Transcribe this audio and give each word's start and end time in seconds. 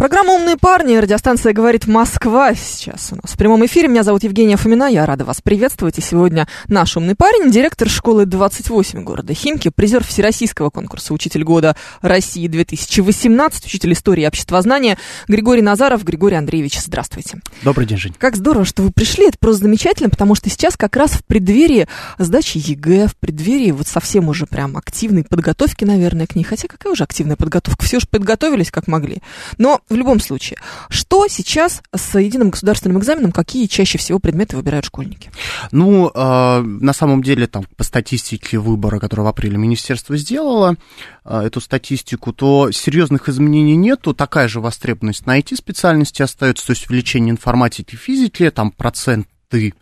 Программа 0.00 0.32
«Умные 0.32 0.56
парни», 0.56 0.96
радиостанция 0.96 1.52
«Говорит 1.52 1.86
Москва» 1.86 2.54
сейчас 2.54 3.12
у 3.12 3.16
нас 3.16 3.34
в 3.34 3.36
прямом 3.36 3.66
эфире. 3.66 3.86
Меня 3.86 4.02
зовут 4.02 4.22
Евгения 4.22 4.56
Фомина, 4.56 4.84
я 4.84 5.04
рада 5.04 5.26
вас 5.26 5.42
приветствовать. 5.42 5.98
И 5.98 6.00
сегодня 6.00 6.48
наш 6.68 6.96
умный 6.96 7.14
парень, 7.14 7.50
директор 7.50 7.86
школы 7.86 8.24
28 8.24 9.02
города 9.02 9.34
Химки, 9.34 9.68
призер 9.68 10.02
Всероссийского 10.02 10.70
конкурса 10.70 11.12
«Учитель 11.12 11.44
года 11.44 11.76
России 12.00 12.48
2018», 12.48 13.66
учитель 13.66 13.92
истории 13.92 14.22
и 14.22 14.26
обществознания 14.26 14.96
Григорий 15.28 15.60
Назаров. 15.60 16.02
Григорий 16.02 16.36
Андреевич, 16.36 16.80
здравствуйте. 16.80 17.42
Добрый 17.62 17.86
день, 17.86 17.98
Жень. 17.98 18.14
Как 18.16 18.36
здорово, 18.36 18.64
что 18.64 18.82
вы 18.82 18.92
пришли, 18.92 19.28
это 19.28 19.36
просто 19.38 19.64
замечательно, 19.64 20.08
потому 20.08 20.34
что 20.34 20.48
сейчас 20.48 20.78
как 20.78 20.96
раз 20.96 21.10
в 21.10 21.26
преддверии 21.26 21.88
сдачи 22.16 22.56
ЕГЭ, 22.56 23.08
в 23.08 23.16
преддверии 23.16 23.72
вот 23.72 23.86
совсем 23.86 24.30
уже 24.30 24.46
прям 24.46 24.78
активной 24.78 25.24
подготовки, 25.24 25.84
наверное, 25.84 26.26
к 26.26 26.36
ней. 26.36 26.44
Хотя 26.44 26.68
какая 26.68 26.90
уже 26.90 27.04
активная 27.04 27.36
подготовка? 27.36 27.84
Все 27.84 28.00
же 28.00 28.06
подготовились 28.10 28.70
как 28.70 28.86
могли. 28.86 29.20
Но 29.58 29.82
в 29.90 29.96
любом 29.96 30.20
случае, 30.20 30.58
что 30.88 31.26
сейчас 31.28 31.82
с 31.94 32.18
единым 32.18 32.50
государственным 32.50 32.98
экзаменом, 32.98 33.32
какие 33.32 33.66
чаще 33.66 33.98
всего 33.98 34.20
предметы 34.20 34.56
выбирают 34.56 34.86
школьники? 34.86 35.30
Ну, 35.72 36.10
э, 36.14 36.60
на 36.62 36.92
самом 36.92 37.22
деле, 37.22 37.48
там, 37.48 37.64
по 37.76 37.82
статистике 37.82 38.58
выбора, 38.58 39.00
которую 39.00 39.26
в 39.26 39.28
апреле 39.28 39.58
министерство 39.58 40.16
сделало, 40.16 40.76
э, 41.24 41.40
эту 41.40 41.60
статистику, 41.60 42.32
то 42.32 42.70
серьезных 42.70 43.28
изменений 43.28 43.76
нету, 43.76 44.14
такая 44.14 44.46
же 44.46 44.60
востребованность 44.60 45.26
на 45.26 45.38
IT-специальности 45.38 46.22
остается, 46.22 46.66
то 46.66 46.70
есть 46.70 46.88
увеличение 46.88 47.32
информатики, 47.32 47.96
физики, 47.96 48.48
там 48.50 48.70
процент 48.70 49.26
ты, 49.50 49.74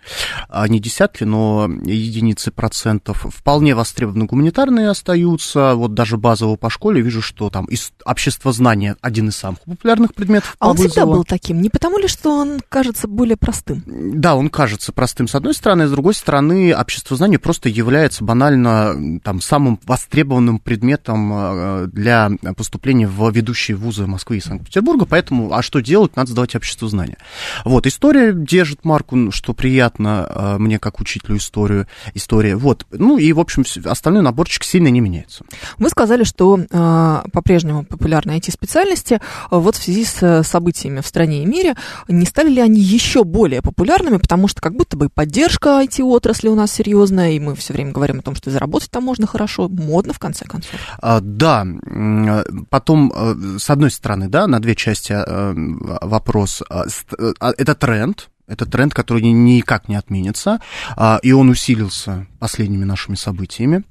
а 0.48 0.66
не 0.66 0.80
десятки, 0.80 1.24
но 1.24 1.68
единицы 1.84 2.50
процентов. 2.50 3.26
Вполне 3.28 3.74
востребованы 3.74 4.24
гуманитарные 4.24 4.88
остаются. 4.88 5.74
Вот 5.74 5.94
даже 5.94 6.16
базово 6.16 6.56
по 6.56 6.70
школе 6.70 7.02
вижу, 7.02 7.20
что 7.20 7.50
там 7.50 7.66
из 7.66 7.92
обществознания 8.04 8.96
один 9.02 9.28
из 9.28 9.36
самых 9.36 9.60
популярных 9.60 10.14
предметов. 10.14 10.56
А 10.58 10.70
он 10.70 10.76
вызову. 10.76 10.88
всегда 10.88 11.06
был 11.06 11.24
таким. 11.24 11.60
Не 11.60 11.68
потому 11.68 11.98
ли, 11.98 12.08
что 12.08 12.30
он 12.30 12.60
кажется 12.68 13.06
более 13.06 13.36
простым? 13.36 13.82
Да, 13.86 14.34
он 14.34 14.48
кажется 14.48 14.92
простым 14.92 15.28
с 15.28 15.34
одной 15.34 15.52
стороны, 15.54 15.82
а 15.82 15.88
с 15.88 15.90
другой 15.90 16.14
стороны, 16.14 16.74
обществознание 16.74 17.38
просто 17.38 17.68
является 17.68 18.24
банально 18.24 19.20
там 19.22 19.40
самым 19.40 19.78
востребованным 19.84 20.60
предметом 20.60 21.30
э, 21.32 21.86
для 21.92 22.30
поступления 22.56 23.06
в 23.06 23.30
ведущие 23.30 23.76
вузы 23.76 24.06
Москвы 24.06 24.38
и 24.38 24.40
Санкт-Петербурга. 24.40 25.04
Поэтому, 25.04 25.52
а 25.52 25.62
что 25.62 25.80
делать? 25.80 26.16
Надо 26.16 26.30
сдавать 26.30 26.54
обществознание. 26.54 27.18
Вот, 27.66 27.86
история 27.86 28.32
держит 28.32 28.86
марку, 28.86 29.30
что 29.30 29.52
приятно 29.58 30.26
э, 30.28 30.58
мне 30.58 30.78
как 30.78 31.00
учителю 31.00 31.36
историю, 31.36 31.86
история. 32.14 32.56
Вот. 32.56 32.86
Ну 32.92 33.18
и, 33.18 33.32
в 33.32 33.40
общем, 33.40 33.64
остальной 33.84 34.22
наборчик 34.22 34.62
сильно 34.62 34.88
не 34.88 35.00
меняется. 35.00 35.44
Вы 35.78 35.90
сказали, 35.90 36.24
что 36.24 36.58
э, 36.58 37.22
по-прежнему 37.32 37.84
популярны 37.84 38.38
IT-специальности. 38.38 39.20
Вот 39.50 39.76
в 39.76 39.82
связи 39.82 40.04
с 40.04 40.42
событиями 40.44 41.00
в 41.00 41.06
стране 41.06 41.42
и 41.42 41.46
мире, 41.46 41.74
не 42.06 42.24
стали 42.24 42.50
ли 42.50 42.60
они 42.60 42.80
еще 42.80 43.24
более 43.24 43.60
популярными, 43.60 44.18
потому 44.18 44.46
что 44.46 44.60
как 44.60 44.74
будто 44.74 44.96
бы 44.96 45.08
поддержка 45.08 45.82
IT-отрасли 45.82 46.48
у 46.48 46.54
нас 46.54 46.72
серьезная, 46.72 47.32
и 47.32 47.40
мы 47.40 47.56
все 47.56 47.72
время 47.72 47.90
говорим 47.92 48.20
о 48.20 48.22
том, 48.22 48.36
что 48.36 48.50
заработать 48.50 48.90
там 48.90 49.02
можно 49.02 49.26
хорошо, 49.26 49.68
модно 49.68 50.12
в 50.12 50.20
конце 50.20 50.44
концов. 50.44 50.78
А, 51.00 51.20
да, 51.20 51.66
потом, 52.70 53.12
э, 53.14 53.58
с 53.58 53.68
одной 53.70 53.90
стороны, 53.90 54.28
да, 54.28 54.46
на 54.46 54.60
две 54.60 54.76
части 54.76 55.12
э, 55.12 55.54
вопрос. 56.02 56.62
А, 56.70 56.84
это 57.56 57.74
тренд, 57.74 58.28
это 58.48 58.66
тренд, 58.66 58.94
который 58.94 59.22
никак 59.22 59.88
не 59.88 59.94
отменится, 59.94 60.60
а, 60.96 61.20
и 61.22 61.32
он 61.32 61.50
усилился 61.50 62.26
последними 62.38 62.84
нашими 62.84 63.14
событиями. 63.14 63.84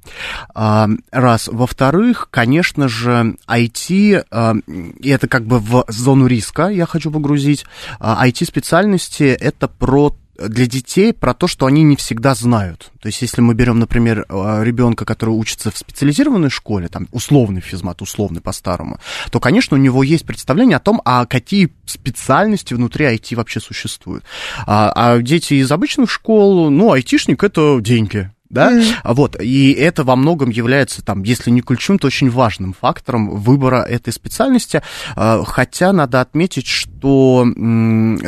А, 0.54 0.88
раз. 1.10 1.48
Во-вторых, 1.48 2.28
конечно 2.30 2.88
же, 2.88 3.36
IT, 3.46 4.24
а, 4.30 4.54
и 5.00 5.08
это 5.08 5.28
как 5.28 5.46
бы 5.46 5.60
в 5.60 5.84
зону 5.88 6.26
риска 6.26 6.68
я 6.68 6.86
хочу 6.86 7.10
погрузить, 7.10 7.64
IT-специальности 8.00 9.24
это 9.24 9.68
про 9.68 10.14
для 10.38 10.66
детей 10.66 11.12
про 11.12 11.34
то, 11.34 11.46
что 11.46 11.66
они 11.66 11.82
не 11.82 11.96
всегда 11.96 12.34
знают. 12.34 12.90
То 13.00 13.08
есть, 13.08 13.22
если 13.22 13.40
мы 13.40 13.54
берем, 13.54 13.78
например, 13.78 14.24
э, 14.28 14.64
ребенка, 14.64 15.04
который 15.04 15.30
учится 15.30 15.70
в 15.70 15.76
специализированной 15.76 16.50
школе, 16.50 16.88
там, 16.88 17.08
условный 17.10 17.60
физмат, 17.60 18.02
условный 18.02 18.40
по-старому, 18.40 18.98
то, 19.30 19.40
конечно, 19.40 19.76
у 19.76 19.80
него 19.80 20.02
есть 20.02 20.24
представление 20.24 20.76
о 20.76 20.80
том, 20.80 21.02
а 21.04 21.26
какие 21.26 21.70
специальности 21.86 22.74
внутри 22.74 23.06
IT 23.06 23.34
вообще 23.34 23.60
существуют. 23.60 24.24
А, 24.66 24.92
а 24.94 25.18
дети 25.18 25.54
из 25.54 25.70
обычных 25.72 26.10
школ, 26.10 26.70
ну, 26.70 26.92
айтишник— 26.92 27.42
это 27.44 27.78
деньги, 27.80 28.30
да, 28.50 28.72
mm. 28.72 28.84
вот, 29.04 29.40
и 29.40 29.72
это 29.72 30.04
во 30.04 30.16
многом 30.16 30.50
является, 30.50 31.02
там, 31.02 31.22
если 31.22 31.50
не 31.50 31.60
ключевым, 31.60 31.98
то 31.98 32.06
очень 32.06 32.30
важным 32.30 32.72
фактором 32.72 33.30
выбора 33.30 33.82
этой 33.82 34.12
специальности, 34.12 34.82
а, 35.16 35.44
хотя 35.44 35.92
надо 35.92 36.20
отметить, 36.20 36.66
что, 36.66 37.46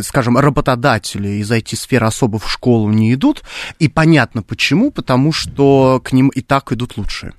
скажем, 0.03 0.37
работодатели 0.37 1.29
из 1.41 1.51
IT-сферы 1.51 2.07
особо 2.07 2.39
в 2.39 2.51
школу 2.51 2.91
не 2.91 3.15
идут, 3.15 3.43
и 3.79 3.89
понятно 3.89 4.43
почему, 4.43 4.91
потому 4.91 5.33
что 5.33 6.01
к 6.05 6.13
ним 6.13 6.29
и 6.29 6.41
так 6.41 6.73
идут 6.73 6.97
лучшие. 6.97 7.33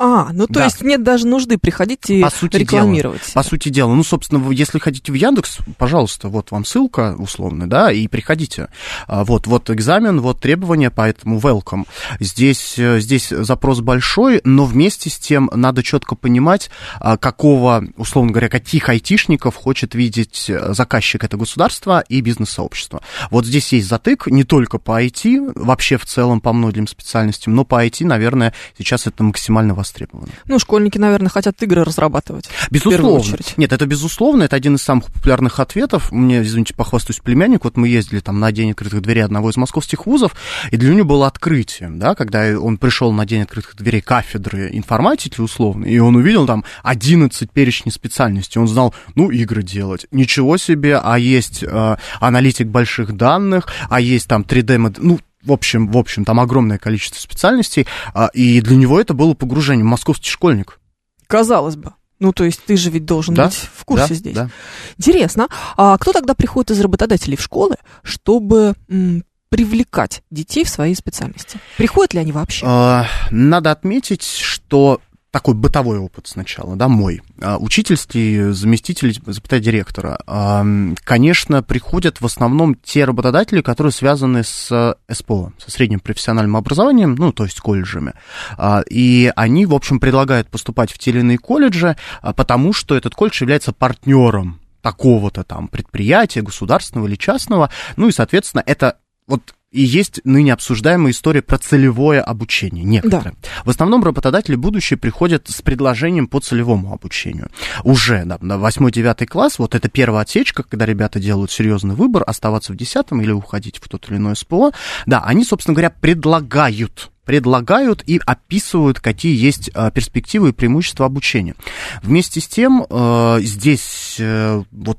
А, 0.00 0.32
ну 0.32 0.46
то 0.46 0.52
да. 0.54 0.64
есть 0.66 0.80
нет 0.80 1.02
даже 1.02 1.26
нужды 1.26 1.58
приходить 1.58 2.08
и 2.08 2.22
по 2.22 2.30
сути 2.30 2.58
рекламировать. 2.58 3.20
Дела, 3.22 3.32
по 3.34 3.42
сути 3.42 3.68
дела. 3.68 3.92
Ну, 3.92 4.04
собственно, 4.04 4.48
если 4.52 4.78
хотите 4.78 5.10
в 5.10 5.16
Яндекс, 5.16 5.58
пожалуйста, 5.76 6.28
вот 6.28 6.52
вам 6.52 6.64
ссылка 6.64 7.16
условно, 7.18 7.68
да, 7.68 7.90
и 7.90 8.06
приходите. 8.06 8.68
А, 9.08 9.24
вот, 9.24 9.48
вот 9.48 9.70
экзамен, 9.70 10.20
вот 10.20 10.38
требования, 10.40 10.90
поэтому 10.90 11.40
welcome. 11.40 11.84
Здесь, 12.20 12.78
э, 12.78 13.00
здесь 13.00 13.30
запрос 13.30 13.80
большой, 13.80 14.40
но 14.44 14.66
вместе 14.66 15.10
с 15.10 15.18
тем 15.18 15.50
надо 15.52 15.82
четко 15.82 16.14
понимать, 16.14 16.70
а, 17.00 17.16
какого, 17.16 17.84
условно 17.96 18.30
говоря, 18.30 18.48
каких 18.48 18.88
айтишников 18.88 19.56
хочет 19.56 19.96
видеть 19.96 20.48
э, 20.48 20.74
заказчик 20.74 21.24
это 21.24 21.36
государство 21.36 22.04
и 22.08 22.20
бизнес-сообщество. 22.20 23.02
Вот 23.32 23.46
здесь 23.46 23.72
есть 23.72 23.88
затык 23.88 24.28
не 24.28 24.44
только 24.44 24.78
по 24.78 25.02
IT, 25.02 25.54
вообще 25.56 25.96
в 25.98 26.06
целом 26.06 26.40
по 26.40 26.52
многим 26.52 26.86
специальностям, 26.86 27.56
но 27.56 27.64
по 27.64 27.84
IT, 27.84 28.06
наверное, 28.06 28.54
сейчас 28.78 29.08
это 29.08 29.24
максимально 29.24 29.74
востребовано 29.74 29.87
востребовано. 29.88 30.28
Ну, 30.46 30.58
школьники, 30.58 30.98
наверное, 30.98 31.30
хотят 31.30 31.62
игры 31.62 31.84
разрабатывать. 31.84 32.48
Безусловно. 32.70 33.38
Нет, 33.56 33.72
это 33.72 33.86
безусловно, 33.86 34.44
это 34.44 34.56
один 34.56 34.76
из 34.76 34.82
самых 34.82 35.06
популярных 35.06 35.60
ответов. 35.60 36.12
Мне, 36.12 36.42
извините, 36.42 36.74
похвастаюсь 36.74 37.20
племянник. 37.20 37.64
Вот 37.64 37.76
мы 37.76 37.88
ездили 37.88 38.20
там 38.20 38.38
на 38.40 38.52
день 38.52 38.70
открытых 38.70 39.02
дверей 39.02 39.24
одного 39.24 39.50
из 39.50 39.56
московских 39.56 40.06
вузов, 40.06 40.34
и 40.70 40.76
для 40.76 40.94
него 40.94 41.08
было 41.08 41.26
открытие, 41.26 41.90
да, 41.90 42.14
когда 42.14 42.58
он 42.58 42.78
пришел 42.78 43.12
на 43.12 43.24
день 43.26 43.42
открытых 43.42 43.76
дверей 43.76 44.00
кафедры 44.00 44.70
информатики 44.72 45.40
условно, 45.40 45.86
и 45.86 45.98
он 45.98 46.16
увидел 46.16 46.46
там 46.46 46.64
11 46.82 47.50
перечней 47.50 47.92
специальностей. 47.92 48.60
Он 48.60 48.68
знал, 48.68 48.94
ну, 49.14 49.30
игры 49.30 49.62
делать. 49.62 50.06
Ничего 50.10 50.56
себе, 50.56 50.98
а 51.02 51.18
есть 51.18 51.62
э, 51.62 51.96
аналитик 52.20 52.66
больших 52.66 53.16
данных, 53.16 53.68
а 53.88 54.00
есть 54.00 54.28
там 54.28 54.42
3D, 54.42 54.96
ну, 54.98 55.18
в 55.48 55.52
общем, 55.52 55.88
в 55.90 55.96
общем, 55.96 56.24
там 56.24 56.38
огромное 56.38 56.78
количество 56.78 57.18
специальностей, 57.18 57.86
а, 58.14 58.28
и 58.32 58.60
для 58.60 58.76
него 58.76 59.00
это 59.00 59.14
было 59.14 59.34
погружение 59.34 59.84
московский 59.84 60.30
школьник. 60.30 60.78
Казалось 61.26 61.76
бы. 61.76 61.94
Ну, 62.20 62.32
то 62.32 62.44
есть 62.44 62.62
ты 62.64 62.76
же 62.76 62.90
ведь 62.90 63.04
должен 63.04 63.34
да? 63.34 63.46
быть 63.46 63.54
в 63.54 63.84
курсе 63.84 64.08
да, 64.08 64.14
здесь. 64.14 64.34
Да. 64.34 64.50
Интересно. 64.98 65.48
А 65.76 65.96
кто 65.98 66.12
тогда 66.12 66.34
приходит 66.34 66.72
из 66.72 66.80
работодателей 66.80 67.36
в 67.36 67.42
школы, 67.42 67.76
чтобы 68.02 68.74
м, 68.88 69.24
привлекать 69.48 70.22
детей 70.30 70.64
в 70.64 70.68
своей 70.68 70.94
специальности? 70.94 71.58
Приходят 71.76 72.14
ли 72.14 72.20
они 72.20 72.32
вообще? 72.32 72.66
А, 72.66 73.06
надо 73.30 73.70
отметить, 73.70 74.24
что 74.24 75.00
такой 75.30 75.54
бытовой 75.54 75.98
опыт 75.98 76.26
сначала, 76.26 76.76
да, 76.76 76.88
мой. 76.88 77.22
А, 77.40 77.58
учительский 77.58 78.52
заместитель, 78.52 79.18
запятая 79.26 79.60
директора. 79.60 80.18
А, 80.26 80.64
конечно, 81.04 81.62
приходят 81.62 82.20
в 82.20 82.26
основном 82.26 82.74
те 82.74 83.04
работодатели, 83.04 83.60
которые 83.60 83.92
связаны 83.92 84.42
с 84.42 84.96
СПО, 85.10 85.52
со 85.58 85.70
средним 85.70 86.00
профессиональным 86.00 86.56
образованием, 86.56 87.14
ну, 87.14 87.32
то 87.32 87.44
есть 87.44 87.60
колледжами. 87.60 88.14
А, 88.56 88.82
и 88.88 89.30
они, 89.36 89.66
в 89.66 89.74
общем, 89.74 90.00
предлагают 90.00 90.48
поступать 90.48 90.90
в 90.92 90.98
те 90.98 91.10
или 91.10 91.20
иные 91.20 91.38
колледжи, 91.38 91.96
потому 92.36 92.72
что 92.72 92.96
этот 92.96 93.14
колледж 93.14 93.40
является 93.42 93.72
партнером 93.72 94.60
такого-то 94.80 95.44
там 95.44 95.68
предприятия, 95.68 96.40
государственного 96.40 97.06
или 97.06 97.16
частного. 97.16 97.70
Ну 97.96 98.08
и, 98.08 98.12
соответственно, 98.12 98.62
это 98.64 98.96
вот 99.26 99.54
и 99.70 99.82
есть 99.82 100.20
ныне 100.24 100.52
обсуждаемая 100.54 101.12
история 101.12 101.42
про 101.42 101.58
целевое 101.58 102.22
обучение 102.22 102.84
некоторые. 102.84 103.34
Да. 103.42 103.48
В 103.64 103.70
основном 103.70 104.02
работодатели 104.02 104.56
будущие 104.56 104.96
приходят 104.96 105.48
с 105.48 105.60
предложением 105.60 106.26
по 106.26 106.40
целевому 106.40 106.92
обучению. 106.92 107.50
Уже 107.84 108.24
да, 108.24 108.38
на 108.40 108.54
8-9 108.54 109.26
класс, 109.26 109.58
вот 109.58 109.74
это 109.74 109.88
первая 109.88 110.22
отсечка, 110.22 110.62
когда 110.62 110.86
ребята 110.86 111.20
делают 111.20 111.50
серьезный 111.50 111.94
выбор, 111.94 112.24
оставаться 112.26 112.72
в 112.72 112.76
10 112.76 113.06
или 113.12 113.32
уходить 113.32 113.78
в 113.78 113.88
тот 113.88 114.08
или 114.08 114.16
иной 114.16 114.36
СПО, 114.36 114.72
да, 115.06 115.22
они, 115.22 115.44
собственно 115.44 115.74
говоря, 115.74 115.90
предлагают 115.90 117.10
предлагают 117.24 118.02
и 118.06 118.18
описывают, 118.24 119.00
какие 119.00 119.36
есть 119.36 119.70
э, 119.74 119.90
перспективы 119.92 120.48
и 120.48 120.52
преимущества 120.52 121.04
обучения. 121.04 121.56
Вместе 122.02 122.40
с 122.40 122.48
тем, 122.48 122.86
э, 122.88 123.40
здесь 123.42 124.16
э, 124.18 124.62
вот 124.70 124.98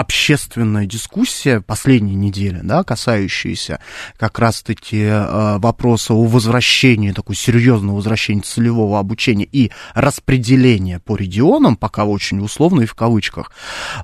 общественная 0.00 0.86
дискуссия 0.86 1.60
последней 1.60 2.14
недели, 2.14 2.60
да, 2.62 2.84
касающаяся 2.84 3.80
как 4.16 4.38
раз-таки 4.38 5.02
э, 5.02 5.58
вопроса 5.58 6.14
о 6.14 6.24
возвращении, 6.24 7.12
такой 7.12 7.36
серьезного 7.36 7.96
возвращения 7.96 8.40
целевого 8.40 8.98
обучения 8.98 9.44
и 9.44 9.70
распределения 9.94 11.00
по 11.00 11.16
регионам, 11.16 11.76
пока 11.76 12.06
очень 12.06 12.40
условно 12.40 12.80
и 12.80 12.86
в 12.86 12.94
кавычках, 12.94 13.52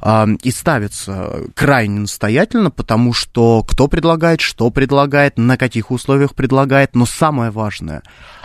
э, 0.02 0.26
и 0.42 0.50
ставится 0.50 1.44
крайне 1.54 2.00
настоятельно, 2.00 2.70
потому 2.70 3.14
что 3.14 3.62
кто 3.62 3.88
предлагает, 3.88 4.42
что 4.42 4.68
предлагает, 4.68 5.38
на 5.38 5.56
каких 5.56 5.90
условиях 5.90 6.34
предлагает, 6.34 6.94
но 6.94 7.06
самое 7.06 7.50
важное, 7.50 8.02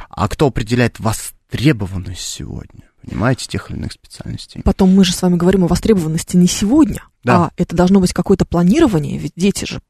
а 0.09 0.29
кто 0.29 0.47
определяет 0.47 1.01
востребованность 1.01 2.21
сегодня? 2.21 2.90
Понимаете, 3.05 3.47
тех 3.47 3.69
или 3.69 3.77
иных 3.77 3.91
специальностей. 3.91 4.61
Потом 4.63 4.93
мы 4.95 5.03
же 5.03 5.13
с 5.13 5.21
вами 5.21 5.35
говорим 5.35 5.63
о 5.63 5.67
востребованности 5.67 6.37
не 6.37 6.47
сегодня, 6.47 7.03
да. 7.23 7.35
а 7.35 7.51
это 7.57 7.75
должно 7.75 7.99
быть 7.99 8.13
какое-то 8.13 8.45
планирование, 8.45 9.17
ведь 9.17 9.33
дети 9.35 9.65
же 9.65 9.81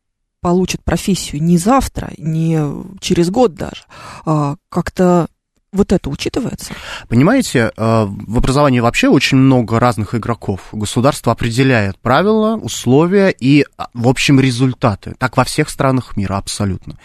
получат 0.42 0.84
профессию 0.84 1.42
не 1.42 1.58
завтра, 1.58 2.12
не 2.18 2.60
через 3.00 3.30
год 3.30 3.54
даже. 3.54 3.84
А 4.26 4.56
как-то 4.70 5.28
вот 5.72 5.94
это 5.94 6.10
учитывается? 6.10 6.74
Понимаете, 7.08 7.72
э, 7.76 8.06
в 8.06 8.38
образовании 8.38 8.82
вообще 8.82 9.08
очень 9.08 9.38
много 9.38 9.80
разных 9.80 10.16
игроков. 10.16 10.68
Государство 10.74 11.32
определяет 11.32 11.98
правила, 12.00 12.58
условия 12.58 13.30
и, 13.30 13.66
а, 13.78 13.88
в 13.94 14.10
общем, 14.10 14.40
результаты. 14.42 15.16
Так 15.18 15.38
во 15.38 15.46
всех 15.46 15.70
странах 15.70 16.18
мира 16.18 16.36
абсолютно. 16.38 16.98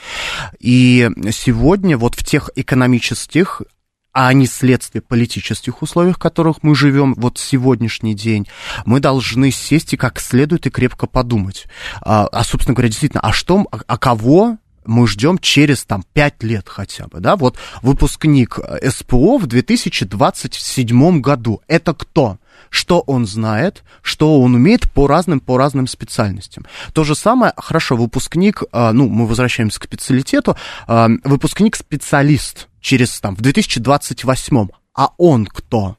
И 0.59 1.09
сегодня 1.31 1.97
вот 1.97 2.17
в 2.17 2.25
тех 2.25 2.51
экономических 2.57 3.63
а 4.19 4.33
не 4.33 4.47
следствие 4.47 5.03
политических 5.03 5.83
условий, 5.83 6.13
в 6.13 6.19
которых 6.19 6.63
мы 6.63 6.75
живем 6.75 7.13
вот 7.19 7.37
сегодняшний 7.37 8.15
день, 8.15 8.49
мы 8.87 8.99
должны 8.99 9.51
сесть 9.51 9.93
и 9.93 9.99
как 9.99 10.21
следует 10.21 10.67
и 10.67 10.71
крепко 10.71 11.07
подумать. 11.07 11.67
А, 12.01 12.27
а 12.33 12.43
собственно 12.43 12.75
говоря, 12.75 12.89
действительно, 12.89 13.21
а 13.21 13.35
что, 13.35 13.67
а, 13.71 13.79
а 13.87 13.99
кого 13.99 14.57
мы 14.87 15.07
ждем 15.07 15.37
через 15.37 15.85
там 15.85 16.03
пять 16.15 16.43
лет 16.43 16.67
хотя 16.67 17.09
бы, 17.09 17.21
да, 17.21 17.37
вот 17.37 17.59
выпускник 17.83 18.59
СПО 18.89 19.37
в 19.37 19.47
2027 19.47 21.21
году, 21.21 21.61
это 21.69 21.93
кто? 21.93 22.39
что 22.71 23.01
он 23.01 23.27
знает, 23.27 23.85
что 24.03 24.41
он 24.41 24.55
умеет 24.55 24.91
по 24.91 25.07
разным, 25.07 25.41
по 25.41 25.59
разным 25.59 25.87
специальностям. 25.87 26.67
То 26.95 27.05
же 27.05 27.15
самое, 27.15 27.53
хорошо, 27.57 27.97
выпускник, 27.97 28.63
а, 28.73 28.93
ну, 28.93 29.09
мы 29.09 29.27
возвращаемся 29.27 29.79
к 29.79 29.85
специалитету, 29.85 30.57
а, 30.87 31.09
выпускник-специалист 31.25 32.69
через, 32.87 33.19
там, 33.19 33.35
в 33.35 33.41
2028, 33.41 34.69
а 34.95 35.09
он 35.19 35.45
кто? 35.45 35.97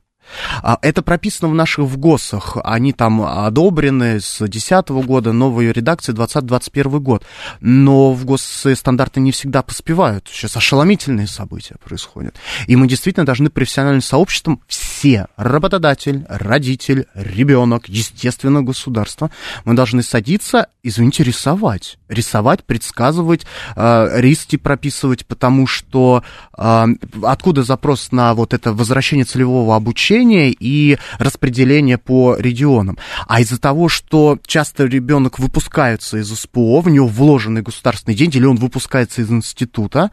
А, 0.61 0.77
это 0.81 1.01
прописано 1.01 1.49
в 1.49 1.55
наших 1.55 1.85
ВГОСах. 1.85 2.57
Они 2.63 2.93
там 2.93 3.21
одобрены 3.21 4.19
с 4.19 4.37
2010 4.39 4.89
года, 5.05 5.33
новые 5.33 5.73
редакции 5.73 6.11
2021 6.11 6.99
год. 6.99 7.25
Но 7.59 8.13
в 8.13 8.25
ГОС 8.25 8.67
стандарты 8.75 9.19
не 9.19 9.31
всегда 9.31 9.63
поспевают. 9.63 10.29
Сейчас 10.31 10.55
ошеломительные 10.55 11.27
события 11.27 11.75
происходят. 11.83 12.35
И 12.67 12.75
мы 12.75 12.87
действительно 12.87 13.25
должны 13.25 13.49
профессиональным 13.49 14.01
сообществом 14.01 14.61
все, 14.67 15.27
работодатель, 15.35 16.25
родитель, 16.27 17.05
ребенок, 17.13 17.87
естественно, 17.87 18.61
государство, 18.63 19.29
мы 19.63 19.75
должны 19.75 20.03
садиться, 20.03 20.67
извините, 20.83 21.23
рисовать. 21.23 21.97
Рисовать, 22.09 22.63
предсказывать, 22.63 23.45
э, 23.75 24.09
риски 24.21 24.55
прописывать, 24.55 25.25
потому 25.25 25.67
что 25.67 26.23
э, 26.57 26.85
откуда 27.23 27.63
запрос 27.63 28.11
на 28.11 28.33
вот 28.33 28.53
это 28.53 28.73
возвращение 28.73 29.25
целевого 29.25 29.75
обучения, 29.75 30.51
и 30.51 30.97
распределения 31.19 31.97
по 31.97 32.35
регионам. 32.37 32.97
А 33.27 33.41
из-за 33.41 33.59
того, 33.59 33.89
что 33.89 34.39
часто 34.45 34.85
ребенок 34.85 35.39
выпускается 35.39 36.17
из 36.17 36.29
СПО, 36.33 36.81
в 36.81 36.89
него 36.89 37.07
вложены 37.07 37.61
государственные 37.61 38.17
деньги, 38.17 38.37
или 38.37 38.45
он 38.45 38.57
выпускается 38.57 39.21
из 39.21 39.31
института, 39.31 40.11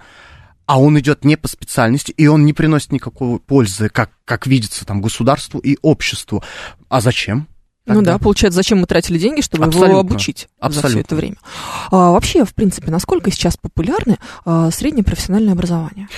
а 0.67 0.81
он 0.81 0.99
идет 0.99 1.25
не 1.25 1.37
по 1.37 1.49
специальности, 1.49 2.13
и 2.13 2.27
он 2.27 2.47
не 2.47 2.53
приносит 2.53 2.93
никакой 2.93 3.39
пользы, 3.39 3.89
как, 3.89 4.11
как 4.25 4.47
видится 4.47 4.87
там 4.87 5.01
государству 5.01 5.61
и 5.61 5.77
обществу. 5.83 6.43
А 6.89 7.01
зачем? 7.01 7.49
Тогда. 7.87 8.01
Ну 8.01 8.07
да, 8.07 8.19
получается, 8.19 8.57
зачем 8.57 8.79
мы 8.79 8.87
тратили 8.87 9.19
деньги, 9.19 9.43
чтобы 9.43 9.65
Абсолютно. 9.65 9.91
его 9.91 10.01
обучить 10.01 10.49
Абсолютно. 10.59 10.89
за 10.89 10.95
все 10.95 11.01
это 11.01 11.17
время. 11.17 11.37
А, 11.91 12.13
вообще, 12.13 12.47
в 12.47 12.55
принципе, 12.55 12.91
насколько 12.91 13.31
сейчас 13.31 13.59
популярны 13.59 14.19
а, 14.47 14.71
среднее 14.71 15.05
профессиональное 15.05 15.53
образование? 15.53 16.09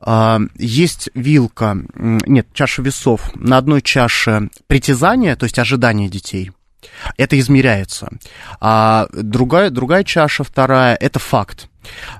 А, 0.00 0.40
есть 0.56 1.10
вилка, 1.14 1.76
нет, 1.96 2.46
чаша 2.52 2.82
весов. 2.82 3.32
На 3.34 3.58
одной 3.58 3.82
чаше 3.82 4.50
притязания, 4.68 5.34
то 5.34 5.44
есть 5.44 5.58
ожидания 5.58 6.08
детей. 6.08 6.52
Это 7.16 7.38
измеряется. 7.38 8.08
А 8.60 9.06
другая, 9.12 9.70
другая 9.70 10.04
чаша, 10.04 10.44
вторая, 10.44 10.96
это 10.96 11.18
факт. 11.18 11.68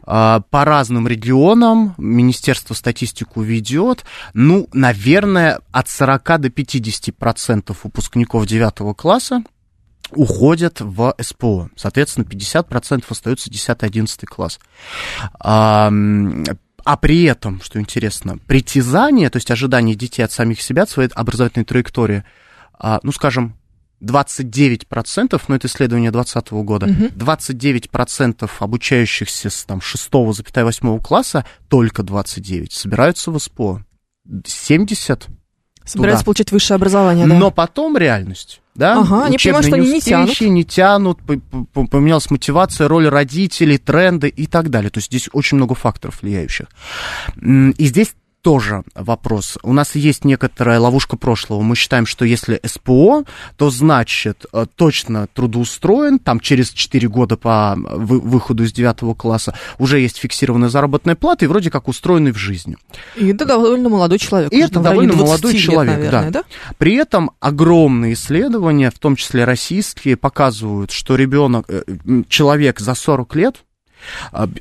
А, 0.04 0.40
по 0.50 0.64
разным 0.64 1.06
регионам 1.06 1.94
Министерство 1.98 2.74
статистику 2.74 3.42
ведет. 3.42 4.04
Ну, 4.34 4.68
наверное, 4.72 5.60
от 5.72 5.88
40 5.88 6.40
до 6.40 6.50
50 6.50 7.14
процентов 7.14 7.84
выпускников 7.84 8.46
9 8.46 8.96
класса 8.96 9.42
уходят 10.12 10.80
в 10.80 11.14
СПО. 11.20 11.70
Соответственно, 11.76 12.24
50% 12.24 13.04
остается 13.08 13.50
10-11 13.50 14.26
класс. 14.26 14.58
А, 15.38 15.92
а 16.84 16.96
при 16.96 17.24
этом, 17.24 17.60
что 17.60 17.78
интересно, 17.78 18.38
притязание, 18.46 19.30
то 19.30 19.36
есть 19.36 19.50
ожидание 19.50 19.94
детей 19.94 20.22
от 20.22 20.32
самих 20.32 20.62
себя, 20.62 20.82
от 20.82 20.90
своей 20.90 21.10
образовательной 21.10 21.64
траектории, 21.64 22.24
а, 22.78 23.00
ну, 23.02 23.12
скажем, 23.12 23.54
29%, 24.02 25.42
но 25.48 25.54
это 25.54 25.66
исследование 25.66 26.10
2020 26.10 26.52
года, 26.64 26.86
угу. 26.86 27.04
29% 27.16 28.50
обучающихся 28.58 29.50
с 29.50 29.64
там, 29.64 29.78
6-8 29.78 31.00
класса, 31.02 31.44
только 31.68 32.02
29, 32.02 32.72
собираются 32.72 33.30
в 33.30 33.38
СПО. 33.38 33.84
70 34.44 35.28
Собираются 35.84 36.22
туда. 36.22 36.26
получать 36.26 36.52
высшее 36.52 36.76
образование, 36.76 37.26
да? 37.26 37.34
Но 37.34 37.50
потом 37.50 37.96
реальность. 37.96 38.60
Да? 38.74 39.00
Ага, 39.00 39.24
они 39.26 39.38
понимают, 39.38 39.66
что 39.66 39.76
они 39.76 39.92
не 39.92 40.00
тянут. 40.00 40.40
не 40.40 40.64
тянут, 40.64 41.18
поменялась 41.72 42.30
мотивация, 42.30 42.86
роль 42.86 43.08
родителей, 43.08 43.78
тренды 43.78 44.28
и 44.28 44.46
так 44.46 44.70
далее. 44.70 44.90
То 44.90 44.98
есть 44.98 45.08
здесь 45.08 45.28
очень 45.32 45.56
много 45.56 45.74
факторов 45.74 46.22
влияющих. 46.22 46.68
И 47.42 47.86
здесь 47.86 48.14
тоже 48.42 48.82
вопрос. 48.94 49.58
У 49.62 49.72
нас 49.72 49.94
есть 49.94 50.24
некоторая 50.24 50.80
ловушка 50.80 51.16
прошлого. 51.16 51.62
Мы 51.62 51.76
считаем, 51.76 52.06
что 52.06 52.24
если 52.24 52.60
СПО, 52.64 53.24
то 53.56 53.70
значит 53.70 54.46
э, 54.52 54.66
точно 54.74 55.26
трудоустроен, 55.32 56.18
там 56.18 56.40
через 56.40 56.70
4 56.70 57.08
года 57.08 57.36
по 57.36 57.74
выходу 57.76 58.64
из 58.64 58.72
9 58.72 59.16
класса 59.16 59.54
уже 59.78 60.00
есть 60.00 60.18
фиксированная 60.18 60.68
заработная 60.68 61.14
плата 61.14 61.44
и 61.44 61.48
вроде 61.48 61.70
как 61.70 61.88
устроенный 61.88 62.32
в 62.32 62.38
жизни. 62.38 62.76
И 63.16 63.28
это 63.28 63.44
довольно 63.44 63.88
молодой 63.88 64.18
человек. 64.18 64.52
И 64.52 64.58
это 64.58 64.80
довольно 64.80 65.14
молодой 65.14 65.56
человек, 65.56 65.98
лет, 65.98 66.04
наверное, 66.04 66.30
да. 66.30 66.42
да. 66.42 66.74
При 66.78 66.94
этом 66.94 67.32
огромные 67.40 68.14
исследования, 68.14 68.90
в 68.90 68.98
том 68.98 69.16
числе 69.16 69.44
российские, 69.44 70.16
показывают, 70.16 70.90
что 70.90 71.16
ребенок, 71.16 71.66
э, 71.68 71.82
человек 72.28 72.80
за 72.80 72.94
40 72.94 73.34
лет, 73.36 73.64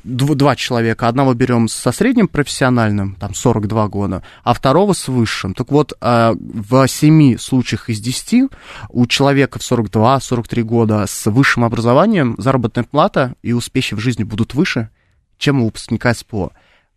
два 0.04 0.56
человека. 0.56 1.08
Одного 1.08 1.34
берем 1.34 1.68
со 1.68 1.92
средним 1.92 2.28
профессиональным, 2.28 3.16
там 3.16 3.34
42 3.34 3.88
года, 3.88 4.22
а 4.44 4.54
второго 4.54 4.92
с 4.92 5.08
высшим. 5.08 5.54
Так 5.54 5.70
вот, 5.70 5.92
а, 6.00 6.34
в 6.38 6.86
7 6.86 7.38
случаях 7.38 7.88
из 7.88 8.00
10 8.00 8.50
у 8.88 9.06
человека 9.06 9.58
в 9.58 9.62
42-43 9.62 10.62
года 10.62 11.04
с 11.06 11.30
высшим 11.30 11.64
образованием 11.64 12.34
заработная 12.38 12.84
плата 12.84 13.34
и 13.42 13.52
успехи 13.52 13.94
в 13.94 14.00
жизни 14.00 14.24
будут 14.24 14.54
выше, 14.54 14.90
чем 15.38 15.62
у 15.62 15.66
выпускника 15.66 16.14
СПО. 16.14 16.52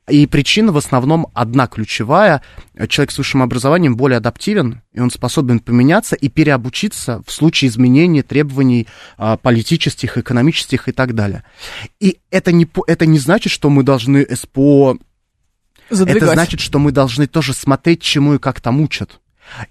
И 0.10 0.28
причина 0.28 0.74
в 0.74 0.78
основном 0.78 1.28
одна 1.34 1.68
ключевая. 1.68 2.42
Человек 2.90 3.12
с 3.12 3.18
высшим 3.18 3.42
образованием 3.42 3.96
более 3.96 4.18
адаптивен, 4.18 4.82
и 4.92 5.00
он 5.00 5.10
способен 5.10 5.60
поменяться 5.60 6.16
и 6.16 6.28
переобучиться 6.28 7.24
в 7.26 7.32
случае 7.32 7.70
изменения 7.70 8.22
требований 8.22 8.88
а, 9.18 9.38
политических, 9.38 10.18
экономических 10.18 10.90
и 10.90 10.92
так 10.92 11.16
далее. 11.16 11.44
И 12.02 12.20
это 12.32 12.52
не, 12.52 12.68
это 12.88 13.06
не 13.06 13.18
значит, 13.18 13.52
что 13.52 13.70
мы 13.70 13.84
должны 13.84 14.28
СПО... 14.36 14.98
Задвигать. 15.90 16.24
Это 16.24 16.34
значит, 16.34 16.60
что 16.60 16.80
мы 16.80 16.92
должны 16.92 17.28
тоже 17.28 17.54
смотреть, 17.54 18.02
чему 18.02 18.36
и 18.36 18.40
как 18.40 18.60
там 18.60 18.82
учат. 18.82 19.20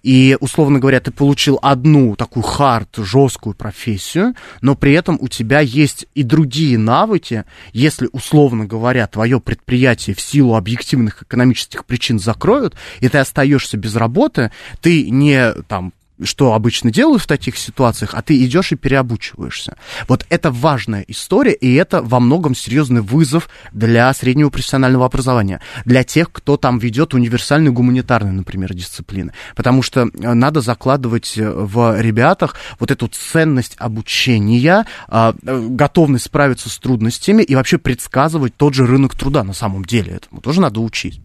И, 0.02 0.36
условно 0.40 0.78
говоря, 0.78 1.00
ты 1.00 1.10
получил 1.10 1.58
одну 1.62 2.16
такую 2.16 2.42
хард, 2.42 2.96
жесткую 2.96 3.54
профессию, 3.54 4.34
но 4.60 4.74
при 4.74 4.92
этом 4.92 5.18
у 5.20 5.28
тебя 5.28 5.60
есть 5.60 6.06
и 6.14 6.22
другие 6.22 6.78
навыки. 6.78 7.44
Если, 7.72 8.08
условно 8.12 8.64
говоря, 8.64 9.06
твое 9.06 9.40
предприятие 9.40 10.14
в 10.14 10.20
силу 10.20 10.54
объективных 10.54 11.22
экономических 11.22 11.84
причин 11.84 12.18
закроют, 12.18 12.74
и 13.00 13.08
ты 13.08 13.18
остаешься 13.18 13.76
без 13.76 13.96
работы, 13.96 14.52
ты 14.80 15.10
не 15.10 15.52
там 15.68 15.92
что 16.24 16.54
обычно 16.54 16.90
делают 16.90 17.22
в 17.22 17.26
таких 17.26 17.56
ситуациях, 17.56 18.14
а 18.14 18.22
ты 18.22 18.42
идешь 18.44 18.72
и 18.72 18.76
переобучиваешься. 18.76 19.76
Вот 20.08 20.26
это 20.28 20.50
важная 20.50 21.04
история, 21.08 21.52
и 21.52 21.74
это 21.74 22.02
во 22.02 22.20
многом 22.20 22.54
серьезный 22.54 23.00
вызов 23.00 23.48
для 23.72 24.12
среднего 24.14 24.50
профессионального 24.50 25.06
образования, 25.06 25.60
для 25.84 26.04
тех, 26.04 26.30
кто 26.32 26.56
там 26.56 26.78
ведет 26.78 27.14
универсальные 27.14 27.72
гуманитарные, 27.72 28.32
например, 28.32 28.74
дисциплины. 28.74 29.32
Потому 29.56 29.82
что 29.82 30.02
э, 30.02 30.32
надо 30.34 30.60
закладывать 30.60 31.36
э, 31.36 31.50
в 31.50 32.00
ребятах 32.00 32.56
вот 32.78 32.90
эту 32.90 33.08
ценность 33.08 33.76
обучения, 33.78 34.86
а, 35.08 35.34
э, 35.42 35.66
готовность 35.70 36.26
справиться 36.26 36.68
с 36.68 36.78
трудностями 36.78 37.42
и 37.42 37.54
вообще 37.54 37.78
предсказывать 37.78 38.56
тот 38.56 38.74
же 38.74 38.86
рынок 38.86 39.16
труда 39.16 39.44
на 39.44 39.52
самом 39.52 39.84
деле. 39.84 40.12
Этому 40.12 40.40
тоже 40.40 40.60
надо 40.60 40.80
учить. 40.80 41.20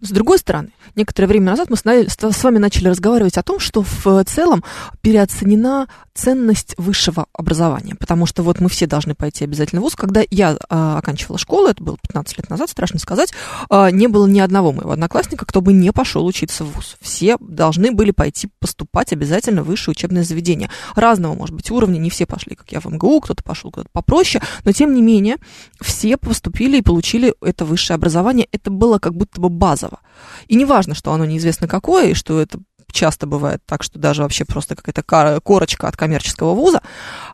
С 0.00 0.10
другой 0.10 0.38
стороны, 0.38 0.70
некоторое 0.96 1.26
время 1.26 1.46
назад 1.46 1.70
мы 1.70 1.76
с 1.76 2.44
вами 2.44 2.58
начали 2.58 2.88
разговаривать 2.88 3.38
о 3.38 3.42
том, 3.42 3.58
что 3.58 3.82
в 3.82 4.24
целом 4.24 4.64
переоценена 5.00 5.88
ценность 6.20 6.74
высшего 6.76 7.26
образования, 7.32 7.94
потому 7.94 8.26
что 8.26 8.42
вот 8.42 8.60
мы 8.60 8.68
все 8.68 8.86
должны 8.86 9.14
пойти 9.14 9.44
обязательно 9.44 9.80
в 9.80 9.84
ВУЗ. 9.84 9.96
Когда 9.96 10.22
я 10.30 10.56
а, 10.68 10.98
оканчивала 10.98 11.38
школу, 11.38 11.68
это 11.68 11.82
было 11.82 11.96
15 12.02 12.38
лет 12.38 12.50
назад, 12.50 12.68
страшно 12.68 12.98
сказать, 12.98 13.32
а, 13.70 13.90
не 13.90 14.06
было 14.06 14.26
ни 14.26 14.40
одного 14.40 14.72
моего 14.72 14.90
одноклассника, 14.90 15.46
кто 15.46 15.62
бы 15.62 15.72
не 15.72 15.92
пошел 15.92 16.26
учиться 16.26 16.64
в 16.64 16.72
ВУЗ. 16.72 16.96
Все 17.00 17.36
должны 17.40 17.92
были 17.92 18.10
пойти 18.10 18.50
поступать 18.58 19.12
обязательно 19.12 19.62
в 19.62 19.66
высшее 19.66 19.92
учебное 19.92 20.22
заведение. 20.22 20.70
Разного, 20.94 21.34
может 21.34 21.54
быть, 21.54 21.70
уровня, 21.70 21.98
не 21.98 22.10
все 22.10 22.26
пошли, 22.26 22.54
как 22.54 22.70
я 22.70 22.80
в 22.80 22.86
МГУ, 22.86 23.20
кто-то 23.20 23.42
пошел 23.42 23.70
куда-то 23.70 23.90
попроще, 23.92 24.42
но 24.64 24.72
тем 24.72 24.94
не 24.94 25.00
менее 25.00 25.36
все 25.80 26.16
поступили 26.16 26.78
и 26.78 26.82
получили 26.82 27.34
это 27.40 27.64
высшее 27.64 27.94
образование. 27.94 28.46
Это 28.52 28.70
было 28.70 28.98
как 28.98 29.14
будто 29.14 29.40
бы 29.40 29.48
базово. 29.60 30.00
И 30.48 30.56
не 30.56 30.64
важно, 30.64 30.94
что 30.94 31.12
оно 31.12 31.24
неизвестно 31.24 31.68
какое, 31.68 32.08
и 32.08 32.14
что 32.14 32.40
это 32.40 32.58
часто 32.90 33.26
бывает 33.26 33.62
так, 33.66 33.82
что 33.82 33.98
даже 33.98 34.22
вообще 34.22 34.44
просто 34.44 34.74
какая-то 34.74 35.02
корочка 35.40 35.86
от 35.86 35.96
коммерческого 35.96 36.54
вуза, 36.54 36.82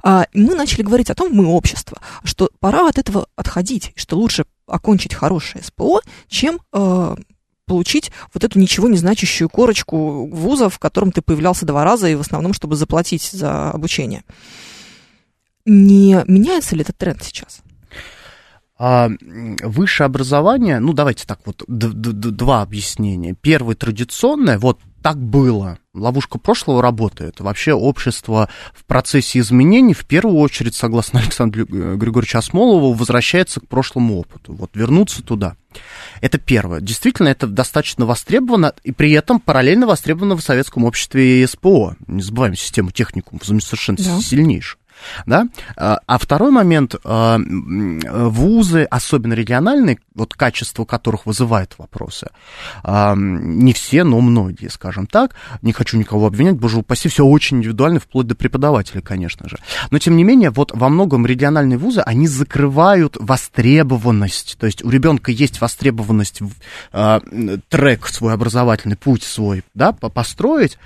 а, 0.02 0.26
мы 0.35 0.54
начали 0.54 0.83
говорить 0.83 1.09
о 1.09 1.14
том, 1.14 1.33
мы 1.33 1.47
общество, 1.47 1.99
что 2.25 2.50
пора 2.61 2.88
от 2.88 2.99
этого 2.99 3.26
отходить, 3.37 3.92
что 3.97 4.16
лучше 4.16 4.45
окончить 4.66 5.14
хорошее 5.14 5.64
СПО, 5.64 6.00
чем 6.28 6.61
э, 6.73 7.16
получить 7.66 8.11
вот 8.35 8.45
эту 8.45 8.59
ничего 8.59 8.88
не 8.88 8.99
значащую 8.99 9.49
корочку 9.49 10.26
вуза, 10.26 10.68
в 10.68 10.78
котором 10.78 11.12
ты 11.12 11.23
появлялся 11.23 11.64
два 11.64 11.85
раза 11.85 12.09
и 12.09 12.16
в 12.16 12.21
основном, 12.21 12.52
чтобы 12.52 12.76
заплатить 12.76 13.30
за 13.30 13.71
обучение. 13.71 14.25
Не 15.64 16.23
меняется 16.26 16.76
ли 16.76 16.83
этот 16.83 16.99
тренд 16.99 17.23
сейчас? 17.23 17.61
А 18.78 19.09
высшее 19.62 20.06
образование, 20.06 20.80
ну 20.80 20.92
давайте 20.92 21.26
так 21.26 21.40
вот, 21.47 21.64
два 21.66 22.62
объяснения. 22.62 23.35
Первое 23.40 23.75
традиционное, 23.75 24.59
вот 24.59 24.78
так 25.06 25.18
было. 25.18 25.78
Ловушка 25.95 26.37
прошлого 26.37 26.83
работает. 26.83 27.38
Вообще 27.38 27.73
общество 27.73 28.50
в 28.75 28.85
процессе 28.85 29.38
изменений, 29.38 29.95
в 29.95 30.04
первую 30.04 30.38
очередь, 30.38 30.75
согласно 30.75 31.21
Александру 31.23 31.64
Григорьевичу 31.64 32.38
Осмолову, 32.38 32.92
возвращается 32.92 33.61
к 33.61 33.68
прошлому 33.68 34.18
опыту. 34.18 34.54
Вот 34.54 34.73
вернуться 34.75 35.23
туда. 35.23 35.54
Это 36.21 36.38
первое. 36.38 36.80
Действительно, 36.80 37.28
это 37.28 37.47
достаточно 37.47 38.04
востребовано, 38.04 38.75
и 38.83 38.90
при 38.90 39.12
этом 39.12 39.38
параллельно 39.38 39.87
востребовано 39.87 40.37
в 40.37 40.42
советском 40.42 40.85
обществе 40.85 41.42
и 41.42 41.47
СПО. 41.47 41.95
Не 42.09 42.23
забываем 42.23 42.56
систему 42.56 42.90
техникум, 42.90 43.40
совершенно 43.42 43.99
да. 43.99 44.21
сильнейшая. 44.21 44.80
Да? 45.26 45.48
А, 45.76 46.00
а 46.06 46.18
второй 46.18 46.50
момент, 46.50 46.96
а, 47.04 47.38
вузы, 47.38 48.84
особенно 48.84 49.34
региональные, 49.34 49.98
вот 50.14 50.34
качество 50.34 50.84
которых 50.84 51.26
вызывает 51.26 51.74
вопросы, 51.78 52.28
а, 52.82 53.14
не 53.16 53.72
все, 53.72 54.04
но 54.04 54.20
многие, 54.20 54.68
скажем 54.68 55.06
так, 55.06 55.34
не 55.62 55.72
хочу 55.72 55.96
никого 55.98 56.26
обвинять, 56.26 56.56
боже 56.56 56.78
упаси, 56.78 57.08
все 57.08 57.24
очень 57.24 57.58
индивидуально, 57.58 58.00
вплоть 58.00 58.26
до 58.26 58.34
преподавателей, 58.34 59.02
конечно 59.02 59.48
же. 59.48 59.58
Но, 59.90 59.98
тем 59.98 60.16
не 60.16 60.24
менее, 60.24 60.50
вот 60.50 60.72
во 60.74 60.88
многом 60.88 61.26
региональные 61.26 61.78
вузы, 61.78 62.00
они 62.00 62.26
закрывают 62.26 63.16
востребованность, 63.18 64.56
то 64.58 64.66
есть 64.66 64.84
у 64.84 64.90
ребенка 64.90 65.30
есть 65.30 65.60
востребованность, 65.60 66.40
трек 67.68 68.06
свой 68.08 68.34
образовательный, 68.34 68.96
путь 68.96 69.22
свой, 69.22 69.64
да, 69.74 69.92
построить, 69.92 70.78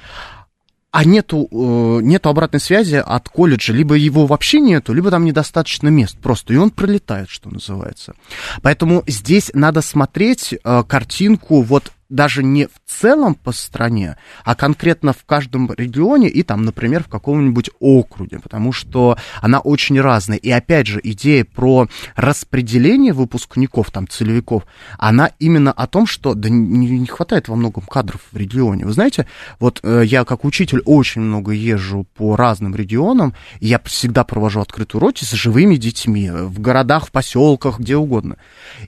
а 0.93 1.05
нету, 1.05 1.49
э, 1.51 2.01
нету 2.03 2.29
обратной 2.29 2.61
связи 2.61 2.97
от 2.97 3.29
колледжа, 3.29 3.73
либо 3.73 3.95
его 3.95 4.27
вообще 4.27 4.61
нету, 4.61 4.93
либо 4.93 5.11
там 5.11 5.25
недостаточно 5.25 5.89
мест 5.89 6.19
просто, 6.21 6.53
и 6.53 6.57
он 6.57 6.71
пролетает, 6.71 7.31
что 7.31 7.49
называется. 7.49 8.15
Поэтому 8.63 9.05
здесь 9.07 9.51
надо 9.55 9.83
смотреть 9.83 10.53
э, 10.53 10.83
картинку 10.87 11.63
вот 11.63 11.93
даже 12.11 12.43
не 12.43 12.67
в 12.67 12.73
целом 12.87 13.35
по 13.35 13.53
стране, 13.53 14.17
а 14.45 14.55
конкретно 14.55 15.13
в 15.13 15.25
каждом 15.25 15.73
регионе 15.73 16.29
и 16.29 16.43
там, 16.43 16.65
например, 16.65 17.05
в 17.05 17.09
каком-нибудь 17.09 17.71
округе, 17.79 18.41
потому 18.41 18.73
что 18.73 19.17
она 19.41 19.61
очень 19.61 20.01
разная. 20.01 20.37
И 20.37 20.51
опять 20.51 20.87
же, 20.87 21.01
идея 21.03 21.45
про 21.45 21.89
распределение 22.17 23.13
выпускников, 23.13 23.91
там, 23.91 24.09
целевиков, 24.09 24.67
она 24.99 25.31
именно 25.39 25.73
о 25.73 25.87
том, 25.87 26.07
что 26.07 26.35
да, 26.35 26.49
не, 26.49 26.99
не 26.99 27.07
хватает 27.07 27.49
во 27.49 27.57
многом 27.57 27.85
кадров 27.85 28.21
в 28.33 28.37
регионе. 28.37 28.85
Вы 28.85 28.93
знаете, 28.93 29.27
вот 29.59 29.81
э, 29.83 30.03
я 30.05 30.25
как 30.25 30.45
учитель 30.45 30.83
очень 30.85 31.21
много 31.21 31.53
езжу 31.53 32.07
по 32.15 32.37
разным 32.37 32.75
регионам, 32.75 33.35
и 33.61 33.69
я 33.69 33.81
всегда 33.85 34.25
провожу 34.25 34.61
открытую 34.61 35.01
уроки 35.03 35.25
с 35.25 35.31
живыми 35.33 35.77
детьми 35.77 36.31
в 36.31 36.61
городах, 36.61 37.07
в 37.07 37.13
поселках, 37.13 37.79
где 37.79 37.97
угодно. 37.97 38.37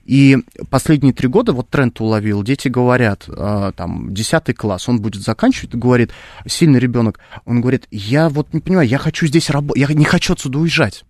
И 0.03 0.37
последние 0.69 1.13
три 1.13 1.27
года 1.27 1.53
вот 1.53 1.69
тренд 1.69 1.99
уловил, 2.01 2.43
дети 2.43 2.67
говорят, 2.67 3.12
говорят, 3.13 3.25
а, 3.29 3.71
там, 3.73 4.13
10 4.13 4.55
класс, 4.55 4.89
он 4.89 5.01
будет 5.01 5.21
заканчивать, 5.21 5.75
говорит, 5.75 6.11
сильный 6.47 6.79
ребенок, 6.79 7.19
он 7.45 7.61
говорит, 7.61 7.87
я 7.91 8.29
вот 8.29 8.53
не 8.53 8.59
понимаю, 8.59 8.87
я 8.87 8.97
хочу 8.97 9.27
здесь 9.27 9.49
работать, 9.49 9.87
я 9.87 9.93
не 9.93 10.05
хочу 10.05 10.33
отсюда 10.33 10.59
уезжать. 10.59 11.03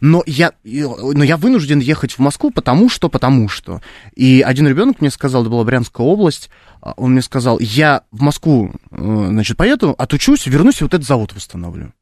Но 0.00 0.22
я, 0.26 0.52
но 0.62 1.24
я 1.24 1.36
вынужден 1.36 1.80
ехать 1.80 2.12
в 2.12 2.20
Москву, 2.20 2.52
потому 2.52 2.88
что, 2.88 3.08
потому 3.08 3.48
что. 3.48 3.80
И 4.14 4.44
один 4.46 4.68
ребенок 4.68 5.00
мне 5.00 5.10
сказал, 5.10 5.42
это 5.42 5.50
была 5.50 5.64
Брянская 5.64 6.06
область, 6.06 6.50
а, 6.80 6.94
он 6.96 7.12
мне 7.12 7.22
сказал, 7.22 7.58
я 7.58 8.02
в 8.12 8.22
Москву, 8.22 8.72
э, 8.92 9.26
значит, 9.30 9.56
поеду, 9.56 9.94
отучусь, 9.98 10.46
вернусь 10.46 10.80
и 10.80 10.84
вот 10.84 10.94
этот 10.94 11.06
завод 11.06 11.32
восстановлю. 11.34 11.92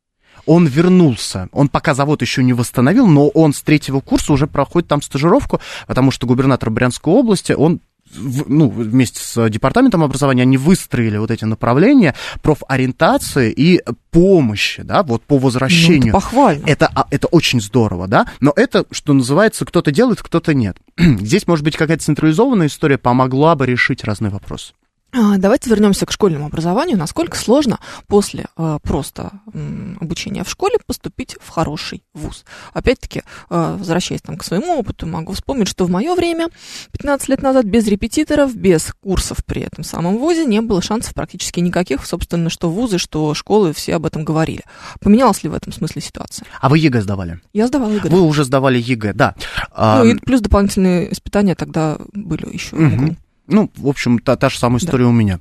Он 0.45 0.67
вернулся. 0.67 1.49
Он 1.53 1.69
пока 1.69 1.95
завод 1.95 2.23
еще 2.23 2.43
не 2.43 2.53
восстановил, 2.53 3.07
но 3.07 3.29
он 3.29 3.53
с 3.53 3.63
третьего 3.63 4.01
курса 4.01 4.33
уже 4.33 4.47
проходит 4.47 4.89
там 4.89 5.03
стажировку, 5.03 5.61
потому 5.87 6.11
что 6.11 6.27
губернатор 6.27 6.71
Брянской 6.71 7.13
области, 7.13 7.53
он 7.53 7.81
ну, 8.15 8.69
вместе 8.69 9.21
с 9.21 9.49
департаментом 9.49 10.03
образования, 10.03 10.43
они 10.43 10.57
выстроили 10.57 11.17
вот 11.19 11.31
эти 11.31 11.45
направления 11.45 12.15
профориентации 12.43 13.53
и 13.53 13.83
помощи, 14.11 14.83
да, 14.83 15.03
вот 15.03 15.23
по 15.23 15.39
возвращению. 15.39 16.01
Ну, 16.01 16.09
это 16.09 16.13
похвально. 16.13 16.67
Это, 16.67 16.91
а, 16.95 17.07
это 17.11 17.27
очень 17.29 17.61
здорово, 17.61 18.09
да, 18.09 18.27
но 18.41 18.53
это, 18.55 18.85
что 18.91 19.13
называется, 19.13 19.65
кто-то 19.65 19.91
делает, 19.91 20.23
кто-то 20.23 20.55
нет. 20.55 20.77
Здесь, 20.99 21.47
может 21.47 21.65
быть, 21.65 21.77
какая-то 21.77 22.03
централизованная 22.03 22.67
история 22.69 22.99
помогла 22.99 23.55
бы 23.55 23.67
решить 23.67 24.05
разные 24.05 24.31
вопросы. 24.31 24.73
А, 25.11 25.39
давайте 25.39 25.71
вернемся 25.71 26.05
к 26.05 26.13
школьному 26.13 26.47
образованию. 26.47 26.99
Насколько 26.99 27.39
сложно 27.39 27.79
после 28.09 28.47
э, 28.57 28.79
просто 28.83 29.41
э, 29.55 29.95
обучения 30.01 30.45
в 30.45 30.51
школе 30.51 30.77
поступить 30.87 31.37
в 31.41 31.49
хороший 31.49 32.03
вуз? 32.13 32.45
Опять-таки, 32.75 33.23
э, 33.49 33.77
возвращаясь 33.79 34.21
там, 34.21 34.37
к 34.37 34.45
своему 34.45 34.79
опыту, 34.79 35.07
могу 35.07 35.33
вспомнить, 35.33 35.69
что 35.69 35.87
в 35.87 35.91
мое 35.91 36.15
время, 36.15 36.49
15 36.93 37.29
лет 37.31 37.43
назад, 37.43 37.65
без 37.65 37.87
репетиторов, 37.87 38.55
без 38.55 38.93
курсов 39.01 39.39
при 39.47 39.63
этом 39.63 39.83
самом 39.83 40.19
вузе 40.19 40.45
не 40.45 40.61
было 40.61 40.83
шансов 40.83 41.15
практически 41.15 41.61
никаких. 41.61 42.05
Собственно, 42.05 42.51
что 42.51 42.69
вузы, 42.69 42.99
что 42.99 43.33
школы, 43.33 43.73
все 43.73 43.95
об 43.95 44.05
этом 44.05 44.25
говорили. 44.25 44.65
Поменялась 45.01 45.43
ли 45.43 45.49
в 45.49 45.55
этом 45.55 45.73
смысле 45.73 46.03
ситуация? 46.03 46.47
А 46.61 46.69
вы 46.69 46.79
ЕГЭ 46.79 47.01
сдавали? 47.01 47.41
Я 47.55 47.69
сдавала 47.69 47.93
ЕГЭ. 47.93 48.11
Вы 48.11 48.21
уже 48.21 48.45
сдавали 48.45 48.79
ЕГЭ, 48.79 49.15
да. 49.15 49.35
Ну 49.75 50.05
и 50.05 50.17
плюс 50.17 50.43
дополнительные 50.43 51.11
испытания 51.13 51.55
тогда 51.55 51.99
были 52.13 52.53
еще. 52.53 52.77
Угу. 52.77 53.17
Ну, 53.49 53.71
в 53.77 53.89
общем, 53.89 54.19
та, 54.19 54.37
та 54.37 54.49
же 54.49 54.59
самая 54.59 54.79
история 54.79 55.05
да. 55.05 55.11
у 55.11 55.13
меня. 55.13 55.41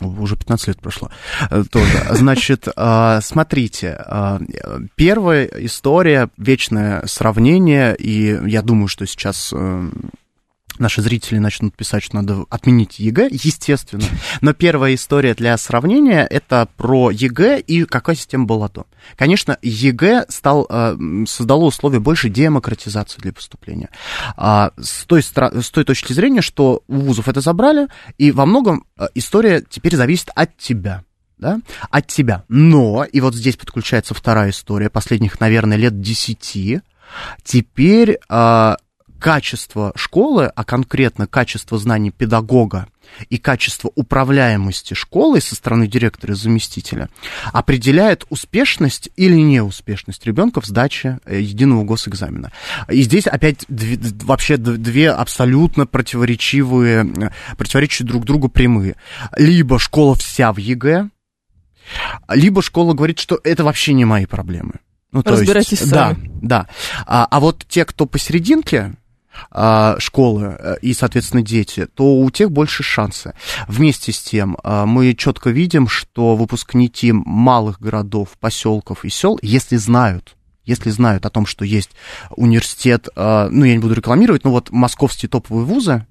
Уже 0.00 0.36
15 0.36 0.68
лет 0.68 0.80
прошло 0.80 1.08
э, 1.50 1.62
тоже. 1.70 2.06
Значит, 2.10 2.66
а, 2.76 3.20
смотрите, 3.20 3.96
а, 3.96 4.40
первая 4.96 5.44
история, 5.44 6.30
вечное 6.36 7.06
сравнение, 7.06 7.94
и 7.96 8.40
я 8.46 8.62
думаю, 8.62 8.88
что 8.88 9.06
сейчас 9.06 9.52
э, 9.54 9.90
наши 10.78 11.02
зрители 11.02 11.38
начнут 11.38 11.74
писать, 11.76 12.02
что 12.02 12.16
надо 12.16 12.44
отменить 12.50 12.98
ЕГЭ, 12.98 13.28
естественно. 13.30 14.04
Но 14.40 14.52
первая 14.52 14.94
история 14.94 15.34
для 15.34 15.56
сравнения 15.56 16.26
это 16.28 16.68
про 16.76 17.10
ЕГЭ 17.10 17.60
и 17.60 17.84
какая 17.84 18.16
система 18.16 18.44
была 18.46 18.68
до. 18.68 18.86
Конечно, 19.16 19.58
ЕГЭ 19.62 20.26
стал, 20.28 20.66
э, 20.68 20.96
создало 21.26 21.64
условия 21.64 22.00
больше 22.00 22.28
демократизации 22.28 23.20
для 23.20 23.32
поступления. 23.32 23.90
А, 24.36 24.72
с, 24.80 25.04
той, 25.04 25.22
с 25.22 25.70
той 25.70 25.84
точки 25.84 26.12
зрения, 26.12 26.40
что 26.40 26.82
у 26.88 26.96
вузов 26.96 27.28
это 27.28 27.40
забрали, 27.40 27.88
и 28.18 28.32
во 28.32 28.46
многом 28.46 28.84
э, 28.96 29.06
история 29.14 29.62
теперь 29.68 29.96
зависит 29.96 30.30
от 30.34 30.56
тебя. 30.56 31.04
Да, 31.36 31.58
от 31.90 32.06
тебя. 32.06 32.44
Но, 32.48 33.04
и 33.04 33.20
вот 33.20 33.34
здесь 33.34 33.56
подключается 33.56 34.14
вторая 34.14 34.50
история 34.50 34.88
последних, 34.88 35.40
наверное, 35.40 35.76
лет 35.76 36.00
десяти, 36.00 36.80
Теперь 37.42 38.18
а, 38.28 38.76
качество 39.18 39.92
школы, 39.96 40.46
а 40.54 40.64
конкретно 40.64 41.26
качество 41.26 41.78
знаний 41.78 42.10
педагога 42.10 42.86
и 43.30 43.38
качество 43.38 43.90
управляемости 43.94 44.94
школы 44.94 45.40
со 45.40 45.54
стороны 45.54 45.86
директора 45.86 46.32
и 46.32 46.36
заместителя 46.36 47.08
определяет 47.52 48.24
успешность 48.28 49.10
или 49.16 49.34
неуспешность 49.34 50.26
ребенка 50.26 50.60
в 50.60 50.66
сдаче 50.66 51.20
э, 51.24 51.40
единого 51.40 51.84
госэкзамена. 51.84 52.52
И 52.88 53.02
здесь 53.02 53.26
опять 53.26 53.64
две, 53.68 53.98
вообще 54.24 54.56
две 54.56 55.10
абсолютно 55.10 55.86
противоречивые, 55.86 57.04
э, 57.04 57.30
противоречащие 57.56 58.06
друг 58.06 58.24
другу 58.24 58.48
прямые. 58.48 58.96
Либо 59.36 59.78
школа 59.78 60.14
вся 60.14 60.52
в 60.52 60.58
ЕГЭ, 60.58 61.08
либо 62.28 62.62
школа 62.62 62.94
говорит, 62.94 63.18
что 63.18 63.38
это 63.44 63.64
вообще 63.64 63.92
не 63.92 64.04
мои 64.04 64.26
проблемы. 64.26 64.74
Ну, 65.12 65.22
Разбирайтесь 65.24 65.80
есть, 65.80 65.90
сами. 65.90 66.30
Да, 66.42 66.64
да. 66.64 66.68
А, 67.06 67.26
а 67.30 67.40
вот 67.40 67.64
те, 67.68 67.84
кто 67.84 68.04
посерединке, 68.04 68.94
а, 69.50 69.96
школы 69.98 70.56
э, 70.58 70.76
и, 70.82 70.94
соответственно, 70.94 71.42
дети, 71.42 71.86
то 71.94 72.16
у 72.16 72.30
тех 72.30 72.50
больше 72.50 72.82
шансы. 72.82 73.34
Вместе 73.68 74.12
с 74.12 74.20
тем, 74.20 74.56
а, 74.62 74.86
мы 74.86 75.14
четко 75.14 75.50
видим, 75.50 75.88
что 75.88 76.36
выпускники 76.36 77.12
малых 77.12 77.80
городов, 77.80 78.30
поселков 78.40 79.04
и 79.04 79.08
сел, 79.08 79.38
если 79.42 79.76
знают, 79.76 80.36
если 80.64 80.90
знают 80.90 81.26
о 81.26 81.30
том, 81.30 81.46
что 81.46 81.64
есть 81.64 81.90
университет, 82.30 83.08
а, 83.16 83.48
ну, 83.50 83.64
я 83.64 83.74
не 83.74 83.80
буду 83.80 83.94
рекламировать, 83.94 84.44
но 84.44 84.50
вот 84.50 84.70
московские 84.70 85.28
топовые 85.28 85.64
вузы, 85.64 86.06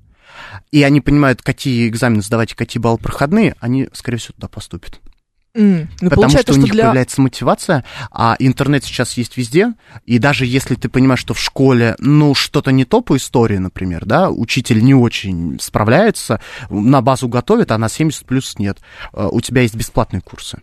и 0.71 0.83
они 0.83 1.01
понимают, 1.01 1.41
какие 1.41 1.87
экзамены 1.87 2.21
сдавать 2.21 2.51
и 2.51 2.55
какие 2.55 2.81
баллы 2.81 2.97
проходные, 2.97 3.55
они, 3.59 3.89
скорее 3.93 4.17
всего, 4.17 4.33
туда 4.35 4.47
поступят. 4.47 4.99
Mm. 5.55 5.87
Ну, 6.01 6.09
Потому 6.09 6.29
что 6.29 6.53
у 6.53 6.57
них 6.57 6.71
для... 6.71 6.85
появляется 6.85 7.21
мотивация, 7.21 7.83
а 8.11 8.35
интернет 8.39 8.83
сейчас 8.83 9.13
есть 9.17 9.37
везде, 9.37 9.73
и 10.05 10.17
даже 10.17 10.47
если 10.47 10.73
ты 10.73 10.89
понимаешь, 10.89 11.19
что 11.19 11.35
в 11.35 11.39
школе, 11.39 11.95
ну, 11.99 12.33
что-то 12.33 12.71
не 12.71 12.85
то 12.85 13.01
по 13.01 13.15
истории, 13.17 13.57
например, 13.57 14.05
да, 14.05 14.31
учитель 14.31 14.83
не 14.83 14.95
очень 14.95 15.59
справляется, 15.61 16.41
на 16.69 17.01
базу 17.01 17.27
готовит, 17.27 17.71
а 17.71 17.77
на 17.77 17.87
70 17.87 18.25
плюс 18.25 18.57
нет, 18.57 18.79
э, 19.13 19.27
у 19.31 19.41
тебя 19.41 19.61
есть 19.61 19.75
бесплатные 19.75 20.21
курсы. 20.21 20.59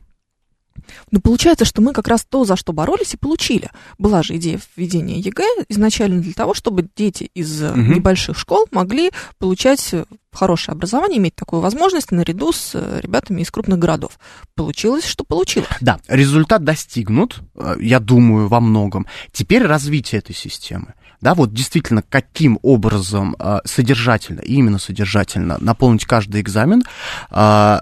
Ну, 1.11 1.21
получается, 1.21 1.65
что 1.65 1.83
мы 1.83 1.93
как 1.93 2.09
раз 2.09 2.25
то, 2.29 2.45
за 2.45 2.57
что 2.57 2.73
боролись, 2.73 3.15
и 3.15 3.17
получили. 3.17 3.71
Была 3.99 4.23
же 4.23 4.37
идея 4.37 4.61
введения 4.77 5.19
ЕГЭ 5.19 5.65
изначально 5.69 6.21
для 6.21 6.33
того, 6.33 6.55
чтобы 6.55 6.89
дети 6.97 7.31
из 7.35 7.63
угу. 7.63 7.79
небольших 7.79 8.39
школ 8.39 8.67
могли 8.71 9.11
получать 9.39 9.95
хорошее 10.33 10.75
образование, 10.75 11.19
иметь 11.19 11.35
такую 11.35 11.61
возможность 11.61 12.13
наряду 12.13 12.53
с 12.53 12.73
э, 12.75 13.01
ребятами 13.03 13.43
из 13.43 13.51
крупных 13.51 13.79
городов. 13.79 14.19
Получилось, 14.55 15.05
что 15.05 15.25
получилось. 15.25 15.69
Да, 15.81 15.99
результат 16.09 16.65
достигнут, 16.65 17.41
э, 17.57 17.77
я 17.81 18.01
думаю, 18.01 18.49
во 18.49 18.61
многом. 18.61 19.07
Теперь 19.33 19.65
развитие 19.65 20.21
этой 20.21 20.35
системы 20.35 20.95
да, 21.21 21.35
вот 21.35 21.53
действительно, 21.53 22.03
каким 22.03 22.59
образом 22.63 23.37
э, 23.39 23.59
содержательно, 23.67 24.41
именно 24.41 24.79
содержательно 24.79 25.59
наполнить 25.61 26.07
каждый 26.07 26.41
экзамен, 26.41 26.83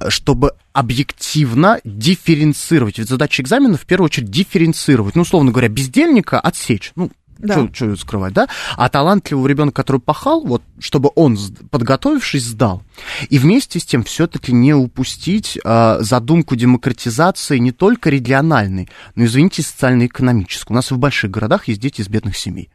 чтобы 0.08 0.54
объективно 0.72 1.80
дифференцировать. 1.84 2.98
Ведь 2.98 3.08
задача 3.08 3.42
экзамена 3.42 3.76
в 3.76 3.86
первую 3.86 4.06
очередь 4.06 4.30
дифференцировать. 4.30 5.14
Ну, 5.14 5.22
условно 5.22 5.52
говоря, 5.52 5.68
бездельника 5.68 6.40
отсечь. 6.40 6.90
Ну, 6.96 7.10
да. 7.38 7.68
Что 7.72 7.96
скрывать, 7.96 8.32
да? 8.32 8.48
А 8.76 8.88
талантливого 8.88 9.46
ребенка, 9.46 9.82
который 9.82 10.00
пахал, 10.00 10.44
вот, 10.44 10.62
чтобы 10.80 11.10
он, 11.14 11.38
подготовившись, 11.70 12.44
сдал. 12.44 12.82
И 13.30 13.38
вместе 13.38 13.78
с 13.78 13.84
тем 13.84 14.02
все-таки 14.02 14.52
не 14.52 14.74
упустить 14.74 15.58
э, 15.62 15.96
задумку 16.00 16.56
демократизации 16.56 17.58
не 17.58 17.72
только 17.72 18.10
региональной, 18.10 18.88
но, 19.14 19.24
извините, 19.24 19.62
социально-экономической. 19.62 20.72
У 20.72 20.74
нас 20.74 20.90
в 20.90 20.98
больших 20.98 21.30
городах 21.30 21.68
есть 21.68 21.80
дети 21.80 22.00
из 22.00 22.08
бедных 22.08 22.36
семей. 22.36 22.70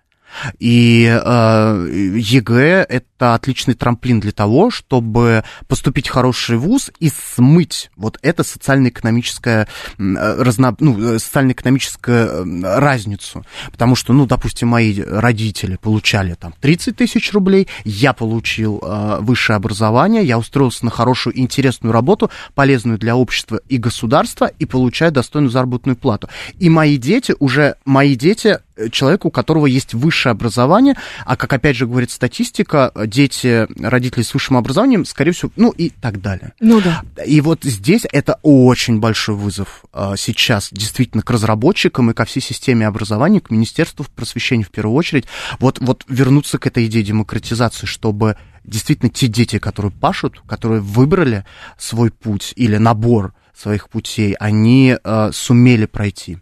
И 0.60 1.06
э, 1.06 1.90
ЕГЭ 2.18 2.86
это 2.90 3.06
отличный 3.24 3.74
трамплин 3.74 4.20
для 4.20 4.32
того, 4.32 4.72
чтобы 4.72 5.44
поступить 5.68 6.08
в 6.08 6.12
хороший 6.12 6.58
вуз 6.58 6.92
и 7.00 7.10
смыть 7.10 7.92
вот 7.96 8.20
это 8.22 8.44
социально-экономическое 8.44 9.68
разно, 9.98 10.76
ну, 10.80 11.20
социально-экономическую 11.20 12.64
разницу. 12.64 13.46
Потому 13.72 13.96
что, 13.96 14.14
ну, 14.14 14.26
допустим, 14.26 14.70
мои 14.70 15.00
родители 15.02 15.78
получали 15.78 16.34
там 16.34 16.54
30 16.60 16.96
тысяч 16.96 17.32
рублей, 17.34 17.68
я 17.84 18.14
получил 18.14 18.82
э, 18.82 19.18
высшее 19.22 19.58
образование, 19.58 20.24
я 20.24 20.38
устроился 20.38 20.86
на 20.86 20.92
хорошую, 20.92 21.40
интересную 21.40 21.92
работу, 21.92 22.30
полезную 22.56 22.98
для 22.98 23.16
общества 23.16 23.62
и 23.70 23.78
государства, 23.78 24.46
и 24.46 24.66
получаю 24.66 25.12
достойную 25.12 25.52
заработную 25.52 25.96
плату. 25.96 26.30
И 26.60 26.70
мои 26.70 26.98
дети 26.98 27.36
уже, 27.40 27.76
мои 27.86 28.16
дети 28.16 28.60
Э, 28.76 28.90
человеку, 28.90 29.28
у 29.28 29.32
которого 29.32 29.68
есть 29.68 29.94
высшее 29.94 30.32
образование, 30.32 30.96
а 31.26 31.36
как 31.36 31.54
опять 31.54 31.76
же 31.76 31.86
говорит 31.86 32.10
статистика, 32.10 32.92
дети 33.14 33.68
родителей 33.80 34.24
с 34.24 34.34
высшим 34.34 34.58
образованием, 34.58 35.06
скорее 35.06 35.32
всего, 35.32 35.52
ну 35.56 35.70
и 35.70 35.90
так 35.90 36.20
далее. 36.20 36.54
Ну 36.60 36.82
да. 36.82 37.04
И 37.24 37.40
вот 37.42 37.64
здесь 37.64 38.04
это 38.12 38.40
очень 38.42 39.00
большой 39.00 39.36
вызов 39.36 39.86
а, 39.94 40.16
сейчас 40.18 40.70
действительно 40.72 41.22
к 41.22 41.30
разработчикам 41.30 42.10
и 42.10 42.14
ко 42.14 42.26
всей 42.26 42.42
системе 42.42 42.88
образования, 42.88 43.40
к 43.40 43.52
Министерству 43.52 44.06
просвещения 44.16 44.64
в 44.64 44.72
первую 44.72 44.96
очередь, 44.96 45.26
вот, 45.60 45.80
вот 45.80 46.04
вернуться 46.08 46.58
к 46.58 46.66
этой 46.66 46.88
идее 46.88 47.04
демократизации, 47.04 47.86
чтобы 47.86 48.38
действительно 48.64 49.12
те 49.12 49.28
дети, 49.28 49.60
которые 49.60 49.92
пашут, 49.92 50.42
которые 50.48 50.82
выбрали 50.82 51.46
свой 51.78 52.10
путь 52.10 52.54
или 52.56 52.78
набор 52.78 53.34
своих 53.56 53.90
путей, 53.90 54.34
они 54.34 54.98
э, 55.02 55.30
сумели 55.32 55.86
пройти. 55.86 56.40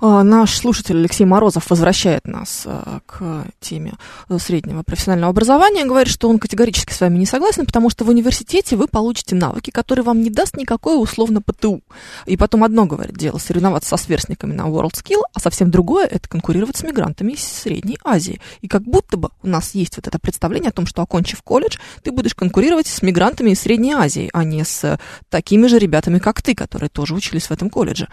А, 0.00 0.22
наш 0.22 0.56
слушатель 0.56 0.96
Алексей 0.96 1.24
Морозов 1.24 1.70
возвращает 1.70 2.26
нас 2.26 2.62
а, 2.66 3.00
к 3.06 3.46
теме 3.60 3.94
э, 4.28 4.38
среднего 4.38 4.82
профессионального 4.82 5.30
образования. 5.30 5.84
Говорит, 5.84 6.12
что 6.12 6.28
он 6.28 6.38
категорически 6.38 6.92
с 6.92 7.00
вами 7.00 7.18
не 7.18 7.26
согласен, 7.26 7.66
потому 7.66 7.90
что 7.90 8.04
в 8.04 8.08
университете 8.08 8.76
вы 8.76 8.88
получите 8.88 9.34
навыки, 9.34 9.70
которые 9.70 10.04
вам 10.04 10.22
не 10.22 10.30
даст 10.30 10.56
никакое 10.56 10.96
условно 10.96 11.40
ПТУ. 11.42 11.82
И 12.26 12.36
потом 12.36 12.64
одно, 12.64 12.86
говорит, 12.86 13.16
дело 13.16 13.38
соревноваться 13.38 13.90
со 13.90 13.96
сверстниками 13.96 14.52
на 14.52 14.62
WorldSkill, 14.62 15.22
а 15.32 15.40
совсем 15.40 15.70
другое 15.70 16.06
это 16.06 16.28
конкурировать 16.28 16.76
с 16.76 16.82
мигрантами 16.82 17.32
из 17.32 17.40
Средней 17.40 17.98
Азии. 18.04 18.40
И 18.60 18.68
как 18.68 18.82
будто 18.82 19.16
бы 19.16 19.30
у 19.42 19.48
нас 19.48 19.74
есть 19.74 19.96
вот 19.96 20.06
это 20.06 20.18
представление 20.18 20.70
о 20.70 20.72
том, 20.72 20.86
что 20.86 21.02
окончив 21.02 21.42
колледж, 21.42 21.78
ты 22.02 22.12
будешь 22.12 22.34
конкурировать 22.34 22.86
с 22.86 23.02
мигрантами 23.02 23.50
из 23.50 23.60
Средней 23.60 23.92
Азии, 23.92 24.30
а 24.32 24.44
не 24.44 24.64
с 24.64 24.98
такими 25.28 25.66
же 25.66 25.78
ребятами, 25.78 26.18
как 26.18 26.42
ты, 26.42 26.54
которые 26.54 26.88
тоже 26.88 27.14
учились 27.14 27.46
в 27.46 27.50
этом 27.50 27.70
колледже 27.70 28.08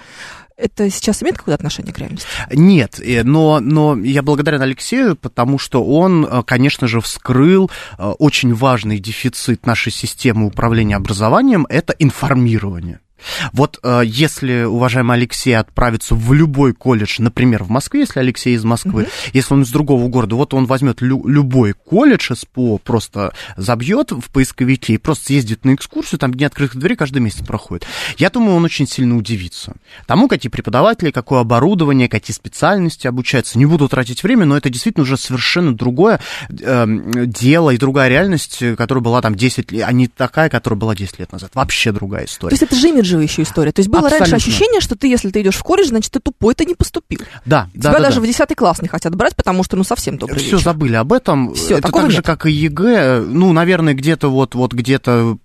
это 0.57 0.89
сейчас 0.89 1.21
имеет 1.23 1.37
какое-то 1.37 1.55
отношение 1.55 1.93
к 1.93 1.99
реальности? 1.99 2.27
Нет, 2.51 2.99
э, 2.99 3.23
но, 3.23 3.59
но 3.59 3.97
я 3.97 4.21
благодарен 4.21 4.61
Алексею, 4.61 5.15
потому 5.15 5.57
что 5.57 5.83
он, 5.83 6.25
э, 6.25 6.43
конечно 6.43 6.87
же, 6.87 7.01
вскрыл 7.01 7.69
э, 7.97 8.03
очень 8.19 8.53
важный 8.53 8.99
дефицит 8.99 9.65
нашей 9.65 9.91
системы 9.91 10.45
управления 10.47 10.95
образованием, 10.95 11.65
это 11.69 11.93
информирование. 11.99 12.99
Вот 13.51 13.79
э, 13.83 14.01
если 14.05 14.63
уважаемый 14.63 15.17
Алексей 15.17 15.53
отправится 15.53 16.15
в 16.15 16.33
любой 16.33 16.73
колледж, 16.73 17.15
например, 17.19 17.63
в 17.63 17.69
Москве, 17.69 18.01
если 18.01 18.19
Алексей 18.19 18.55
из 18.55 18.63
Москвы, 18.63 19.03
mm-hmm. 19.03 19.29
если 19.33 19.53
он 19.53 19.61
из 19.63 19.71
другого 19.71 20.07
города, 20.07 20.35
вот 20.35 20.53
он 20.53 20.65
возьмет 20.65 21.01
лю- 21.01 21.25
любой 21.27 21.73
колледж 21.73 22.33
СПО, 22.33 22.77
просто 22.77 23.33
забьет 23.57 24.11
в 24.11 24.29
поисковике 24.31 24.93
и 24.93 24.97
просто 24.97 25.25
съездит 25.25 25.65
на 25.65 25.75
экскурсию, 25.75 26.19
там 26.19 26.33
дни 26.33 26.45
открытых 26.45 26.77
дверей 26.77 26.95
каждый 26.95 27.19
месяц 27.19 27.45
проходит. 27.45 27.85
Я 28.17 28.29
думаю, 28.29 28.55
он 28.55 28.65
очень 28.65 28.87
сильно 28.87 29.17
удивится. 29.17 29.73
Тому, 30.05 30.27
какие 30.27 30.49
преподаватели, 30.49 31.11
какое 31.11 31.39
оборудование, 31.41 32.09
какие 32.09 32.35
специальности 32.35 33.07
обучаются. 33.07 33.57
Не 33.57 33.65
буду 33.65 33.87
тратить 33.87 34.23
время, 34.23 34.45
но 34.45 34.57
это 34.57 34.69
действительно 34.69 35.03
уже 35.03 35.17
совершенно 35.17 35.75
другое 35.75 36.19
э, 36.49 36.85
дело 37.25 37.71
и 37.71 37.77
другая 37.77 38.09
реальность, 38.09 38.63
которая 38.77 39.03
была 39.03 39.21
там 39.21 39.35
10 39.35 39.71
лет, 39.71 39.85
а 39.87 39.91
не 39.91 40.07
такая, 40.07 40.49
которая 40.49 40.79
была 40.79 40.95
10 40.95 41.19
лет 41.19 41.31
назад. 41.31 41.51
Вообще 41.53 41.91
другая 41.91 42.25
история. 42.25 42.55
То 42.55 42.63
есть 42.63 42.63
это 42.63 42.75
же 42.75 42.89
имидж 42.89 43.12
еще 43.19 43.43
история. 43.43 43.71
То 43.71 43.79
есть 43.79 43.89
было 43.89 44.03
Абсолютно. 44.03 44.31
раньше 44.31 44.35
ощущение, 44.35 44.81
что 44.81 44.95
ты, 44.95 45.07
если 45.07 45.29
ты 45.29 45.41
идешь 45.41 45.55
в 45.55 45.63
колледж, 45.63 45.87
значит, 45.87 46.11
ты 46.11 46.19
тупой, 46.19 46.55
ты 46.55 46.65
не 46.65 46.75
поступил. 46.75 47.19
Да, 47.45 47.69
Тебя 47.73 47.83
да, 47.83 47.91
да, 47.93 47.99
даже 47.99 48.15
да. 48.15 48.21
в 48.21 48.25
10 48.25 48.55
класс 48.55 48.81
не 48.81 48.87
хотят 48.87 49.15
брать, 49.15 49.35
потому 49.35 49.63
что, 49.63 49.75
ну, 49.75 49.83
совсем 49.83 50.17
добрый 50.17 50.39
Все 50.39 50.51
вечер. 50.51 50.63
забыли 50.63 50.95
об 50.95 51.13
этом. 51.13 51.53
Всё, 51.53 51.77
это 51.77 51.91
так 51.91 52.11
же, 52.11 52.17
нет. 52.17 52.25
как 52.25 52.45
и 52.45 52.51
ЕГЭ. 52.51 53.21
Ну, 53.27 53.53
наверное, 53.53 53.93
где-то 53.93 54.29
вот, 54.29 54.55
вот 54.55 54.73
где-то 54.73 55.37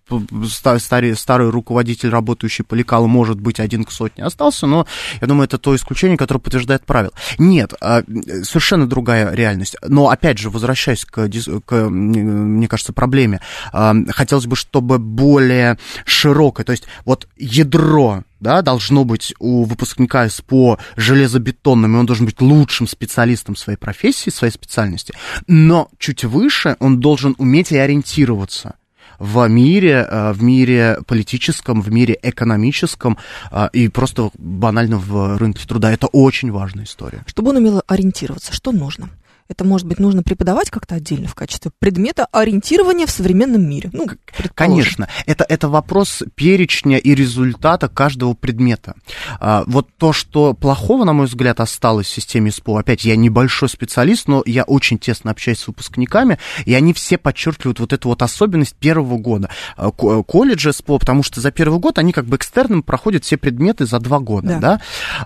старый, 0.49 1.17
старый 1.17 1.51
руководитель, 1.51 2.09
работающий 2.11 2.65
по 2.65 2.75
лекалу, 2.75 3.07
может 3.07 3.41
быть, 3.41 3.61
один 3.61 3.85
к 3.85 3.91
сотне 3.91 4.25
остался, 4.25 4.67
но 4.67 4.87
я 5.21 5.27
думаю, 5.27 5.45
это 5.45 5.59
то 5.59 5.75
исключение, 5.75 6.17
которое 6.17 6.41
подтверждает 6.41 6.85
правило. 6.87 7.13
Нет, 7.39 7.75
а, 7.81 8.03
совершенно 8.43 8.87
другая 8.87 9.33
реальность. 9.35 9.77
Но, 9.87 10.09
опять 10.09 10.39
же, 10.39 10.51
возвращаясь 10.51 11.05
к, 11.05 11.29
к, 11.67 11.89
мне 11.89 12.69
кажется, 12.69 12.93
проблеме, 12.93 13.41
а, 13.73 13.95
хотелось 14.11 14.47
бы, 14.47 14.57
чтобы 14.57 14.99
более 14.99 15.79
широкое, 16.05 16.65
то 16.65 16.73
есть 16.73 16.85
вот 17.05 17.29
ядро 17.59 18.25
да, 18.41 18.63
должно 18.63 19.05
быть 19.05 19.35
у 19.39 19.65
выпускника 19.65 20.29
СПО 20.29 20.79
железобетонным, 20.97 21.97
и 21.97 21.99
он 21.99 22.07
должен 22.07 22.27
быть 22.27 22.41
лучшим 22.41 22.87
специалистом 22.87 23.57
своей 23.57 23.79
профессии, 23.79 24.31
своей 24.31 24.53
специальности, 24.53 25.15
но 25.47 25.89
чуть 25.99 26.25
выше 26.25 26.77
он 26.79 27.01
должен 27.01 27.35
уметь 27.39 27.73
и 27.73 27.77
ориентироваться 27.77 28.77
в 29.19 29.49
мире, 29.49 30.07
э, 30.09 30.33
в 30.33 30.43
мире 30.43 30.99
политическом, 31.07 31.83
в 31.83 31.91
мире 31.91 32.17
экономическом 32.23 33.19
э, 33.51 33.69
и 33.73 33.89
просто 33.89 34.31
банально 34.39 34.99
в 34.99 35.37
рынке 35.39 35.67
труда. 35.67 35.93
Это 35.93 36.07
очень 36.07 36.53
важная 36.53 36.85
история. 36.85 37.25
Чтобы 37.27 37.51
он 37.51 37.57
умел 37.57 37.83
ориентироваться, 37.89 38.53
что 38.53 38.71
нужно? 38.71 39.11
Это, 39.49 39.65
может 39.65 39.87
быть, 39.87 39.99
нужно 39.99 40.23
преподавать 40.23 40.69
как-то 40.69 40.97
отдельно 40.97 41.27
в 41.27 41.35
качестве 41.35 41.71
предмета 41.79 42.27
ориентирования 42.33 43.07
в 43.07 43.11
современном 43.11 43.67
мире. 43.67 43.89
Ну. 43.95 44.07
Конечно, 44.55 45.09
это, 45.25 45.45
это 45.49 45.69
вопрос 45.71 46.23
перечня 46.35 46.99
и 46.99 47.15
результата 47.15 47.89
каждого 47.89 48.35
предмета. 48.35 48.95
А, 49.41 49.65
вот 49.67 49.89
то, 49.97 50.13
что 50.13 50.53
плохого, 50.53 51.05
на 51.05 51.15
мой 51.15 51.27
взгляд, 51.27 51.61
осталось 51.61 52.07
в 52.09 52.13
системе 52.13 52.51
СПО, 52.51 52.79
опять, 52.79 53.07
я 53.07 53.17
небольшой 53.17 53.71
специалист, 53.71 54.29
но 54.29 54.43
я 54.45 54.65
очень 54.65 54.99
тесно 54.99 55.31
общаюсь 55.31 55.61
с 55.61 55.67
выпускниками, 55.67 56.39
и 56.67 56.75
они 56.75 56.93
все 56.93 57.17
подчеркивают 57.17 57.81
вот 57.81 57.95
эту 57.95 58.11
вот 58.11 58.21
особенность 58.21 58.75
первого 58.77 59.17
года 59.17 59.49
а, 59.77 59.91
ко- 59.91 60.23
колледжа 60.25 60.73
СПО, 60.73 60.99
потому 60.99 61.23
что 61.23 61.41
за 61.41 61.51
первый 61.53 61.79
год 61.81 61.99
они 61.99 62.13
как 62.13 62.27
бы 62.27 62.37
экстерном 62.37 62.83
проходят 62.83 63.25
все 63.25 63.39
предметы 63.39 63.87
за 63.87 63.99
два 63.99 64.19
года, 64.19 64.49
Да. 64.49 64.59
да? 64.61 64.81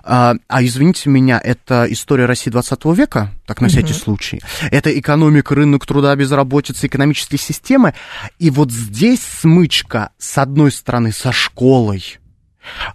А, 0.05 0.35
а 0.47 0.63
извините 0.63 1.09
меня, 1.09 1.41
это 1.43 1.85
история 1.89 2.25
России 2.25 2.49
20 2.49 2.85
века, 2.95 3.31
так 3.45 3.59
на 3.59 3.67
всякий 3.67 3.91
Мгм. 3.91 3.99
Случай. 4.13 4.41
Это 4.71 4.97
экономика, 4.97 5.55
рынок 5.55 5.85
труда, 5.85 6.15
безработица, 6.15 6.87
экономические 6.87 7.39
системы. 7.39 7.93
И 8.39 8.49
вот 8.49 8.71
здесь 8.71 9.21
смычка, 9.21 10.11
с 10.17 10.37
одной 10.37 10.71
стороны, 10.71 11.11
со 11.11 11.31
школой, 11.31 12.19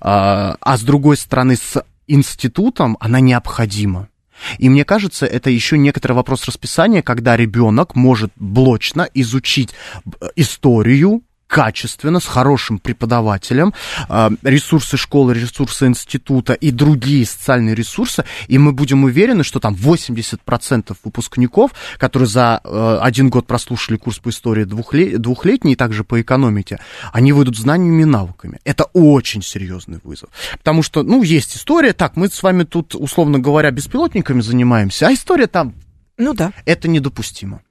а, 0.00 0.56
а 0.60 0.76
с 0.76 0.82
другой 0.82 1.16
стороны, 1.16 1.56
с 1.56 1.82
институтом, 2.06 2.96
она 3.00 3.20
необходима. 3.20 4.08
И 4.58 4.68
мне 4.68 4.84
кажется, 4.84 5.26
это 5.26 5.50
еще 5.50 5.76
некоторый 5.76 6.12
вопрос 6.12 6.46
расписания, 6.46 7.02
когда 7.02 7.36
ребенок 7.36 7.96
может 7.96 8.30
блочно 8.36 9.08
изучить 9.12 9.70
э, 10.20 10.28
историю, 10.36 11.22
качественно, 11.48 12.20
с 12.20 12.26
хорошим 12.26 12.78
преподавателем, 12.78 13.74
э, 14.08 14.30
ресурсы 14.42 14.96
школы, 14.96 15.34
ресурсы 15.34 15.86
института 15.86 16.52
и 16.52 16.70
другие 16.70 17.26
социальные 17.26 17.74
ресурсы, 17.74 18.24
и 18.46 18.58
мы 18.58 18.72
будем 18.72 19.02
уверены, 19.04 19.42
что 19.42 19.58
там 19.58 19.74
80% 19.74 20.96
выпускников, 21.02 21.72
которые 21.96 22.28
за 22.28 22.60
э, 22.62 22.98
один 23.02 23.30
год 23.30 23.46
прослушали 23.46 23.96
курс 23.96 24.18
по 24.18 24.28
истории 24.28 24.64
двухле- 24.64 25.16
двухлетний 25.18 25.72
и 25.72 25.76
также 25.76 26.04
по 26.04 26.20
экономике, 26.20 26.78
они 27.12 27.32
выйдут 27.32 27.56
знаниями 27.56 28.02
и 28.02 28.04
навыками. 28.04 28.60
Это 28.64 28.84
очень 28.92 29.42
серьезный 29.42 29.98
вызов. 30.04 30.28
Потому 30.58 30.82
что, 30.82 31.02
ну, 31.02 31.22
есть 31.22 31.56
история, 31.56 31.94
так, 31.94 32.16
мы 32.16 32.28
с 32.28 32.42
вами 32.42 32.64
тут, 32.64 32.94
условно 32.94 33.38
говоря, 33.38 33.70
беспилотниками 33.70 34.42
занимаемся, 34.42 35.08
а 35.08 35.14
история 35.14 35.46
там, 35.46 35.74
Ну 36.18 36.34
да. 36.34 36.52
это 36.66 36.88
недопустимо. 36.88 37.62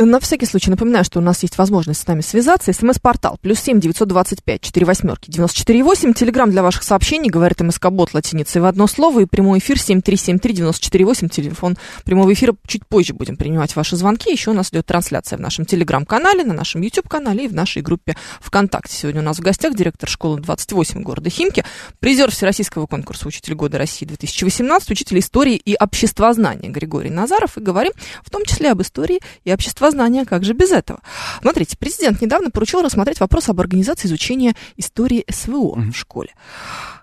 На 0.00 0.20
всякий 0.20 0.46
случай 0.46 0.70
напоминаю, 0.70 1.04
что 1.04 1.18
у 1.18 1.22
нас 1.22 1.42
есть 1.42 1.58
возможность 1.58 2.02
с 2.02 2.06
нами 2.06 2.20
связаться. 2.20 2.72
СМС-портал 2.72 3.36
плюс 3.42 3.58
семь 3.58 3.80
девятьсот 3.80 4.06
двадцать 4.06 4.44
пять 4.44 4.60
четыре 4.60 4.86
восьмерки 4.86 5.28
девяносто 5.28 5.58
четыре 5.58 5.82
восемь. 5.82 6.12
Телеграмм 6.14 6.52
для 6.52 6.62
ваших 6.62 6.84
сообщений, 6.84 7.28
говорит 7.28 7.60
МСК-бот 7.60 8.14
латиницей 8.14 8.60
в 8.60 8.66
одно 8.66 8.86
слово. 8.86 9.22
И 9.22 9.24
прямой 9.24 9.58
эфир 9.58 9.76
семь 9.76 10.00
три 10.00 10.16
семь 10.16 10.38
три 10.38 10.54
девяносто 10.54 10.84
четыре 10.84 11.04
восемь. 11.04 11.28
Телефон 11.28 11.76
прямого 12.04 12.32
эфира. 12.32 12.54
Чуть 12.68 12.86
позже 12.86 13.12
будем 13.12 13.36
принимать 13.36 13.74
ваши 13.74 13.96
звонки. 13.96 14.30
Еще 14.30 14.52
у 14.52 14.54
нас 14.54 14.70
идет 14.70 14.86
трансляция 14.86 15.36
в 15.36 15.40
нашем 15.40 15.64
Телеграм-канале, 15.64 16.44
на 16.44 16.54
нашем 16.54 16.80
YouTube-канале 16.82 17.46
и 17.46 17.48
в 17.48 17.54
нашей 17.54 17.82
группе 17.82 18.16
ВКонтакте. 18.40 18.96
Сегодня 18.96 19.20
у 19.20 19.24
нас 19.24 19.38
в 19.38 19.40
гостях 19.40 19.74
директор 19.74 20.08
школы 20.08 20.40
28 20.40 21.02
города 21.02 21.28
Химки, 21.28 21.64
призер 21.98 22.30
Всероссийского 22.30 22.86
конкурса 22.86 23.26
«Учитель 23.26 23.54
года 23.54 23.78
России 23.78 24.06
2018», 24.06 24.92
учитель 24.92 25.18
истории 25.18 25.56
и 25.56 25.74
обществознания 25.74 26.68
Григорий 26.68 27.10
Назаров. 27.10 27.58
И 27.58 27.60
говорим 27.60 27.94
в 28.24 28.30
том 28.30 28.44
числе 28.44 28.70
об 28.70 28.80
истории 28.80 29.18
и 29.42 29.52
обществознании. 29.52 29.87
Как 30.24 30.44
же 30.44 30.52
без 30.52 30.70
этого? 30.70 31.00
Смотрите, 31.40 31.76
президент 31.78 32.20
недавно 32.20 32.50
поручил 32.50 32.82
рассмотреть 32.82 33.20
вопрос 33.20 33.48
об 33.48 33.60
организации 33.60 34.08
изучения 34.08 34.54
истории 34.76 35.24
СВО 35.30 35.76
Мгм. 35.76 35.92
в 35.92 35.96
школе. 35.96 36.30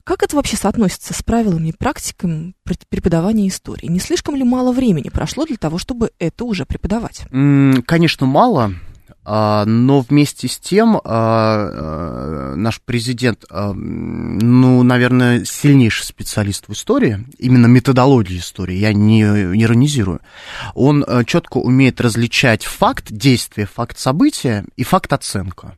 Как 0.04 0.22
это 0.22 0.36
вообще 0.36 0.56
соотносится 0.56 1.14
с 1.14 1.24
правилами 1.24 1.70
и 1.70 1.74
практиками 1.74 2.54
преподавания 2.90 3.48
истории? 3.48 3.88
Не 3.88 4.00
слишком 4.00 4.36
ли 4.36 4.44
мало 4.44 4.72
времени 4.72 5.10
прошло 5.10 5.46
для 5.46 5.58
того, 5.58 5.78
чтобы 5.80 6.12
это 6.20 6.46
уже 6.46 6.66
преподавать? 6.66 7.24
Конечно, 7.88 8.26
мало, 8.28 8.66
а, 8.66 8.72
но 9.66 10.02
вместе 10.02 10.48
с 10.48 10.60
тем 10.60 10.98
а, 10.98 11.02
а, 11.04 12.54
наш 12.56 12.80
президент, 12.82 13.44
а, 13.50 13.74
ну, 13.74 14.84
наверное, 14.84 15.44
сильнейший 15.46 16.06
специалист 16.06 16.68
в 16.68 16.74
истории, 16.74 17.26
именно 17.40 17.66
методологии 17.66 18.38
истории, 18.38 18.76
я 18.76 18.94
не 18.94 19.22
иронизирую. 19.24 20.22
Он 20.76 21.04
четко 21.26 21.58
умеет 21.58 22.00
различать 22.02 22.64
факт 22.66 23.12
действия, 23.12 23.66
факт 23.66 23.98
события 23.98 24.64
и 24.76 24.84
факт 24.84 25.12
оценка. 25.12 25.78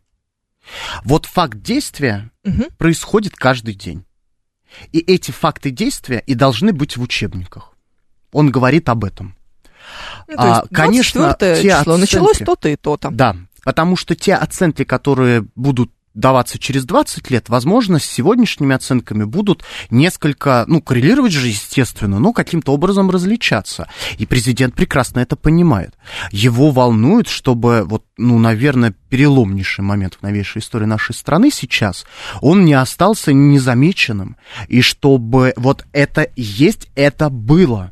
Вот 1.06 1.26
факт 1.26 1.62
действия 1.62 2.30
Мгм. 2.44 2.66
происходит 2.78 3.36
каждый 3.36 3.74
день. 3.74 4.04
И 4.92 5.00
эти 5.00 5.32
факты 5.32 5.72
действия 5.72 6.22
и 6.26 6.34
должны 6.34 6.74
быть 6.74 6.98
в 6.98 7.02
учебниках. 7.02 7.74
Он 8.32 8.52
говорит 8.52 8.90
об 8.90 9.06
этом. 9.06 9.36
Ну, 10.28 10.36
то 10.36 10.42
А, 10.44 10.48
есть 10.60 10.74
конечно, 10.74 11.22
24 11.22 11.62
те 11.62 11.80
число 11.80 11.98
началось 11.98 12.32
оценки- 12.36 12.46
то-то 12.46 12.70
и 12.70 12.76
то-то. 12.76 13.10
Да, 13.12 13.36
потому 13.64 13.96
что 13.96 14.16
те 14.16 14.34
оценки, 14.36 14.84
которые 14.84 15.46
будут 15.56 15.92
даваться 16.14 16.58
через 16.58 16.84
20 16.84 17.30
лет, 17.30 17.48
возможно, 17.48 18.00
с 18.00 18.04
сегодняшними 18.04 18.76
оценками 18.76 19.24
будут 19.24 19.64
несколько, 19.92 20.66
ну, 20.68 20.82
коррелировать 20.82 21.32
же, 21.32 21.48
естественно, 21.48 22.18
но 22.18 22.34
каким-то 22.34 22.74
образом 22.74 23.12
различаться. 23.12 23.88
И 24.18 24.26
президент 24.26 24.74
прекрасно 24.74 25.20
это 25.20 25.36
понимает. 25.36 25.94
Его 26.32 26.72
волнует, 26.72 27.28
чтобы 27.28 27.84
вот, 27.86 28.04
ну, 28.18 28.40
наверное, 28.40 28.96
переломнейший 29.10 29.84
момент 29.84 30.18
в 30.20 30.24
новейшей 30.24 30.60
истории 30.62 30.86
нашей 30.86 31.14
страны 31.14 31.52
сейчас, 31.52 32.04
он 32.42 32.66
не 32.66 32.74
остался 32.74 33.32
незамеченным, 33.32 34.38
и 34.68 34.82
чтобы 34.82 35.54
вот 35.56 35.86
это 35.94 36.28
есть, 36.36 36.90
это 36.96 37.30
было. 37.30 37.92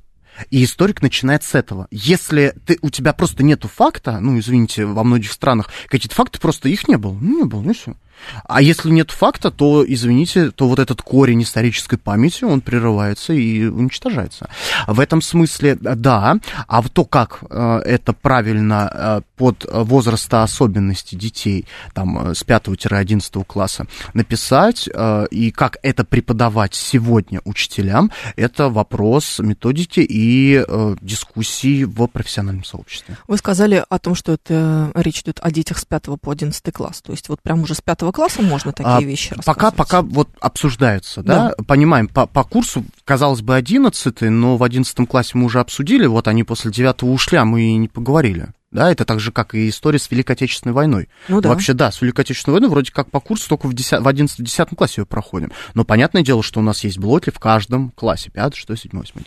И 0.50 0.64
историк 0.64 1.02
начинает 1.02 1.44
с 1.44 1.56
этого. 1.56 1.88
Если 1.92 2.54
ты, 2.66 2.78
у 2.82 2.90
тебя 2.90 3.14
просто 3.14 3.44
нету 3.44 3.68
факта, 3.68 4.20
ну, 4.20 4.38
извините, 4.40 4.86
во 4.86 5.04
многих 5.04 5.32
странах 5.32 5.70
какие-то 5.88 6.16
факты, 6.16 6.40
просто 6.40 6.70
их 6.70 6.88
не 6.88 6.98
было. 6.98 7.14
Ну, 7.14 7.40
не 7.40 7.44
было, 7.46 7.62
ну 7.62 7.74
все. 7.74 7.96
А 8.44 8.62
если 8.62 8.90
нет 8.90 9.12
факта, 9.12 9.52
то, 9.52 9.86
извините, 9.88 10.52
то 10.52 10.68
вот 10.68 10.80
этот 10.80 11.02
корень 11.02 11.44
исторической 11.44 11.98
памяти, 11.98 12.44
он 12.44 12.62
прерывается 12.62 13.34
и 13.34 13.66
уничтожается. 13.66 14.50
В 14.88 15.00
этом 15.00 15.22
смысле, 15.22 15.76
да, 15.76 16.38
а 16.68 16.82
в 16.82 16.90
то, 16.90 17.06
как 17.06 17.44
э, 17.50 17.80
это 17.86 18.14
правильно 18.14 18.90
э, 18.92 19.22
под 19.36 19.66
возраста 19.72 20.44
особенностей 20.44 21.16
детей, 21.16 21.66
там, 21.94 22.30
э, 22.30 22.36
с 22.36 22.44
5-11 22.44 23.44
класса 23.46 23.88
написать, 24.14 24.90
э, 24.92 25.28
и 25.32 25.52
как 25.52 25.78
это 25.84 26.04
преподавать 26.04 26.74
сегодня 26.74 27.42
учителям, 27.46 28.12
это 28.36 28.70
вопрос 28.70 29.40
методики 29.40 30.00
и 30.00 30.64
э, 30.68 30.96
дискуссии 31.02 31.84
в 31.84 32.08
профессиональном 32.08 32.64
сообществе. 32.64 33.18
Вы 33.28 33.38
сказали 33.38 33.84
о 33.88 34.00
том, 34.00 34.16
что 34.16 34.34
это 34.34 34.92
речь 34.96 35.22
идет 35.22 35.40
о 35.42 35.52
детях 35.52 35.78
с 35.78 35.86
5 35.86 36.20
по 36.22 36.32
11 36.32 36.74
класс. 36.74 37.02
То 37.02 37.12
есть 37.12 37.30
вот 37.30 37.42
прям 37.42 37.64
уже 37.64 37.76
с 37.76 37.82
5 37.82 38.05
класса 38.12 38.42
можно 38.42 38.72
такие 38.72 38.96
А, 38.96 39.02
вещи 39.02 39.36
Пока, 39.46 39.72
пока 39.72 40.02
вот 40.02 40.30
обсуждается, 40.40 41.24
да, 41.24 41.54
понимаем, 41.68 42.08
по, 42.08 42.26
по 42.26 42.44
курсу, 42.44 42.84
казалось 43.04 43.42
бы, 43.42 43.56
11 43.56 44.22
но 44.22 44.58
в 44.58 44.64
11 44.64 45.08
классе 45.08 45.32
мы 45.34 45.46
уже 45.46 45.60
обсудили, 45.60 46.06
вот 46.06 46.28
они 46.28 46.44
после 46.44 46.72
9 46.72 47.04
ушли, 47.04 47.38
а 47.38 47.46
мы 47.46 47.64
и 47.64 47.76
не 47.76 47.88
поговорили. 47.88 48.50
Да, 48.76 48.92
это 48.92 49.06
так 49.06 49.22
же, 49.22 49.32
как 49.32 49.56
и 49.56 49.70
история 49.70 50.00
с 50.00 50.12
Великой 50.12 50.34
Отечественной 50.34 50.74
войной. 50.74 51.08
Ну 51.30 51.40
да. 51.40 51.48
Вообще, 51.48 51.72
да, 51.72 51.94
с 51.94 52.02
Великой 52.02 52.22
Отечественной 52.22 52.56
войной 52.56 52.70
вроде 52.70 52.92
как 52.92 53.10
по 53.10 53.22
курсу 53.22 53.48
только 53.48 53.68
в, 53.68 53.74
10, 53.74 54.02
в 54.02 54.08
11-10 54.08 54.76
классе 54.76 55.02
ее 55.02 55.06
проходим. 55.06 55.54
Но 55.76 55.86
понятное 55.86 56.24
дело, 56.24 56.44
что 56.44 56.60
у 56.60 56.64
нас 56.64 56.84
есть 56.84 56.98
блоки 56.98 57.30
в 57.30 57.40
каждом 57.40 57.92
классе. 57.92 58.32
5, 58.32 58.54
6, 58.54 58.78
7, 58.78 58.92
8, 58.92 59.14
9. 59.14 59.26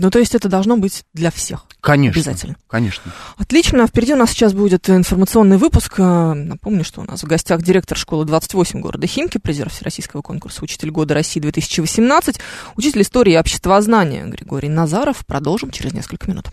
Ну, 0.00 0.10
то 0.10 0.18
есть 0.18 0.34
это 0.34 0.48
должно 0.48 0.76
быть 0.76 1.04
для 1.12 1.30
всех. 1.30 1.66
Конечно. 1.80 2.18
Обязательно. 2.20 2.56
Конечно. 2.66 3.12
Отлично. 3.36 3.86
Впереди 3.86 4.14
у 4.14 4.16
нас 4.16 4.30
сейчас 4.30 4.54
будет 4.54 4.88
информационный 4.88 5.58
выпуск. 5.58 5.94
Э, 5.98 6.32
напомню, 6.32 6.82
что 6.82 7.02
у 7.02 7.04
нас 7.04 7.22
в 7.22 7.26
гостях 7.26 7.62
директор 7.62 7.96
школы 7.96 8.24
28 8.24 8.80
города 8.80 9.06
Химки, 9.06 9.38
призер 9.38 9.68
Всероссийского 9.68 10.22
конкурса 10.22 10.64
«Учитель 10.64 10.90
года 10.90 11.14
России 11.14 11.40
2018», 11.42 12.40
учитель 12.76 13.02
истории 13.02 13.34
и 13.34 13.38
обществознания 13.38 14.24
Григорий 14.24 14.68
Назаров. 14.68 15.24
Продолжим 15.26 15.70
через 15.70 15.92
несколько 15.92 16.28
минут. 16.30 16.46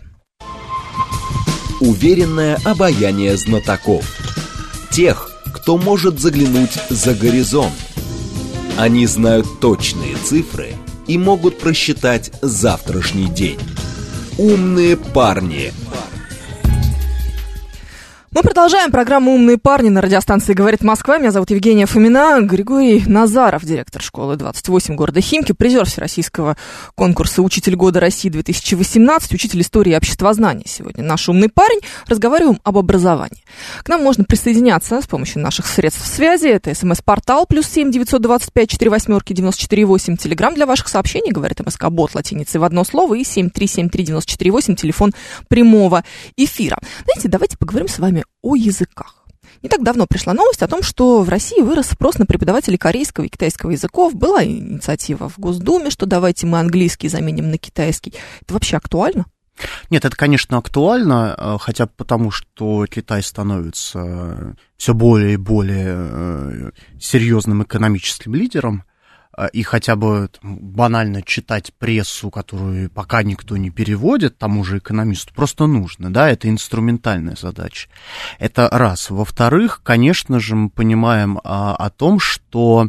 Уверенное 1.80 2.58
обаяние 2.64 3.36
знатоков. 3.36 4.04
Тех, 4.90 5.30
кто 5.54 5.78
может 5.78 6.20
заглянуть 6.20 6.78
за 6.90 7.14
горизонт. 7.14 7.72
Они 8.78 9.06
знают 9.06 9.60
точные 9.60 10.16
цифры– 10.16 10.74
и 11.06 11.18
могут 11.18 11.58
просчитать 11.58 12.30
завтрашний 12.42 13.26
день. 13.26 13.58
Умные 14.38 14.96
парни. 14.96 15.72
Мы 18.34 18.42
продолжаем 18.42 18.90
программу 18.90 19.32
«Умные 19.32 19.58
парни» 19.58 19.90
на 19.90 20.00
радиостанции 20.00 20.54
«Говорит 20.54 20.82
Москва». 20.82 21.18
Меня 21.18 21.30
зовут 21.30 21.50
Евгения 21.50 21.86
Фомина. 21.86 22.40
Григорий 22.40 23.04
Назаров, 23.06 23.64
директор 23.64 24.02
школы 24.02 24.34
28 24.34 24.96
города 24.96 25.20
Химки, 25.20 25.52
призер 25.52 25.84
Всероссийского 25.84 26.56
конкурса 26.96 27.42
«Учитель 27.42 27.76
года 27.76 28.00
России-2018», 28.00 29.32
учитель 29.32 29.60
истории 29.60 29.92
и 29.92 29.96
обществознания. 29.96 30.64
Сегодня 30.66 31.04
наш 31.04 31.28
умный 31.28 31.48
парень. 31.48 31.78
Разговариваем 32.08 32.58
об 32.64 32.76
образовании. 32.76 33.44
К 33.84 33.88
нам 33.88 34.02
можно 34.02 34.24
присоединяться 34.24 35.00
с 35.00 35.06
помощью 35.06 35.40
наших 35.40 35.68
средств 35.68 36.04
связи. 36.04 36.48
Это 36.48 36.74
смс-портал 36.74 37.46
плюс 37.46 37.68
семь 37.68 37.92
девятьсот 37.92 38.20
двадцать 38.20 38.52
пять 38.52 38.68
четыре 38.68 38.90
восьмерки 38.90 39.32
девяносто 39.32 39.62
четыре 39.62 39.84
восемь. 39.84 40.16
Телеграмм 40.16 40.56
для 40.56 40.66
ваших 40.66 40.88
сообщений, 40.88 41.30
говорит 41.30 41.64
МСК 41.64 41.84
Бот 41.88 42.16
латиницей 42.16 42.58
в 42.58 42.64
одно 42.64 42.82
слово. 42.82 43.14
И 43.14 43.22
семь 43.22 43.48
три 43.48 43.68
семь 43.68 43.88
три 43.88 44.02
девяносто 44.02 44.32
четыре 44.32 44.50
восемь. 44.50 44.74
Телефон 44.74 45.12
прямого 45.46 46.02
эфира. 46.36 46.78
Знаете, 47.04 47.28
давайте 47.28 47.56
поговорим 47.56 47.86
с 47.86 48.00
вами 48.00 48.23
о 48.42 48.56
языках. 48.56 49.24
Не 49.62 49.68
так 49.68 49.82
давно 49.82 50.06
пришла 50.06 50.34
новость 50.34 50.62
о 50.62 50.68
том, 50.68 50.82
что 50.82 51.22
в 51.22 51.28
России 51.28 51.60
вырос 51.60 51.88
спрос 51.88 52.18
на 52.18 52.26
преподавателей 52.26 52.78
корейского 52.78 53.24
и 53.24 53.28
китайского 53.28 53.70
языков. 53.70 54.14
Была 54.14 54.44
инициатива 54.44 55.28
в 55.28 55.38
Госдуме, 55.38 55.90
что 55.90 56.06
давайте 56.06 56.46
мы 56.46 56.58
английский 56.58 57.08
заменим 57.08 57.50
на 57.50 57.58
китайский. 57.58 58.14
Это 58.42 58.54
вообще 58.54 58.76
актуально? 58.76 59.26
Нет, 59.88 60.04
это, 60.04 60.16
конечно, 60.16 60.58
актуально, 60.58 61.34
э, 61.38 61.56
хотя 61.60 61.86
потому, 61.86 62.30
что 62.30 62.86
Китай 62.86 63.22
становится 63.22 64.56
все 64.76 64.94
более 64.94 65.34
и 65.34 65.36
более 65.36 65.94
э, 65.96 66.70
серьезным 67.00 67.62
экономическим 67.62 68.34
лидером. 68.34 68.84
А, 69.36 69.46
и 69.46 69.62
хотя 69.62 69.96
бы 69.96 70.30
банально 70.42 71.22
читать 71.22 71.72
прессу, 71.78 72.30
которую 72.30 72.90
пока 72.90 73.22
никто 73.22 73.56
не 73.56 73.70
переводит, 73.70 74.38
тому 74.38 74.64
же 74.64 74.78
экономисту, 74.78 75.34
просто 75.34 75.66
нужно, 75.66 76.12
да, 76.12 76.28
это 76.28 76.48
инструментальная 76.48 77.36
задача. 77.36 77.88
Это 78.38 78.68
раз. 78.70 79.10
Во-вторых, 79.10 79.80
конечно 79.82 80.40
же, 80.40 80.54
мы 80.54 80.70
понимаем 80.70 81.40
а, 81.42 81.74
о 81.74 81.90
том, 81.90 82.20
что 82.20 82.88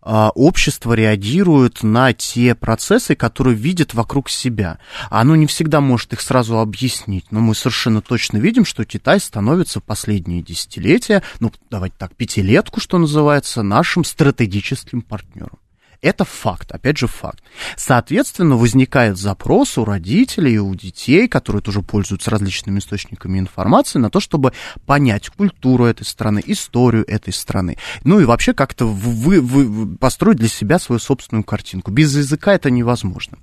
а, 0.00 0.30
общество 0.34 0.94
реагирует 0.94 1.82
на 1.82 2.12
те 2.12 2.54
процессы, 2.54 3.14
которые 3.14 3.54
видит 3.54 3.94
вокруг 3.94 4.30
себя. 4.30 4.78
Оно 5.10 5.36
не 5.36 5.46
всегда 5.46 5.80
может 5.80 6.12
их 6.12 6.20
сразу 6.20 6.58
объяснить, 6.58 7.26
но 7.30 7.40
мы 7.40 7.54
совершенно 7.54 8.00
точно 8.00 8.38
видим, 8.38 8.64
что 8.64 8.84
Китай 8.84 9.20
становится 9.20 9.80
последние 9.80 10.42
десятилетия, 10.42 11.22
ну, 11.40 11.52
давайте 11.70 11.94
так, 11.98 12.16
пятилетку, 12.16 12.80
что 12.80 12.98
называется, 12.98 13.62
нашим 13.62 14.04
стратегическим 14.04 15.02
партнером. 15.02 15.61
Это 16.02 16.24
факт, 16.24 16.72
опять 16.72 16.98
же 16.98 17.06
факт. 17.06 17.44
Соответственно, 17.76 18.56
возникает 18.56 19.16
запрос 19.16 19.78
у 19.78 19.84
родителей 19.84 20.54
и 20.54 20.58
у 20.58 20.74
детей, 20.74 21.28
которые 21.28 21.62
тоже 21.62 21.80
пользуются 21.80 22.28
различными 22.28 22.80
источниками 22.80 23.38
информации, 23.38 24.00
на 24.00 24.10
то, 24.10 24.18
чтобы 24.18 24.52
понять 24.84 25.28
культуру 25.28 25.84
этой 25.84 26.02
страны, 26.02 26.42
историю 26.44 27.08
этой 27.08 27.32
страны. 27.32 27.78
Ну 28.02 28.18
и 28.18 28.24
вообще 28.24 28.52
как-то 28.52 28.86
вы, 28.86 29.40
вы, 29.40 29.96
построить 29.96 30.38
для 30.38 30.48
себя 30.48 30.80
свою 30.80 30.98
собственную 30.98 31.44
картинку. 31.44 31.92
Без 31.92 32.16
языка 32.16 32.52
это 32.52 32.68
невозможно. 32.68 33.38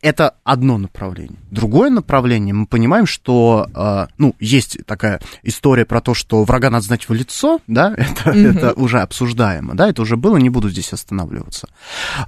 Это 0.00 0.36
одно 0.44 0.78
направление. 0.78 1.40
Другое 1.50 1.90
направление, 1.90 2.54
мы 2.54 2.66
понимаем, 2.66 3.06
что, 3.06 3.68
э, 3.74 4.06
ну, 4.16 4.36
есть 4.38 4.78
такая 4.86 5.20
история 5.42 5.84
про 5.84 6.00
то, 6.00 6.14
что 6.14 6.44
врага 6.44 6.70
надо 6.70 6.84
знать 6.84 7.08
в 7.08 7.12
лицо, 7.12 7.60
да, 7.66 7.92
это, 7.96 8.30
mm-hmm. 8.30 8.56
это 8.56 8.72
уже 8.74 9.00
обсуждаемо, 9.00 9.74
да, 9.74 9.88
это 9.88 10.02
уже 10.02 10.16
было, 10.16 10.36
не 10.36 10.50
буду 10.50 10.70
здесь 10.70 10.92
останавливаться. 10.92 11.66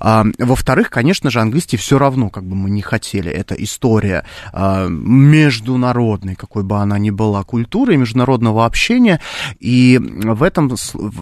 А, 0.00 0.24
во-вторых, 0.38 0.90
конечно 0.90 1.30
же, 1.30 1.40
английский 1.40 1.76
все 1.76 1.98
равно, 1.98 2.30
как 2.30 2.44
бы 2.44 2.54
мы 2.54 2.70
не 2.70 2.82
хотели, 2.82 3.30
это 3.30 3.54
история 3.54 4.24
а, 4.52 4.86
международной, 4.88 6.34
какой 6.34 6.62
бы 6.62 6.76
она 6.76 6.98
ни 6.98 7.10
была, 7.10 7.44
культуры, 7.44 7.96
международного 7.96 8.64
общения, 8.64 9.20
и 9.60 9.98
в 9.98 10.42
этом, 10.42 10.74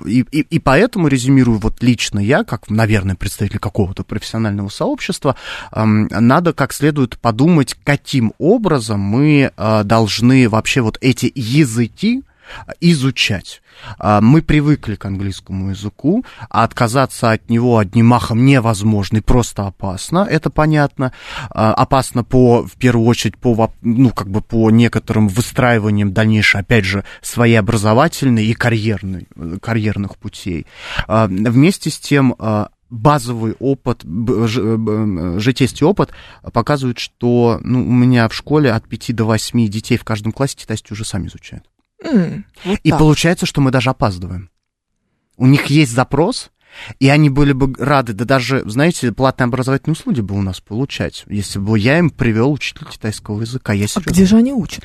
и, 0.07 0.25
и, 0.31 0.41
и 0.41 0.59
поэтому, 0.59 1.09
резюмирую, 1.09 1.59
вот 1.59 1.83
лично 1.83 2.19
я, 2.19 2.45
как, 2.45 2.71
наверное, 2.71 3.17
представитель 3.17 3.59
какого-то 3.59 4.05
профессионального 4.05 4.69
сообщества, 4.69 5.37
надо 5.73 6.53
как 6.53 6.73
следует 6.73 7.19
подумать, 7.19 7.77
каким 7.85 8.33
образом 8.39 9.01
мы 9.01 9.53
а, 9.57 9.85
должны 9.85 10.49
вообще 10.49 10.81
вот 10.81 10.99
эти 11.01 11.33
языки, 11.35 12.23
изучать. 12.81 13.63
А, 13.99 14.21
мы 14.21 14.43
привыкли 14.43 14.95
к 14.95 15.05
английскому 15.05 15.71
языку, 15.71 16.25
а 16.51 16.65
отказаться 16.65 17.31
от 17.31 17.49
него 17.51 17.79
одним 17.79 18.07
махом 18.07 18.45
невозможно 18.45 19.19
и 19.19 19.21
просто 19.21 19.67
опасно, 19.67 20.27
это 20.29 20.51
понятно. 20.51 21.13
А, 21.51 21.73
опасно 21.75 22.25
по, 22.25 22.67
в 22.67 22.73
первую 22.73 23.07
очередь, 23.07 23.37
по, 23.37 23.73
ну, 23.83 24.11
как 24.11 24.29
бы 24.29 24.41
по 24.41 24.71
некоторым 24.71 25.29
выстраиваниям 25.29 26.13
дальнейшей, 26.13 26.61
опять 26.61 26.85
же, 26.85 27.05
своей 27.23 27.57
образовательной 27.57 28.47
и 28.47 28.55
карьерной, 28.55 29.29
карьерных 29.61 30.17
путей. 30.17 30.67
А, 31.07 31.27
вместе 31.27 31.91
с 31.91 31.99
тем, 31.99 32.35
базовый 32.89 33.55
опыт, 33.59 34.03
житейский 34.05 35.85
опыт 35.85 36.11
показывает, 36.53 36.99
что 36.99 37.61
ну, 37.63 37.81
у 37.81 37.93
меня 37.93 38.29
в 38.29 38.35
школе 38.35 38.73
от 38.73 38.89
5 38.89 39.15
до 39.15 39.25
8 39.25 39.69
детей 39.69 39.97
в 39.97 40.05
каждом 40.05 40.33
классе 40.33 40.57
китайский 40.57 40.95
уже 40.95 41.05
сами 41.05 41.27
изучают. 41.27 41.65
Mm, 42.05 42.45
вот 42.65 42.79
и 42.83 42.91
так. 42.91 42.99
получается, 42.99 43.47
что 43.47 43.61
мы 43.61 43.71
даже 43.71 43.91
опаздываем. 43.91 44.51
У 45.37 45.47
них 45.47 45.67
есть 45.67 45.93
запрос, 45.93 46.51
и 46.99 47.09
они 47.09 47.31
были 47.31 47.53
бы 47.53 47.73
рады, 47.79 48.13
да 48.13 48.25
даже, 48.25 48.63
знаете, 48.69 49.13
платные 49.13 49.47
образовательные 49.47 49.95
услуги 49.95 50.21
бы 50.21 50.35
у 50.35 50.43
нас 50.43 50.61
получать, 50.61 51.25
если 51.27 51.59
бы 51.59 51.79
я 51.79 51.99
им 51.99 52.11
привел 52.11 52.53
учителя 52.53 52.87
китайского 52.91 53.41
языка. 53.41 53.73
Я 53.73 53.87
а 53.95 54.01
где 54.01 54.25
же 54.25 54.37
они 54.37 54.53
учат? 54.53 54.85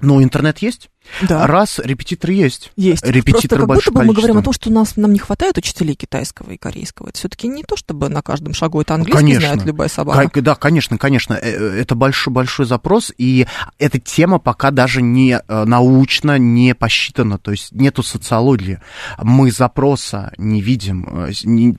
Ну, 0.00 0.22
интернет 0.22 0.58
есть. 0.58 0.90
Да. 1.28 1.46
Раз, 1.46 1.78
репетитор 1.78 2.30
есть. 2.30 2.72
Есть. 2.76 3.04
Репетитор 3.04 3.66
Просто 3.66 3.90
как 3.90 3.92
будто 3.92 3.92
бы 3.92 4.04
мы 4.04 4.14
говорим 4.14 4.38
о 4.38 4.42
том, 4.42 4.52
что 4.52 4.70
нас, 4.70 4.96
нам 4.96 5.12
не 5.12 5.18
хватает 5.18 5.58
учителей 5.58 5.94
китайского 5.94 6.50
и 6.50 6.56
корейского. 6.56 7.08
Это 7.08 7.18
все-таки 7.18 7.48
не 7.48 7.62
то, 7.62 7.76
чтобы 7.76 8.08
на 8.08 8.22
каждом 8.22 8.54
шагу 8.54 8.80
это 8.80 8.94
английский 8.94 9.20
конечно. 9.20 9.48
знает 9.48 9.66
любая 9.66 9.88
собака. 9.88 10.28
К- 10.28 10.40
да, 10.40 10.54
конечно, 10.54 10.98
конечно. 10.98 11.34
Э, 11.34 11.40
э, 11.42 11.80
это 11.80 11.94
большой, 11.94 12.32
большой 12.32 12.66
запрос, 12.66 13.12
и 13.16 13.46
эта 13.78 13.98
тема 13.98 14.38
пока 14.38 14.70
даже 14.70 15.02
не 15.02 15.40
э, 15.46 15.64
научно 15.64 16.38
не 16.38 16.74
посчитана, 16.74 17.38
то 17.38 17.50
есть 17.50 17.72
нету 17.72 18.02
социологии. 18.02 18.80
Мы 19.18 19.50
запроса 19.50 20.32
не 20.38 20.60
видим, 20.60 21.28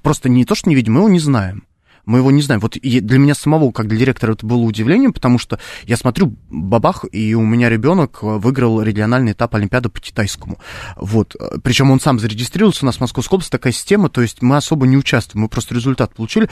просто 0.01 0.29
не 0.29 0.45
то, 0.45 0.55
что 0.55 0.69
не 0.69 0.75
видим, 0.75 0.93
мы 0.93 0.99
его 1.01 1.09
не 1.09 1.19
знаем 1.19 1.65
мы 2.05 2.19
его 2.19 2.31
не 2.31 2.41
знаем. 2.41 2.59
Вот 2.61 2.77
для 2.81 3.17
меня 3.17 3.35
самого, 3.35 3.71
как 3.71 3.87
для 3.87 3.97
директора, 3.97 4.33
это 4.33 4.45
было 4.45 4.59
удивлением, 4.59 5.13
потому 5.13 5.37
что 5.37 5.59
я 5.83 5.97
смотрю, 5.97 6.35
бабах, 6.49 7.05
и 7.11 7.33
у 7.33 7.41
меня 7.41 7.69
ребенок 7.69 8.21
выиграл 8.21 8.81
региональный 8.81 9.31
этап 9.31 9.55
Олимпиады 9.55 9.89
по 9.89 9.99
китайскому. 9.99 10.59
Вот. 10.97 11.35
Причем 11.63 11.91
он 11.91 11.99
сам 11.99 12.19
зарегистрировался, 12.19 12.85
у 12.85 12.87
нас 12.87 12.97
в 12.97 13.01
Московской 13.01 13.37
области 13.37 13.51
такая 13.51 13.73
система, 13.73 14.09
то 14.09 14.21
есть 14.21 14.41
мы 14.41 14.57
особо 14.57 14.87
не 14.87 14.97
участвуем, 14.97 15.43
мы 15.43 15.49
просто 15.49 15.75
результат 15.75 16.13
получили. 16.13 16.49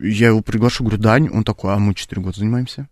Я 0.00 0.28
его 0.28 0.40
приглашу, 0.40 0.84
говорю, 0.84 1.00
Дань, 1.00 1.28
он 1.28 1.44
такой, 1.44 1.74
а 1.74 1.78
мы 1.78 1.94
4 1.94 2.22
года 2.22 2.38
занимаемся. 2.38 2.88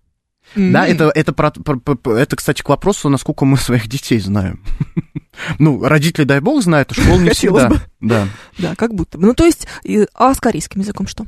Mm-hmm. 0.55 0.71
Да, 0.71 0.87
это, 0.87 1.11
это, 1.15 1.33
про, 1.33 1.51
про, 1.51 1.77
про, 1.77 2.17
это, 2.17 2.37
кстати, 2.37 2.63
к 2.63 2.69
вопросу, 2.69 3.09
насколько 3.09 3.45
мы 3.45 3.57
своих 3.57 3.89
детей 3.89 4.19
знаем. 4.19 4.63
ну, 5.59 5.83
родители, 5.83 6.25
дай 6.25 6.41
бог, 6.41 6.63
знают, 6.63 6.93
а 6.93 6.95
школа 6.95 7.21
не 7.21 7.31
всегда. 7.31 7.69
Бы. 7.69 7.81
Да. 8.03 8.29
Да, 8.59 8.75
как 8.75 8.95
будто 8.95 9.17
бы. 9.17 9.27
Ну, 9.27 9.35
то 9.35 9.45
есть, 9.45 9.67
а 10.15 10.35
с 10.35 10.41
корейским 10.41 10.81
языком 10.81 11.07
что? 11.07 11.25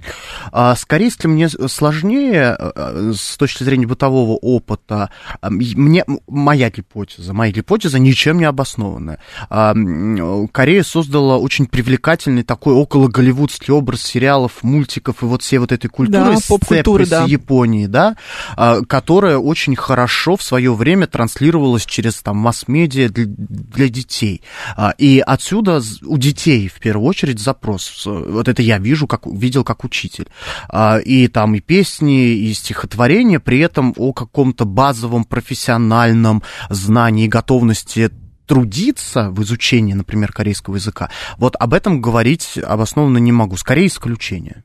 А 0.52 0.74
с 0.74 0.84
корейским 0.84 1.30
мне 1.30 1.48
сложнее 1.48 2.56
э, 2.58 3.12
с 3.16 3.36
точки 3.36 3.62
зрения 3.62 3.86
бытового 3.86 4.32
опыта. 4.32 5.10
Мне, 5.40 6.04
моя 6.26 6.70
гипотеза, 6.70 7.32
моя 7.32 7.52
гипотеза 7.52 7.98
ничем 7.98 8.38
не 8.38 8.44
обоснованная. 8.44 9.20
Корея 9.48 10.82
создала 10.82 11.38
очень 11.38 11.66
привлекательный 11.66 12.42
такой 12.42 12.74
около 12.74 13.08
голливудский 13.08 13.72
образ 13.72 14.02
сериалов, 14.02 14.62
мультиков 14.62 15.22
и 15.22 15.26
вот 15.26 15.42
всей 15.42 15.58
вот 15.58 15.70
этой 15.70 15.88
культуры, 15.88 16.34
да, 16.34 16.38
поп-культуры, 16.48 17.06
да. 17.06 17.24
Японии, 17.24 17.86
да, 17.86 18.16
а, 18.56 18.82
которая 18.82 19.38
очень 19.38 19.76
хорошо 19.76 20.36
в 20.36 20.42
свое 20.42 20.74
время 20.74 21.06
транслировалась 21.06 21.86
через 21.86 22.20
там 22.22 22.36
масс-медиа 22.38 23.08
для, 23.08 23.24
для 23.26 23.88
детей. 23.88 24.42
А, 24.76 24.94
и 24.98 25.22
отсюда 25.24 25.80
у 26.02 26.18
детей 26.18 26.63
детей 26.64 26.68
в 26.68 26.80
первую 26.80 27.08
очередь 27.08 27.38
запрос. 27.38 28.02
Вот 28.06 28.48
это 28.48 28.62
я 28.62 28.78
вижу, 28.78 29.06
как, 29.06 29.26
видел 29.26 29.64
как 29.64 29.84
учитель. 29.84 30.28
А, 30.68 30.98
и 30.98 31.28
там 31.28 31.54
и 31.54 31.60
песни, 31.60 32.34
и 32.34 32.54
стихотворения, 32.54 33.40
при 33.40 33.58
этом 33.60 33.94
о 33.96 34.12
каком-то 34.12 34.64
базовом 34.64 35.24
профессиональном 35.24 36.42
знании, 36.70 37.28
готовности 37.28 38.10
трудиться 38.46 39.30
в 39.30 39.42
изучении, 39.42 39.94
например, 39.94 40.30
корейского 40.32 40.76
языка, 40.76 41.08
вот 41.38 41.56
об 41.58 41.72
этом 41.72 42.02
говорить 42.02 42.58
обоснованно 42.58 43.18
не 43.18 43.32
могу. 43.32 43.56
Скорее 43.56 43.86
исключение. 43.86 44.64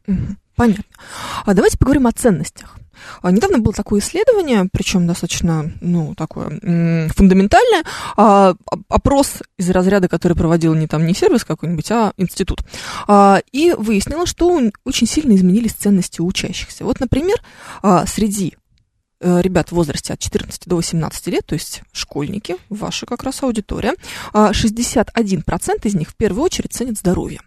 Понятно. 0.59 0.83
А 1.45 1.53
давайте 1.53 1.77
поговорим 1.77 2.05
о 2.07 2.11
ценностях. 2.11 2.75
А, 3.21 3.31
недавно 3.31 3.59
было 3.59 3.73
такое 3.73 4.01
исследование, 4.01 4.67
причем 4.69 5.07
достаточно, 5.07 5.71
ну, 5.79 6.15
такое 6.15 6.49
фундаментальное, 7.15 7.83
а, 8.17 8.55
опрос 8.89 9.41
из 9.57 9.69
разряда, 9.69 10.09
который 10.09 10.35
проводил 10.35 10.73
не 10.73 10.87
там 10.87 11.05
не 11.05 11.13
сервис 11.13 11.45
какой-нибудь, 11.45 11.89
а 11.91 12.11
институт. 12.17 12.59
А, 13.07 13.41
и 13.53 13.71
выяснилось, 13.71 14.29
что 14.29 14.59
очень 14.83 15.07
сильно 15.07 15.33
изменились 15.33 15.71
ценности 15.71 16.19
учащихся. 16.19 16.83
Вот, 16.83 16.99
например, 16.99 17.37
среди 18.05 18.55
Э, 19.21 19.41
ребят 19.41 19.69
в 19.69 19.73
возрасте 19.73 20.13
от 20.13 20.19
14 20.19 20.65
до 20.65 20.77
18 20.77 21.27
лет, 21.27 21.45
то 21.45 21.53
есть 21.53 21.81
школьники, 21.91 22.55
ваша 22.69 23.05
как 23.05 23.23
раз 23.23 23.43
аудитория, 23.43 23.95
61% 24.33 25.43
а, 25.43 25.87
из 25.87 25.93
них 25.93 26.09
в 26.09 26.15
первую 26.15 26.43
очередь 26.43 26.71
ценят 26.71 26.97
здоровье. 26.97 27.41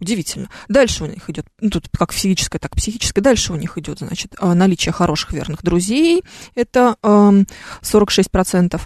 Удивительно. 0.00 0.50
Дальше 0.68 1.04
у 1.04 1.06
них 1.06 1.28
идет, 1.30 1.46
ну, 1.60 1.70
тут 1.70 1.88
как 1.96 2.12
физическое, 2.12 2.58
так 2.58 2.74
и 2.74 2.76
психическое, 2.76 3.22
дальше 3.22 3.52
у 3.52 3.56
них 3.56 3.78
идет, 3.78 4.00
значит, 4.00 4.34
а, 4.38 4.54
наличие 4.54 4.92
хороших 4.92 5.32
верных 5.32 5.62
друзей, 5.62 6.22
это 6.54 6.96
э, 7.02 7.44
46%, 7.82 8.80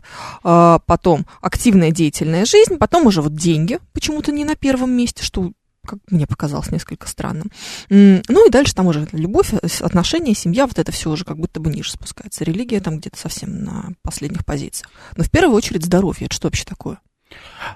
э, 0.44 0.78
потом 0.86 1.26
активная 1.40 1.90
деятельная 1.90 2.44
жизнь, 2.44 2.76
потом 2.76 3.06
уже 3.06 3.22
вот 3.22 3.34
деньги 3.34 3.80
почему-то 3.92 4.30
не 4.30 4.44
на 4.44 4.54
первом 4.54 4.92
месте, 4.92 5.24
что 5.24 5.52
как 5.86 5.98
мне 6.10 6.26
показалось 6.26 6.70
несколько 6.70 7.08
странным. 7.08 7.50
Ну 7.88 8.46
и 8.46 8.50
дальше 8.50 8.74
там 8.74 8.86
уже 8.86 9.08
любовь, 9.12 9.52
э, 9.52 9.58
отношения, 9.80 10.34
семья, 10.34 10.66
вот 10.66 10.78
это 10.78 10.92
все 10.92 11.10
уже 11.10 11.24
как 11.24 11.38
будто 11.38 11.58
бы 11.58 11.70
ниже 11.70 11.90
спускается. 11.92 12.44
Религия 12.44 12.80
там 12.80 12.98
где-то 12.98 13.18
совсем 13.18 13.64
на 13.64 13.88
последних 14.02 14.44
позициях. 14.44 14.90
Но 15.16 15.24
в 15.24 15.30
первую 15.30 15.56
очередь 15.56 15.84
здоровье. 15.84 16.26
Это 16.26 16.34
что 16.34 16.48
вообще 16.48 16.64
такое? 16.64 17.00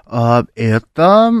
А, 0.05 0.45
это 0.55 1.31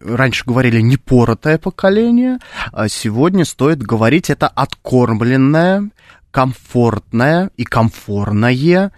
раньше 0.00 0.44
говорили 0.44 0.80
непоротое 0.80 1.58
поколение, 1.58 2.38
а 2.72 2.88
сегодня 2.88 3.44
стоит 3.44 3.82
говорить 3.82 4.30
это 4.30 4.48
откормленное, 4.48 5.90
комфортное 6.30 7.50
и 7.56 7.64
комфортное, 7.64 8.90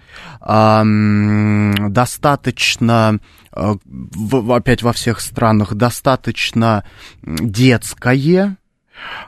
достаточно 1.90 3.20
Э, 3.56 3.74
в, 3.84 4.52
опять 4.52 4.82
во 4.82 4.92
всех 4.92 5.20
странах 5.20 5.74
достаточно 5.74 6.84
детское 7.22 8.58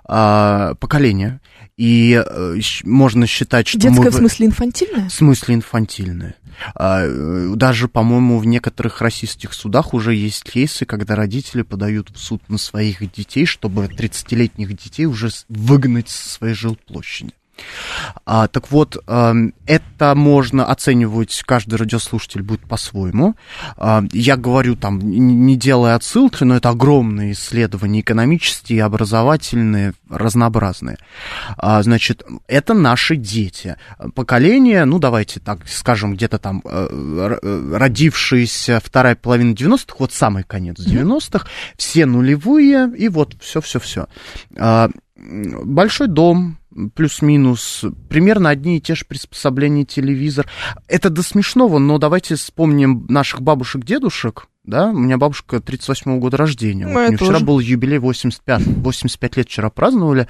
а, 0.04 0.74
поколение. 0.74 1.40
И 1.78 2.12
а, 2.14 2.56
можно 2.82 3.26
считать, 3.28 3.68
что 3.68 3.78
Детское 3.78 4.02
мы... 4.02 4.10
в 4.10 4.14
смысле 4.14 4.46
инфантильное? 4.46 5.08
В 5.08 5.12
смысле 5.12 5.54
инфантильное. 5.54 6.34
А, 6.74 7.06
даже, 7.54 7.86
по-моему, 7.86 8.38
в 8.38 8.46
некоторых 8.46 9.00
российских 9.00 9.54
судах 9.54 9.94
уже 9.94 10.12
есть 10.12 10.42
кейсы, 10.42 10.84
когда 10.84 11.14
родители 11.14 11.62
подают 11.62 12.10
в 12.10 12.18
суд 12.18 12.42
на 12.48 12.58
своих 12.58 13.00
детей, 13.12 13.46
чтобы 13.46 13.84
30-летних 13.84 14.76
детей 14.76 15.06
уже 15.06 15.30
выгнать 15.48 16.08
со 16.08 16.28
своей 16.28 16.54
жилплощади. 16.54 17.32
А, 18.24 18.48
так 18.48 18.70
вот, 18.70 19.02
а, 19.06 19.34
это 19.66 20.14
можно 20.14 20.64
оценивать, 20.64 21.42
каждый 21.46 21.76
радиослушатель 21.76 22.42
будет 22.42 22.60
по-своему. 22.62 23.34
А, 23.76 24.04
я 24.12 24.36
говорю 24.36 24.76
там, 24.76 24.98
не 24.98 25.56
делая 25.56 25.94
отсылки, 25.94 26.44
но 26.44 26.56
это 26.56 26.70
огромные 26.70 27.32
исследования 27.32 28.00
экономические, 28.00 28.84
образовательные, 28.84 29.94
разнообразные. 30.08 30.98
А, 31.56 31.82
значит, 31.82 32.22
это 32.46 32.74
наши 32.74 33.16
дети. 33.16 33.76
Поколение, 34.14 34.84
ну, 34.84 34.98
давайте 34.98 35.40
так 35.40 35.66
скажем, 35.68 36.14
где-то 36.14 36.38
там 36.38 36.62
э, 36.64 37.38
родившиеся 37.74 38.80
вторая 38.84 39.16
половина 39.16 39.54
90-х, 39.54 39.96
вот 39.98 40.12
самый 40.12 40.42
конец 40.42 40.78
90-х, 40.78 41.46
все 41.76 42.06
нулевые, 42.06 42.92
и 42.96 43.08
вот 43.08 43.34
все-все-все. 43.40 44.06
А, 44.56 44.90
большой 45.16 46.08
дом, 46.08 46.58
плюс-минус, 46.94 47.84
примерно 48.08 48.50
одни 48.50 48.78
и 48.78 48.80
те 48.80 48.94
же 48.94 49.04
приспособления, 49.04 49.84
телевизор. 49.84 50.46
Это 50.86 51.10
до 51.10 51.22
смешного, 51.22 51.78
но 51.78 51.98
давайте 51.98 52.36
вспомним 52.36 53.06
наших 53.08 53.42
бабушек-дедушек, 53.42 54.48
да, 54.64 54.90
у 54.90 54.98
меня 54.98 55.16
бабушка 55.16 55.60
38 55.60 56.10
-го 56.10 56.18
года 56.18 56.36
рождения. 56.36 56.86
Вот, 56.86 56.96
у 56.96 57.06
нее 57.08 57.16
вчера 57.16 57.40
был 57.40 57.58
юбилей 57.58 57.98
85, 57.98 58.66
85 58.78 59.36
лет 59.36 59.48
вчера 59.48 59.70
праздновали. 59.70 60.28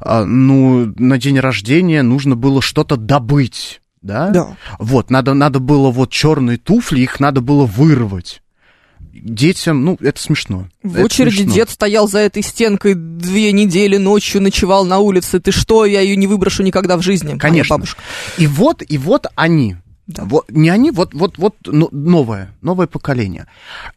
А, 0.00 0.24
ну, 0.24 0.92
на 0.96 1.18
день 1.18 1.38
рождения 1.38 2.02
нужно 2.02 2.34
было 2.34 2.62
что-то 2.62 2.96
добыть. 2.96 3.80
Да? 4.00 4.30
да. 4.30 4.56
Вот, 4.78 5.10
надо, 5.10 5.34
надо 5.34 5.60
было 5.60 5.90
вот 5.90 6.10
черные 6.10 6.58
туфли, 6.58 7.00
их 7.00 7.20
надо 7.20 7.40
было 7.40 7.64
вырвать 7.64 8.42
детям, 9.22 9.84
ну, 9.84 9.96
это 10.00 10.20
смешно. 10.20 10.68
В 10.82 10.96
это 10.96 11.04
очереди 11.04 11.42
смешно. 11.42 11.54
дед 11.54 11.70
стоял 11.70 12.08
за 12.08 12.18
этой 12.20 12.42
стенкой 12.42 12.94
две 12.94 13.52
недели, 13.52 13.96
ночью 13.96 14.42
ночевал 14.42 14.84
на 14.84 14.98
улице. 14.98 15.40
Ты 15.40 15.52
что, 15.52 15.84
я 15.84 16.00
ее 16.00 16.16
не 16.16 16.26
выброшу 16.26 16.62
никогда 16.62 16.96
в 16.96 17.02
жизни. 17.02 17.38
Конечно. 17.38 17.76
Бабушка. 17.76 18.02
И 18.38 18.46
вот, 18.46 18.82
и 18.86 18.98
вот 18.98 19.26
они. 19.34 19.76
Да. 20.06 20.24
Вот, 20.24 20.50
не 20.50 20.68
они, 20.68 20.90
вот, 20.90 21.14
вот, 21.14 21.38
вот 21.38 21.56
новое, 21.64 22.54
новое 22.60 22.86
поколение. 22.86 23.46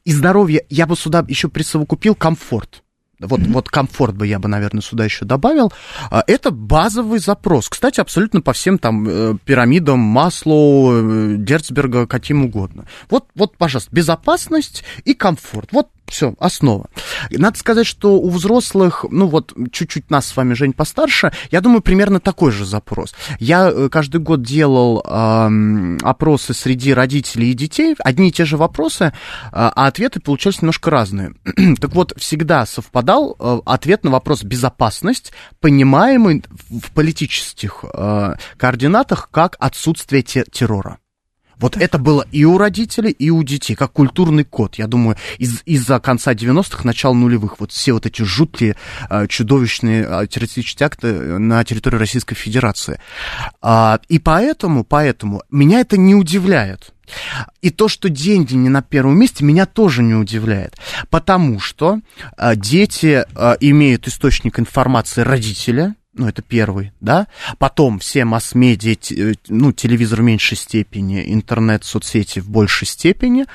И 0.06 0.14
здоровье, 0.14 0.66
я 0.70 0.88
бы 0.88 0.96
сюда 0.96 1.26
еще 1.28 1.50
присовокупил 1.50 2.16
комфорт. 2.16 2.84
Вот, 3.20 3.40
вот 3.42 3.70
комфорт 3.70 4.16
бы 4.16 4.28
я 4.28 4.38
бы, 4.38 4.48
наверное, 4.48 4.82
сюда 4.82 5.06
еще 5.06 5.26
добавил. 5.26 5.74
А, 6.12 6.24
это 6.28 6.52
базовый 6.52 7.20
запрос. 7.20 7.68
Кстати, 7.68 8.00
абсолютно 8.00 8.42
по 8.42 8.54
всем 8.54 8.78
там 8.78 9.08
э, 9.10 9.38
пирамидам 9.44 10.00
Маслоу, 10.00 10.92
э, 10.92 11.36
Дерцберга, 11.38 12.06
каким 12.06 12.46
угодно. 12.46 12.86
Вот, 13.10 13.26
вот, 13.34 13.58
пожалуйста, 13.58 13.90
безопасность 13.92 14.84
и 15.04 15.16
комфорт. 15.16 15.70
Вот 15.72 15.88
все, 16.08 16.36
основа. 16.40 16.90
Надо 17.30 17.58
сказать, 17.58 17.86
что 17.86 18.14
у 18.14 18.30
взрослых, 18.30 19.06
ну 19.10 19.28
вот 19.28 19.54
чуть-чуть 19.72 20.10
нас 20.10 20.28
с 20.28 20.36
вами, 20.36 20.54
Жень, 20.54 20.74
постарше, 20.74 21.32
я 21.52 21.62
думаю, 21.62 21.82
примерно 21.82 22.20
такой 22.20 22.52
же 22.52 22.66
запрос. 22.66 23.14
Я 23.40 23.70
э, 23.70 23.90
каждый 23.90 24.22
год 24.22 24.42
делал 24.42 25.04
э, 25.04 25.98
опросы 26.02 26.54
среди 26.54 26.94
родителей 26.94 27.52
и 27.52 27.54
детей, 27.54 27.96
одни 28.00 28.30
и 28.30 28.32
те 28.32 28.46
же 28.46 28.58
вопросы, 28.58 29.06
э, 29.06 29.12
а 29.52 29.88
ответы 29.88 30.20
получались 30.20 30.62
немножко 30.62 30.90
разные. 30.90 31.34
так 31.82 31.94
вот, 31.94 32.14
всегда 32.18 32.66
совпадал 32.66 33.36
э, 33.38 33.60
ответ 33.66 34.04
на 34.04 34.12
вопрос 34.12 34.44
безопасность, 34.44 35.34
понимаемый 35.60 36.44
в 36.70 36.92
политических 36.92 37.84
э, 37.94 38.36
координатах 38.58 39.30
как 39.32 39.56
отсутствие 39.60 40.24
те 40.24 40.46
террора. 40.50 41.00
Вот 41.60 41.78
это 41.78 41.98
было 41.98 42.26
и 42.32 42.46
у 42.46 42.58
родителей, 42.58 43.12
и 43.12 43.30
у 43.30 43.44
детей, 43.44 43.76
как 43.76 43.94
культурный 43.94 44.44
код. 44.44 44.76
Я 44.76 44.88
думаю, 44.88 45.18
из- 45.40 45.62
из-за 45.66 46.00
конца 46.00 46.34
90-х, 46.34 46.84
начала 46.84 47.14
нулевых, 47.14 47.60
вот 47.60 47.72
все 47.72 47.94
вот 47.94 48.06
эти 48.06 48.22
жуткие, 48.22 48.76
э, 49.10 49.28
чудовищные 49.28 50.06
э, 50.08 50.28
террористические 50.28 50.86
акты 50.86 51.14
на 51.40 51.64
территории 51.64 51.98
Российской 51.98 52.36
Федерации. 52.36 53.00
А, 53.62 54.00
и 54.08 54.20
поэтому, 54.20 54.84
поэтому 54.84 55.42
меня 55.50 55.80
это 55.80 55.98
не 55.98 56.16
удивляет. 56.16 56.94
И 57.62 57.70
то, 57.70 57.88
что 57.88 58.10
деньги 58.10 58.54
не 58.54 58.70
на 58.70 58.82
первом 58.82 59.18
месте, 59.18 59.46
меня 59.46 59.66
тоже 59.66 60.04
не 60.04 60.14
удивляет. 60.14 60.76
Потому 61.10 61.60
что 61.60 62.00
э, 62.38 62.56
дети 62.56 63.24
э, 63.34 63.56
имеют 63.62 64.08
источник 64.08 64.60
информации 64.60 65.22
родителя, 65.22 65.96
ну, 66.18 66.28
это 66.28 66.42
первый, 66.42 66.92
да, 67.00 67.28
потом 67.58 68.00
все 68.00 68.26
масс-медиа, 68.26 68.96
э, 69.12 69.34
ну, 69.48 69.72
телевизор 69.72 70.22
в 70.22 70.24
меньшей 70.24 70.58
степени, 70.58 71.34
интернет, 71.34 71.84
соцсети 71.84 72.40
в 72.40 72.50
большей 72.50 72.88
степени, 72.88 73.46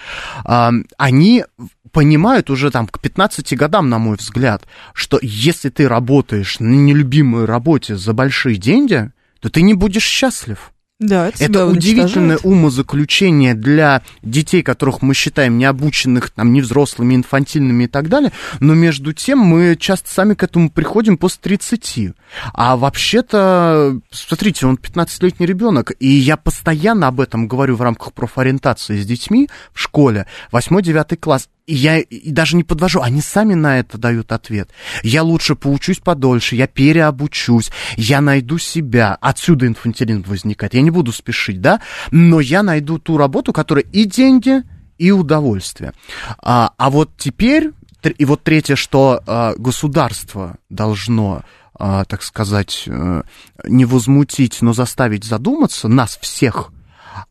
они 0.45 1.45
понимают 1.93 2.51
уже 2.51 2.71
там 2.71 2.87
к 2.87 3.01
15 3.01 3.57
годам, 3.57 3.89
на 3.89 3.99
мой 3.99 4.17
взгляд, 4.17 4.67
что 4.95 5.19
если 5.23 5.69
ты 5.69 5.89
работаешь 5.89 6.59
на 6.59 6.75
нелюбимой 6.75 7.45
работе 7.45 7.97
за 7.97 8.13
большие 8.13 8.57
деньги, 8.57 9.11
то 9.41 9.51
ты 9.51 9.63
не 9.63 9.75
будешь 9.75 10.05
счастлив. 10.05 10.73
Да, 11.03 11.29
это, 11.29 11.45
это 11.45 11.67
удивительное 11.67 12.39
умозаключение 12.39 13.55
для 13.55 14.03
детей, 14.23 14.63
которых 14.63 15.03
мы 15.03 15.15
считаем 15.15 15.59
необученных, 15.59 16.31
там, 16.31 16.53
невзрослыми, 16.53 17.17
инфантильными 17.17 17.85
и 17.85 17.89
так 17.89 18.09
далее, 18.09 18.33
но 18.61 18.75
между 18.75 19.13
тем 19.13 19.39
мы 19.39 19.77
часто 19.79 20.11
сами 20.11 20.35
к 20.35 20.45
этому 20.45 20.71
приходим 20.71 21.19
после 21.19 21.41
30. 21.43 22.15
А 22.55 22.77
вообще-то, 22.77 23.99
смотрите, 24.11 24.67
он 24.67 24.77
15-летний 24.77 25.47
ребенок, 25.47 25.93
и 25.99 26.09
я 26.09 26.37
постоянно 26.37 27.09
об 27.09 27.21
этом 27.21 27.49
говорю 27.49 27.75
в 27.77 27.83
рамках 27.83 28.13
профориентации 28.13 29.01
с 29.01 29.05
детьми 29.05 29.49
в 29.73 29.81
школе, 29.81 30.27
8-9 30.53 31.17
класс. 31.17 31.49
И 31.67 31.75
я 31.75 32.01
и 32.01 32.31
даже 32.31 32.57
не 32.57 32.65
подвожу, 32.65 33.01
они 33.01 33.21
сами 33.21 33.55
на 33.55 33.79
это 33.79 33.97
дают 33.97 34.33
ответ. 34.33 34.71
Я 35.03 35.23
лучше 35.23 35.55
поучусь 35.55 35.99
подольше, 35.99 36.57
я 36.57 36.67
переобучусь, 36.67 37.71
я 37.97 38.21
найду 38.21 38.59
себя. 38.59 39.17
Отсюда 39.21 39.67
инфантилизм 39.67 40.25
возникает. 40.27 40.75
Я 40.75 40.83
не 40.83 40.91
буду 40.91 41.13
спешить, 41.13 41.61
да, 41.61 41.81
но 42.11 42.41
я 42.41 42.63
найду 42.63 42.99
ту 42.99 43.17
работу, 43.17 43.53
которая 43.53 43.85
и 43.85 44.05
деньги, 44.05 44.63
и 44.99 45.11
удовольствие. 45.13 45.93
А, 46.39 46.73
а 46.77 46.91
вот 46.91 47.11
теперь 47.17 47.71
и 48.19 48.25
вот 48.25 48.43
третье, 48.43 48.75
что 48.75 49.23
э, 49.25 49.55
государство 49.57 50.57
должно, 50.69 51.43
э, 51.79 52.05
так 52.09 52.23
сказать, 52.23 52.85
э, 52.87 53.23
не 53.69 53.85
возмутить, 53.85 54.61
но 54.63 54.73
заставить 54.73 55.25
задуматься 55.25 55.87
нас 55.87 56.19
всех, 56.21 56.73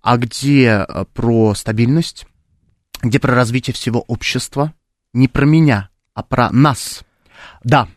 а 0.02 0.18
где 0.18 0.86
э, 0.88 1.06
про 1.14 1.54
стабильность, 1.56 2.26
где 3.02 3.20
про 3.20 3.36
развитие 3.36 3.74
всего 3.74 4.02
общества, 4.02 4.74
не 5.14 5.28
про 5.28 5.46
меня, 5.46 5.90
а 6.14 6.24
про 6.24 6.52
нас. 6.52 7.04
Да, 7.64 7.88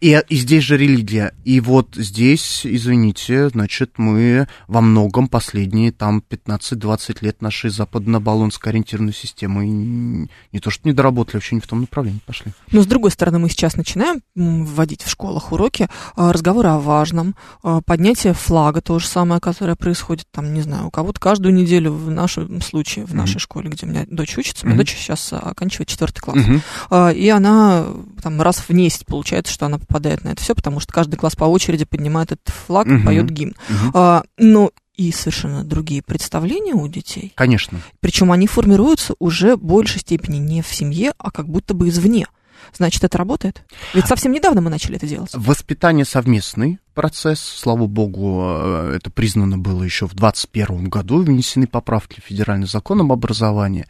и, 0.00 0.20
и 0.28 0.36
здесь 0.36 0.64
же 0.64 0.76
религия. 0.76 1.34
И 1.44 1.60
вот 1.60 1.94
здесь, 1.94 2.62
извините, 2.64 3.48
значит, 3.48 3.92
мы 3.96 4.48
во 4.66 4.80
многом 4.80 5.28
последние 5.28 5.92
там 5.92 6.22
15-20 6.28 7.18
лет 7.20 7.40
нашей 7.40 7.70
западно-баллонской 7.70 8.72
ориентированной 8.72 9.14
системы 9.14 9.66
не, 9.66 10.28
не 10.52 10.60
то 10.60 10.70
что 10.70 10.88
не 10.88 10.92
доработали, 10.94 11.36
вообще 11.36 11.54
не 11.54 11.60
в 11.60 11.66
том 11.66 11.82
направлении 11.82 12.20
пошли. 12.26 12.52
Но 12.70 12.82
с 12.82 12.86
другой 12.86 13.10
стороны, 13.10 13.38
мы 13.38 13.48
сейчас 13.48 13.76
начинаем 13.76 14.20
вводить 14.34 15.02
в 15.02 15.10
школах 15.10 15.52
уроки 15.52 15.88
а, 16.16 16.32
разговоры 16.32 16.68
о 16.68 16.78
важном, 16.78 17.34
а, 17.62 17.80
поднятие 17.80 18.34
флага, 18.34 18.80
то 18.80 18.98
же 18.98 19.06
самое, 19.06 19.40
которое 19.40 19.76
происходит 19.76 20.26
там, 20.30 20.52
не 20.52 20.62
знаю, 20.62 20.88
у 20.88 20.90
кого-то 20.90 21.20
каждую 21.20 21.54
неделю 21.54 21.92
в 21.92 22.10
нашем 22.10 22.60
случае, 22.60 23.04
в 23.04 23.14
нашей 23.14 23.36
mm-hmm. 23.36 23.40
школе, 23.40 23.70
где 23.70 23.86
у 23.86 23.88
меня 23.88 24.04
дочь 24.08 24.36
учится, 24.36 24.64
mm-hmm. 24.64 24.68
моя 24.68 24.78
дочь 24.78 24.94
сейчас 24.96 25.32
оканчивает 25.32 25.88
четвертый 25.88 26.20
класс, 26.20 26.38
mm-hmm. 26.38 27.14
и 27.14 27.28
она 27.28 27.86
там 28.22 28.40
раз 28.42 28.58
в 28.58 28.70
месяц 28.70 29.04
получается, 29.44 29.52
что 29.52 29.66
она 29.66 29.78
попадает 29.78 30.24
на 30.24 30.30
это 30.30 30.42
все, 30.42 30.54
потому 30.54 30.80
что 30.80 30.92
каждый 30.92 31.16
класс 31.16 31.36
по 31.36 31.44
очереди 31.44 31.84
поднимает 31.84 32.32
этот 32.32 32.48
флаг 32.48 32.86
и 32.86 32.98
поет 33.02 33.30
гимн. 33.30 33.54
А, 33.92 34.24
но 34.38 34.70
и 34.96 35.10
совершенно 35.12 35.64
другие 35.64 36.02
представления 36.02 36.74
у 36.74 36.86
детей. 36.88 37.32
Конечно. 37.34 37.80
Причем 38.00 38.30
они 38.30 38.46
формируются 38.46 39.14
уже 39.18 39.56
в 39.56 39.62
большей 39.62 40.00
степени 40.00 40.38
не 40.38 40.62
в 40.62 40.72
семье, 40.72 41.12
а 41.18 41.30
как 41.30 41.48
будто 41.48 41.74
бы 41.74 41.88
извне. 41.88 42.26
Значит, 42.72 43.04
это 43.04 43.18
работает? 43.18 43.62
Ведь 43.92 44.06
совсем 44.06 44.32
недавно 44.32 44.60
мы 44.60 44.70
начали 44.70 44.96
это 44.96 45.06
делать. 45.06 45.30
Воспитание 45.32 46.04
совместный 46.04 46.78
процесс. 46.94 47.40
Слава 47.40 47.86
богу, 47.86 48.42
э, 48.44 48.96
это 48.96 49.10
признано 49.10 49.58
было 49.58 49.82
еще 49.82 50.06
в 50.06 50.14
2021 50.14 50.88
году, 50.88 51.22
внесены 51.22 51.66
поправки 51.66 52.20
в 52.20 52.24
федеральный 52.24 52.66
закон 52.66 53.00
об 53.00 53.12
образовании. 53.12 53.86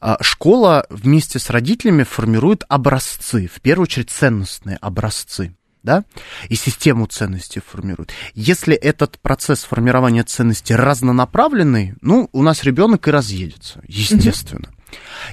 А 0.00 0.22
школа 0.22 0.86
вместе 0.90 1.38
с 1.38 1.50
родителями 1.50 2.04
формирует 2.04 2.64
образцы, 2.68 3.50
в 3.52 3.60
первую 3.60 3.84
очередь 3.84 4.10
ценностные 4.10 4.76
образцы 4.76 5.54
да, 5.82 6.04
и 6.48 6.54
систему 6.54 7.06
ценностей 7.06 7.60
формирует. 7.60 8.12
Если 8.34 8.74
этот 8.74 9.18
процесс 9.20 9.64
формирования 9.64 10.22
ценностей 10.22 10.74
разнонаправленный, 10.74 11.94
ну, 12.00 12.28
у 12.32 12.42
нас 12.42 12.62
ребенок 12.64 13.08
и 13.08 13.10
разъедется, 13.10 13.80
естественно. 13.86 14.70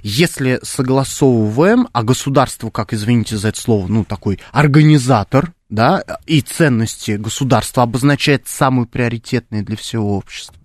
Если 0.03 0.59
согласовываем, 0.63 1.87
а 1.93 2.03
государство, 2.03 2.69
как, 2.69 2.93
извините 2.93 3.37
за 3.37 3.49
это 3.49 3.59
слово, 3.59 3.87
ну, 3.87 4.03
такой 4.03 4.39
организатор, 4.51 5.53
да, 5.69 6.03
и 6.25 6.41
ценности 6.41 7.11
государства 7.11 7.83
обозначает 7.83 8.47
самые 8.47 8.87
приоритетные 8.87 9.63
для 9.63 9.75
всего 9.75 10.17
общества, 10.17 10.55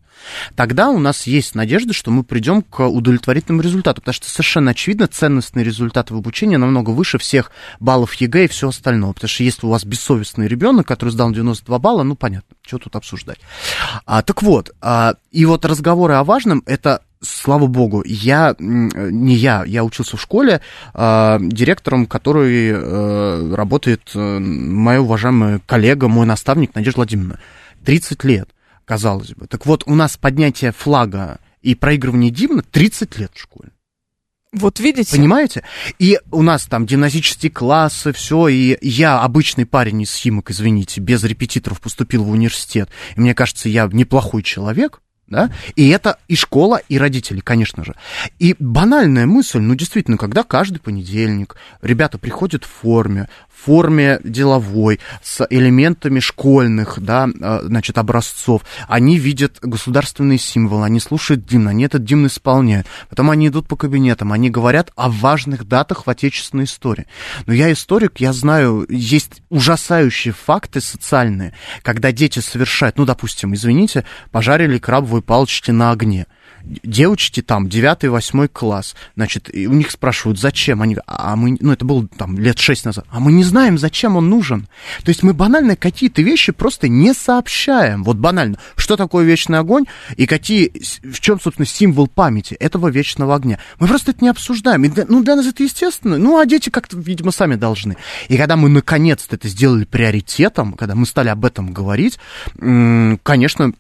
тогда 0.55 0.91
у 0.91 0.99
нас 0.99 1.27
есть 1.27 1.55
надежда, 1.55 1.93
что 1.93 2.11
мы 2.11 2.25
придем 2.25 2.63
к 2.63 2.87
удовлетворительному 2.87 3.63
результату, 3.63 4.01
потому 4.01 4.15
что 4.15 4.29
совершенно 4.29 4.73
очевидно, 4.73 5.07
ценностный 5.07 5.63
результат 5.63 6.11
в 6.11 6.17
обучении 6.17 6.57
намного 6.57 6.91
выше 6.91 7.19
всех 7.19 7.51
баллов 7.79 8.15
ЕГЭ 8.15 8.45
и 8.45 8.49
всего 8.49 8.71
остального, 8.71 9.13
потому 9.13 9.29
что 9.29 9.43
если 9.43 9.67
у 9.67 9.71
вас 9.71 9.85
бессовестный 9.85 10.49
ребенок, 10.49 10.87
который 10.87 11.11
сдал 11.11 11.33
92 11.33 11.79
балла, 11.79 12.03
ну, 12.03 12.17
понятно, 12.17 12.57
что 12.67 12.79
тут 12.79 12.97
обсуждать. 12.97 13.39
А, 14.05 14.23
так 14.23 14.43
вот, 14.43 14.71
а, 14.81 15.15
и 15.31 15.45
вот 15.47 15.65
разговоры 15.65 16.15
о 16.15 16.25
важном, 16.25 16.63
это 16.67 17.03
слава 17.23 17.67
богу, 17.67 18.03
я, 18.07 18.55
не 18.59 19.35
я, 19.35 19.65
я 19.67 19.85
учился 19.85 20.17
в 20.17 20.23
школе 20.23 20.61
э, 20.95 21.39
директором, 21.41 22.07
который 22.07 22.71
э, 22.71 23.55
работает 23.55 24.11
э, 24.15 24.39
моя 24.39 25.03
уважаемая 25.03 25.61
коллега, 25.67 26.09
мой 26.09 26.27
наставник 26.27 26.75
Надежда 26.75 26.99
Владимировна. 26.99 27.41
30 27.85 28.25
лет, 28.25 28.49
казалось 28.85 29.35
бы. 29.35 29.47
Так 29.47 29.67
вот, 29.67 29.85
у 29.87 29.95
нас 29.95 30.17
поднятие 30.17 30.73
флага 30.73 31.39
и 31.63 31.75
проигрывание 31.75 32.31
гимна 32.31 32.63
30 32.63 33.19
лет 33.19 33.33
в 33.35 33.41
школе. 33.41 33.71
Вот 34.53 34.81
видите? 34.81 35.15
Понимаете? 35.17 35.63
И 35.99 36.19
у 36.33 36.43
нас 36.43 36.67
там 36.67 36.85
гимназические 36.85 37.53
классы, 37.53 38.13
все, 38.13 38.49
и 38.49 38.77
я 38.81 39.21
обычный 39.21 39.65
парень 39.65 40.03
из 40.03 40.13
Химок, 40.15 40.51
извините, 40.51 41.01
без 41.01 41.23
репетиторов 41.23 41.81
поступил 41.81 42.25
в 42.25 42.31
университет. 42.31 42.89
И 43.15 43.21
мне 43.21 43.33
кажется, 43.35 43.69
я 43.69 43.89
неплохой 43.93 44.43
человек, 44.43 45.03
да? 45.31 45.51
И 45.77 45.89
это 45.89 46.19
и 46.29 46.35
школа, 46.35 46.81
и 46.89 46.99
родители, 46.99 47.41
конечно 47.41 47.85
же. 47.85 47.95
И 48.39 48.57
банальная 48.59 49.27
мысль, 49.27 49.61
ну, 49.61 49.75
действительно, 49.77 50.19
когда 50.19 50.43
каждый 50.43 50.81
понедельник 50.81 51.57
ребята 51.81 52.19
приходят 52.19 52.65
в 52.65 52.69
форме, 52.69 53.29
в 53.49 53.65
форме 53.65 54.21
деловой, 54.25 55.01
с 55.23 55.47
элементами 55.49 56.19
школьных, 56.19 56.99
да, 57.01 57.29
э, 57.29 57.61
значит, 57.63 57.99
образцов, 57.99 58.63
они 58.89 59.19
видят 59.19 59.59
государственные 59.63 60.39
символы, 60.39 60.85
они 60.85 60.99
слушают 60.99 61.47
гимн, 61.49 61.69
они 61.69 61.85
этот 61.85 62.03
гимн 62.03 62.27
исполняют. 62.27 62.87
Потом 63.09 63.31
они 63.31 63.49
идут 63.49 63.69
по 63.69 63.77
кабинетам, 63.77 64.33
они 64.33 64.51
говорят 64.51 64.91
о 64.97 65.09
важных 65.09 65.67
датах 65.69 66.07
в 66.07 66.11
отечественной 66.11 66.65
истории. 66.65 67.07
Но 67.47 67.53
я 67.53 67.73
историк, 67.73 68.19
я 68.19 68.33
знаю, 68.33 68.85
есть 68.89 69.43
ужасающие 69.49 70.35
факты 70.35 70.81
социальные, 70.81 71.55
когда 71.83 72.11
дети 72.11 72.41
совершают, 72.41 72.99
ну, 72.99 73.05
допустим, 73.05 73.55
извините, 73.55 74.05
пожарили 74.33 74.79
крабовую 74.79 75.20
крабовые 75.21 75.23
палочки 75.23 75.71
на 75.71 75.93
огне. 75.93 76.27
Девочки 76.63 77.41
там, 77.41 77.69
9-8 77.69 78.49
класс, 78.49 78.95
значит, 79.17 79.49
и 79.51 79.67
у 79.67 79.73
них 79.73 79.91
спрашивают, 79.91 80.39
зачем? 80.39 80.83
Они, 80.83 80.95
а 81.07 81.35
мы, 81.35 81.57
ну, 81.59 81.73
это 81.73 81.87
было 81.87 82.07
там 82.07 82.39
лет 82.39 82.59
6 82.59 82.85
назад, 82.85 83.07
а 83.09 83.19
мы 83.19 83.33
не 83.33 83.45
знаем, 83.45 83.79
зачем 83.79 84.17
он 84.17 84.29
нужен. 84.29 84.69
То 85.03 85.09
есть 85.09 85.23
мы 85.23 85.33
банально 85.33 85.75
какие-то 85.75 86.21
вещи 86.21 86.53
просто 86.53 86.87
не 86.87 87.15
сообщаем. 87.15 88.05
Вот 88.05 88.19
банально, 88.19 88.59
что 88.77 88.97
такое 88.97 89.25
вечный 89.25 89.59
огонь 89.59 89.87
и 90.19 90.27
какие, 90.27 90.71
в 91.03 91.19
чем, 91.21 91.41
собственно, 91.41 91.65
символ 91.65 92.09
памяти 92.09 92.55
этого 92.61 92.89
вечного 92.89 93.35
огня. 93.35 93.59
Мы 93.79 93.89
просто 93.89 94.11
это 94.11 94.23
не 94.23 94.29
обсуждаем. 94.29 94.85
И 94.85 94.91
для, 94.91 95.07
ну, 95.09 95.23
для 95.23 95.37
нас 95.37 95.47
это 95.47 95.63
естественно. 95.63 96.19
Ну, 96.19 96.39
а 96.39 96.45
дети 96.45 96.69
как-то, 96.69 96.99
видимо, 96.99 97.31
сами 97.31 97.55
должны. 97.55 97.97
И 98.29 98.37
когда 98.37 98.57
мы 98.57 98.69
наконец-то 98.69 99.37
это 99.37 99.49
сделали 99.49 99.87
приоритетом, 99.87 100.75
когда 100.75 100.95
мы 100.95 101.07
стали 101.07 101.31
об 101.31 101.47
этом 101.47 101.73
говорить, 101.73 102.19
конечно, 102.59 103.73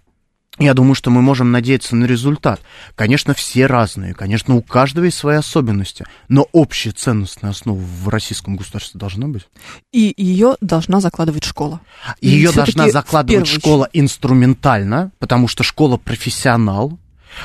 я 0.60 0.74
думаю, 0.74 0.94
что 0.94 1.10
мы 1.10 1.22
можем 1.22 1.50
надеяться 1.52 1.96
на 1.96 2.04
результат. 2.04 2.60
Конечно, 2.94 3.34
все 3.34 3.66
разные, 3.66 4.14
конечно, 4.14 4.54
у 4.54 4.62
каждого 4.62 5.06
есть 5.06 5.16
свои 5.16 5.36
особенности, 5.36 6.04
но 6.28 6.46
общая 6.52 6.90
ценностная 6.90 7.50
основа 7.50 7.78
в 7.78 8.08
российском 8.08 8.56
государстве 8.56 8.98
должна 8.98 9.26
быть. 9.26 9.48
И 9.92 10.14
ее 10.16 10.56
должна 10.60 11.00
закладывать 11.00 11.44
школа. 11.44 11.80
Ее 12.20 12.52
должна 12.52 12.90
закладывать 12.90 13.46
школа 13.46 13.88
инструментально, 13.92 15.12
потому 15.18 15.48
что 15.48 15.62
школа 15.62 15.96
профессионал, 15.96 16.98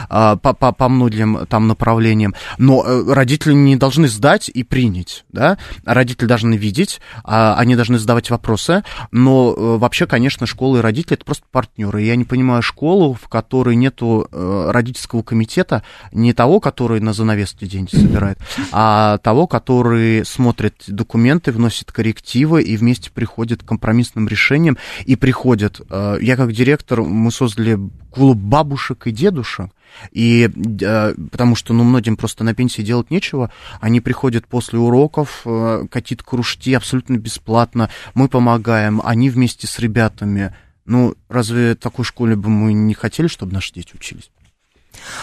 по, 0.10 0.54
по, 0.54 0.72
по 0.72 0.90
многим 0.90 1.46
там 1.48 1.68
направлениям, 1.68 2.36
но 2.58 2.84
э, 2.86 3.14
родители 3.14 3.54
не 3.54 3.76
должны 3.76 4.08
сдать 4.08 4.50
и 4.50 4.64
принять, 4.64 5.26
да, 5.32 5.58
родители 5.84 6.28
должны 6.28 6.56
видеть, 6.56 7.02
а, 7.24 7.56
они 7.58 7.76
должны 7.76 8.00
задавать 8.00 8.30
вопросы, 8.30 8.84
но 9.12 9.54
э, 9.56 9.78
вообще, 9.78 10.08
конечно, 10.08 10.46
школа 10.46 10.78
и 10.78 10.82
родители 10.82 11.14
это 11.14 11.26
просто 11.26 11.46
партнеры. 11.52 12.02
Я 12.02 12.16
не 12.16 12.24
понимаю 12.24 12.62
школу, 12.62 13.14
в 13.14 13.28
которой 13.28 13.76
нету 13.76 14.28
э, 14.32 14.70
родительского 14.72 15.22
комитета, 15.22 15.84
не 16.12 16.34
того, 16.34 16.60
который 16.60 17.00
на 17.00 17.14
занавеске 17.14 17.68
деньги 17.68 17.96
собирает, 17.96 18.40
а 18.72 19.18
того, 19.20 19.48
который 19.48 20.26
смотрит 20.26 20.84
документы, 20.88 21.52
вносит 21.52 21.92
коррективы 21.92 22.64
и 22.64 22.78
вместе 22.78 23.12
приходит 23.12 23.64
к 23.64 23.68
компромиссным 23.68 24.28
решениям 24.28 24.78
и 25.06 25.16
приходит. 25.16 25.82
Я 25.90 26.36
как 26.36 26.52
директор, 26.52 27.02
мы 27.02 27.32
создали 27.32 27.80
клуб 28.16 28.38
бабушек 28.38 29.08
и 29.08 29.12
дедушек, 29.12 29.72
и 30.12 30.50
э, 30.82 31.14
потому 31.32 31.56
что, 31.56 31.74
ну, 31.74 31.84
многим 31.84 32.16
просто 32.16 32.46
на 32.46 32.56
пенсии 32.56 32.82
делать 32.82 33.12
нечего, 33.12 33.52
они 33.82 34.00
приходят 34.00 34.48
после 34.48 34.80
уроков, 34.80 35.42
э, 35.46 35.86
какие-то 35.92 36.24
кружки 36.24 36.74
абсолютно 36.74 37.18
бесплатно, 37.18 37.90
мы 38.14 38.30
помогаем, 38.30 39.02
они 39.04 39.30
вместе 39.30 39.68
с 39.68 39.80
ребятами. 39.80 40.56
Ну, 40.86 41.16
разве 41.28 41.76
такой 41.76 42.06
школе 42.06 42.38
бы 42.38 42.50
мы 42.50 42.72
не 42.72 42.94
хотели, 42.94 43.28
чтобы 43.28 43.52
наши 43.52 43.74
дети 43.74 43.94
учились? 43.96 44.32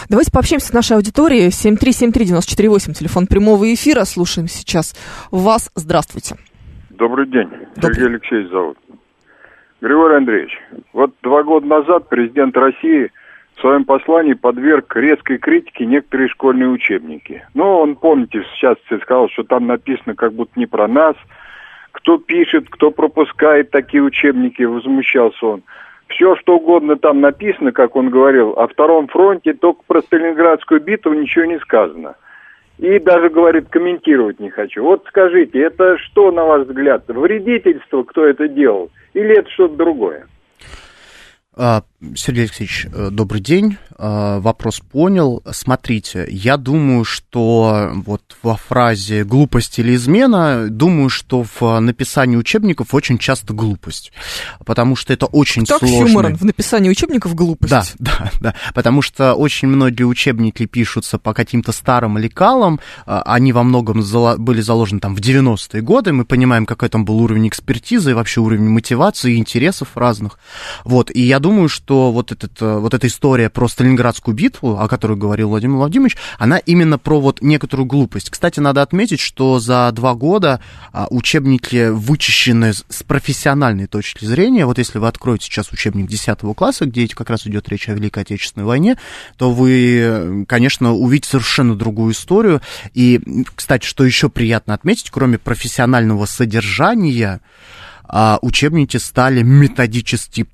Давайте 0.07 0.31
пообщаемся 0.31 0.67
с 0.67 0.73
нашей 0.73 0.97
аудиторией. 0.97 1.47
7373948, 1.47 2.93
телефон 2.93 3.25
прямого 3.25 3.73
эфира. 3.73 4.03
Слушаем 4.03 4.47
сейчас 4.47 4.95
вас. 5.31 5.71
Здравствуйте. 5.73 6.35
Добрый 6.91 7.25
день. 7.25 7.49
Добрый. 7.75 7.95
Сергей 7.95 8.07
Алексеевич 8.07 8.51
зовут. 8.51 8.77
Григорий 9.83 10.15
Андреевич, 10.15 10.57
вот 10.93 11.11
два 11.21 11.43
года 11.43 11.67
назад 11.67 12.07
президент 12.07 12.55
России– 12.55 13.11
в 13.55 13.61
своем 13.61 13.85
послании 13.85 14.33
подверг 14.33 14.95
резкой 14.95 15.37
критике 15.37 15.85
некоторые 15.85 16.29
школьные 16.29 16.69
учебники. 16.69 17.45
Ну, 17.53 17.65
он, 17.65 17.95
помните, 17.95 18.43
сейчас 18.55 18.77
сказал, 19.01 19.29
что 19.29 19.43
там 19.43 19.67
написано 19.67 20.15
как 20.15 20.33
будто 20.33 20.59
не 20.59 20.65
про 20.65 20.87
нас. 20.87 21.15
Кто 21.91 22.17
пишет, 22.17 22.67
кто 22.69 22.89
пропускает 22.91 23.69
такие 23.69 24.01
учебники, 24.01 24.63
возмущался 24.63 25.45
он. 25.45 25.63
Все, 26.07 26.35
что 26.37 26.55
угодно 26.55 26.95
там 26.95 27.21
написано, 27.21 27.71
как 27.71 27.95
он 27.95 28.09
говорил, 28.09 28.53
о 28.57 28.67
Втором 28.67 29.07
фронте, 29.07 29.53
только 29.53 29.81
про 29.85 30.01
Сталинградскую 30.01 30.81
битву 30.81 31.13
ничего 31.13 31.45
не 31.45 31.59
сказано. 31.59 32.15
и 32.79 32.97
даже 32.99 33.29
говорит, 33.29 33.69
комментировать 33.69 34.39
не 34.39 34.49
хочу. 34.49 34.83
Вот 34.83 35.05
скажите, 35.07 35.59
это 35.59 35.97
что, 35.99 36.31
на 36.31 36.43
ваш 36.43 36.65
взгляд, 36.67 37.03
вредительство, 37.07 38.01
кто 38.03 38.25
это 38.25 38.47
делал, 38.47 38.89
или 39.13 39.39
это 39.39 39.49
что-то 39.51 39.75
другое? 39.75 40.27
А, 41.55 41.83
Сергей 42.15 42.43
Алексеевич, 42.43 42.87
э, 42.91 43.09
добрый 43.11 43.41
день. 43.41 43.77
А, 43.97 44.39
вопрос 44.39 44.79
понял. 44.79 45.41
Смотрите, 45.51 46.27
я 46.29 46.57
думаю, 46.57 47.05
что 47.05 47.91
вот 47.93 48.21
во 48.41 48.57
фразе 48.57 49.23
«глупость 49.23 49.79
или 49.79 49.95
измена», 49.95 50.67
думаю, 50.69 51.09
что 51.09 51.45
в 51.59 51.79
написании 51.79 52.35
учебников 52.35 52.93
очень 52.93 53.17
часто 53.17 53.53
глупость, 53.53 54.11
потому 54.65 54.95
что 54.95 55.13
это 55.13 55.25
очень 55.27 55.65
так 55.65 55.79
сложно. 55.79 56.07
Хьюморан, 56.07 56.35
в 56.35 56.43
написании 56.43 56.89
учебников 56.89 57.35
глупость. 57.35 57.71
Да, 57.71 57.83
да, 57.99 58.31
да, 58.39 58.55
потому 58.73 59.01
что 59.01 59.35
очень 59.35 59.67
многие 59.67 60.03
учебники 60.03 60.65
пишутся 60.65 61.17
по 61.17 61.33
каким-то 61.33 61.71
старым 61.71 62.17
лекалам, 62.17 62.79
а, 63.05 63.21
они 63.21 63.53
во 63.53 63.63
многом 63.63 64.03
были 64.37 64.61
заложены 64.61 64.99
там 64.99 65.15
в 65.15 65.19
90-е 65.19 65.81
годы, 65.81 66.11
мы 66.13 66.25
понимаем, 66.25 66.65
какой 66.65 66.89
там 66.89 67.05
был 67.05 67.19
уровень 67.19 67.47
экспертизы 67.47 68.11
и 68.11 68.13
вообще 68.13 68.41
уровень 68.41 68.69
мотивации 68.69 69.35
и 69.35 69.37
интересов 69.37 69.95
разных. 69.95 70.39
Вот, 70.83 71.09
и 71.09 71.21
я 71.21 71.39
думаю, 71.39 71.69
что 71.69 71.92
вот, 72.11 72.31
этот, 72.31 72.61
э, 72.61 72.77
вот 72.77 72.93
эта 72.93 73.07
история 73.07 73.49
про 73.49 73.67
Сталинградскую 73.67 74.35
битву, 74.35 74.77
о 74.79 74.87
которой 74.87 75.17
говорил 75.17 75.49
Владимир 75.49 75.77
Владимирович, 75.77 76.17
она 76.37 76.57
именно 76.57 76.97
про 76.97 77.19
вот 77.19 77.41
некоторую 77.41 77.85
глупость. 77.85 78.29
Кстати, 78.29 78.59
надо 78.59 78.81
отметить, 78.81 79.19
что 79.19 79.59
за 79.59 79.91
два 79.91 80.13
года 80.13 80.59
а, 80.91 81.07
учебники 81.09 81.89
вычищены 81.89 82.73
с 82.73 83.03
профессиональной 83.03 83.87
точки 83.87 84.25
зрения. 84.25 84.65
Вот 84.65 84.77
если 84.77 84.99
вы 84.99 85.07
откроете 85.07 85.45
сейчас 85.45 85.71
учебник 85.71 86.07
10 86.07 86.39
класса, 86.55 86.85
где 86.85 87.07
как 87.07 87.29
раз 87.29 87.47
идет 87.47 87.69
речь 87.69 87.89
о 87.89 87.93
Великой 87.93 88.23
Отечественной 88.23 88.65
войне, 88.65 88.97
то 89.37 89.51
вы, 89.51 90.45
конечно, 90.47 90.93
увидите 90.93 91.29
совершенно 91.29 91.75
другую 91.75 92.13
историю. 92.13 92.61
И, 92.93 93.19
кстати, 93.55 93.85
что 93.85 94.03
еще 94.03 94.29
приятно 94.29 94.73
отметить, 94.73 95.09
кроме 95.11 95.37
профессионального 95.37 96.25
содержания, 96.25 97.41
а, 98.05 98.37
учебники 98.41 98.97
стали 98.97 99.41
методически 99.41 100.45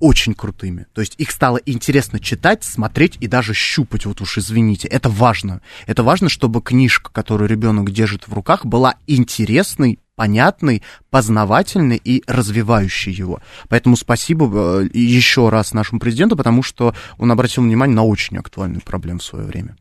очень 0.00 0.34
крутыми. 0.34 0.86
То 0.92 1.00
есть 1.00 1.14
их 1.18 1.30
стало 1.30 1.58
интересно 1.66 2.20
читать, 2.20 2.64
смотреть 2.64 3.16
и 3.20 3.26
даже 3.26 3.54
щупать, 3.54 4.06
вот 4.06 4.20
уж 4.20 4.38
извините. 4.38 4.88
Это 4.88 5.08
важно. 5.08 5.60
Это 5.86 6.02
важно, 6.02 6.28
чтобы 6.28 6.62
книжка, 6.62 7.10
которую 7.12 7.48
ребенок 7.48 7.90
держит 7.90 8.28
в 8.28 8.32
руках, 8.32 8.64
была 8.64 8.94
интересной, 9.06 9.98
понятной, 10.14 10.82
познавательной 11.10 12.00
и 12.02 12.24
развивающей 12.26 13.12
его. 13.12 13.40
Поэтому 13.68 13.96
спасибо 13.96 14.82
э, 14.82 14.88
еще 14.92 15.48
раз 15.48 15.72
нашему 15.72 16.00
президенту, 16.00 16.36
потому 16.36 16.64
что 16.64 16.94
он 17.18 17.30
обратил 17.30 17.62
внимание 17.62 17.94
на 17.94 18.04
очень 18.04 18.36
актуальную 18.36 18.82
проблему 18.82 19.20
в 19.20 19.24
свое 19.24 19.46
время. 19.46 19.76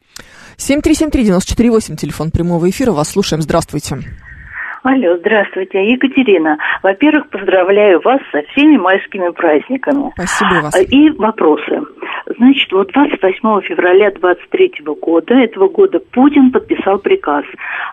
7373948, 0.58 1.98
телефон 1.98 2.30
прямого 2.30 2.70
эфира. 2.70 2.92
Вас 2.92 3.10
слушаем. 3.10 3.42
Здравствуйте. 3.42 4.04
Алло, 4.88 5.18
здравствуйте, 5.18 5.86
Екатерина. 5.92 6.58
Во-первых, 6.82 7.30
поздравляю 7.30 8.00
вас 8.00 8.22
со 8.32 8.42
всеми 8.44 8.78
майскими 8.78 9.32
праздниками. 9.32 10.14
Спасибо 10.14 10.62
вас. 10.64 10.82
И 10.90 11.10
вопросы. 11.10 11.82
Значит, 12.36 12.72
вот 12.74 12.92
28 12.92 13.62
февраля 13.62 14.12
23 14.12 14.84
года, 15.00 15.34
этого 15.34 15.70
года, 15.70 16.00
Путин 16.12 16.52
подписал 16.52 17.00
приказ 17.00 17.46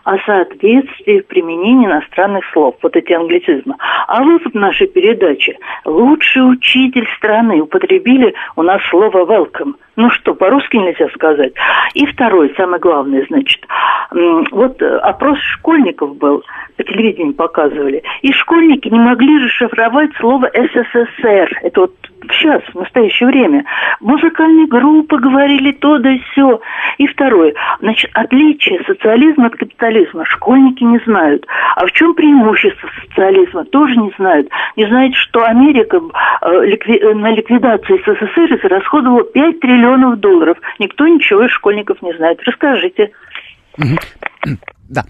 о 0.02 0.18
соответствии 0.18 1.20
в 1.20 1.26
применении 1.26 1.86
иностранных 1.86 2.44
слов, 2.52 2.74
вот 2.82 2.96
эти 2.96 3.12
англицизмы. 3.12 3.76
А 4.08 4.24
вы 4.24 4.38
в 4.38 4.54
нашей 4.54 4.88
передаче 4.88 5.56
лучший 5.84 6.50
учитель 6.50 7.06
страны 7.16 7.62
употребили 7.62 8.34
у 8.56 8.62
нас 8.62 8.82
слово 8.90 9.24
welcome. 9.24 9.74
Ну 9.96 10.10
что, 10.10 10.34
по-русски 10.34 10.76
нельзя 10.76 11.08
сказать. 11.14 11.52
И 11.94 12.04
второй, 12.06 12.52
самый 12.56 12.80
главный, 12.80 13.24
значит, 13.28 13.64
вот 14.10 14.82
э, 14.82 14.96
опрос 14.98 15.38
школьников 15.52 16.16
был, 16.16 16.42
по 16.76 16.82
телевидению 16.82 17.34
показывали, 17.34 18.02
и 18.22 18.32
школьники 18.32 18.88
не 18.88 18.98
могли 18.98 19.44
расшифровать 19.44 20.10
слово 20.18 20.50
СССР. 20.52 21.60
Это 21.62 21.82
вот 21.82 21.94
сейчас, 22.32 22.62
в 22.72 22.74
настоящее 22.74 23.28
время. 23.28 23.64
Музыкальные 24.00 24.66
группы 24.66 25.18
говорили 25.18 25.72
то 25.72 25.98
да 25.98 26.10
сё. 26.34 26.60
И 26.98 27.06
второе, 27.06 27.54
значит, 27.80 28.10
отличие 28.14 28.82
социализма 28.84 29.46
от 29.46 29.56
капитализма 29.56 30.24
школьники 30.24 30.82
не 30.84 30.98
знают. 31.06 31.46
А 31.76 31.86
в 31.86 31.92
чем 31.92 32.14
преимущество 32.14 32.88
социализма, 33.02 33.64
тоже 33.64 33.96
не 33.96 34.12
знают. 34.18 34.48
Не 34.76 34.86
знают, 34.86 35.14
что 35.14 35.44
Америка 35.44 36.00
э. 36.42 36.64
Э, 36.64 37.14
на 37.14 37.30
ликвидацию 37.30 37.98
СССР 37.98 38.58
расходовала 38.68 39.24
5 39.24 39.60
триллионов 39.60 40.20
долларов. 40.20 40.58
Никто 40.78 41.06
ничего 41.06 41.44
из 41.44 41.50
школьников 41.50 42.00
не 42.02 42.12
знает. 42.14 42.40
Расскажите. 42.44 43.10
Да, 44.90 45.02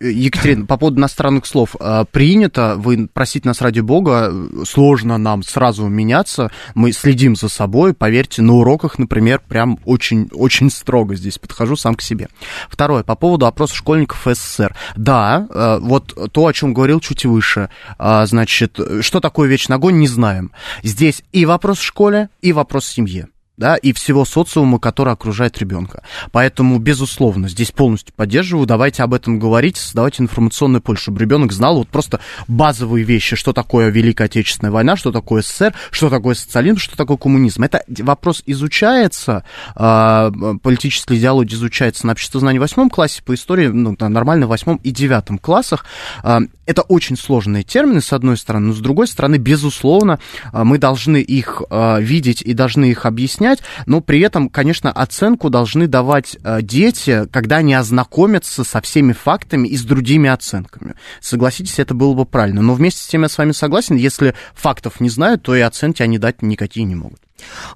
Екатерина, 0.00 0.66
по 0.66 0.76
поводу 0.76 0.98
иностранных 0.98 1.46
слов. 1.46 1.76
А, 1.80 2.04
принято, 2.04 2.74
вы 2.76 3.08
просите 3.12 3.48
нас 3.48 3.60
ради 3.60 3.80
бога, 3.80 4.32
сложно 4.64 5.18
нам 5.18 5.42
сразу 5.42 5.86
меняться. 5.88 6.50
Мы 6.74 6.92
следим 6.92 7.36
за 7.36 7.48
собой, 7.48 7.94
поверьте, 7.94 8.42
на 8.42 8.54
уроках, 8.54 8.98
например, 8.98 9.40
прям 9.46 9.78
очень, 9.84 10.28
очень 10.32 10.70
строго 10.70 11.14
здесь 11.16 11.38
подхожу 11.38 11.76
сам 11.76 11.94
к 11.94 12.02
себе. 12.02 12.28
Второе, 12.68 13.02
по 13.02 13.14
поводу 13.14 13.46
опроса 13.46 13.74
школьников 13.74 14.26
СССР. 14.26 14.76
Да, 14.96 15.46
а, 15.50 15.78
вот 15.80 16.32
то, 16.32 16.46
о 16.46 16.52
чем 16.52 16.74
говорил 16.74 17.00
чуть 17.00 17.24
выше, 17.24 17.70
значит, 17.98 18.78
что 19.00 19.20
такое 19.20 19.48
вечный 19.48 19.76
огонь, 19.76 19.98
не 19.98 20.08
знаем. 20.08 20.52
Здесь 20.82 21.22
и 21.32 21.46
вопрос 21.46 21.78
в 21.78 21.84
школе, 21.84 22.28
и 22.42 22.52
вопрос 22.52 22.84
в 22.84 22.92
семье 22.92 23.28
да, 23.60 23.76
и 23.76 23.92
всего 23.92 24.24
социума, 24.24 24.78
который 24.78 25.12
окружает 25.12 25.58
ребенка. 25.58 26.02
Поэтому, 26.32 26.78
безусловно, 26.78 27.46
здесь 27.46 27.70
полностью 27.70 28.14
поддерживаю. 28.16 28.66
Давайте 28.66 29.02
об 29.02 29.12
этом 29.12 29.38
говорить, 29.38 29.76
создавать 29.76 30.18
информационное 30.18 30.80
поле, 30.80 30.98
чтобы 30.98 31.20
ребенок 31.20 31.52
знал 31.52 31.76
вот 31.76 31.88
просто 31.88 32.20
базовые 32.48 33.04
вещи, 33.04 33.36
что 33.36 33.52
такое 33.52 33.90
Великая 33.90 34.24
Отечественная 34.24 34.72
война, 34.72 34.96
что 34.96 35.12
такое 35.12 35.42
СССР, 35.42 35.74
что 35.90 36.08
такое 36.08 36.34
социализм, 36.34 36.78
что 36.78 36.96
такое 36.96 37.18
коммунизм. 37.18 37.62
Это 37.62 37.84
вопрос 37.98 38.42
изучается, 38.46 39.44
э, 39.76 40.32
политическая 40.62 41.18
идеология 41.18 41.54
изучается 41.54 42.06
на 42.06 42.12
обществознании 42.12 42.58
в 42.58 42.62
восьмом 42.62 42.88
классе, 42.88 43.22
по 43.22 43.34
истории 43.34 43.66
ну, 43.66 43.94
нормально 43.98 44.46
в 44.46 44.48
восьмом 44.48 44.76
и 44.82 44.90
девятом 44.90 45.36
классах. 45.36 45.84
Э, 46.24 46.38
это 46.64 46.80
очень 46.82 47.18
сложные 47.18 47.62
термины, 47.62 48.00
с 48.00 48.14
одной 48.14 48.38
стороны, 48.38 48.68
но 48.68 48.72
с 48.72 48.78
другой 48.78 49.06
стороны, 49.06 49.36
безусловно, 49.36 50.18
мы 50.52 50.78
должны 50.78 51.16
их 51.16 51.62
видеть 51.70 52.42
и 52.42 52.54
должны 52.54 52.92
их 52.92 53.06
объяснять, 53.06 53.49
объяснять, 53.50 53.60
но 53.86 54.00
при 54.00 54.20
этом, 54.20 54.48
конечно, 54.48 54.90
оценку 54.90 55.50
должны 55.50 55.86
давать 55.86 56.36
э, 56.42 56.62
дети, 56.62 57.26
когда 57.30 57.56
они 57.56 57.74
ознакомятся 57.74 58.64
со 58.64 58.80
всеми 58.80 59.12
фактами 59.12 59.68
и 59.68 59.76
с 59.76 59.82
другими 59.82 60.28
оценками. 60.30 60.94
Согласитесь, 61.20 61.78
это 61.78 61.94
было 61.94 62.14
бы 62.14 62.26
правильно. 62.26 62.62
Но 62.62 62.74
вместе 62.74 63.02
с 63.02 63.06
тем 63.06 63.22
я 63.22 63.28
с 63.28 63.38
вами 63.38 63.52
согласен, 63.52 63.96
если 63.96 64.34
фактов 64.54 65.00
не 65.00 65.10
знают, 65.10 65.42
то 65.42 65.54
и 65.54 65.60
оценки 65.60 66.02
они 66.02 66.18
дать 66.18 66.42
никакие 66.42 66.84
не 66.84 66.94
могут. 66.94 67.20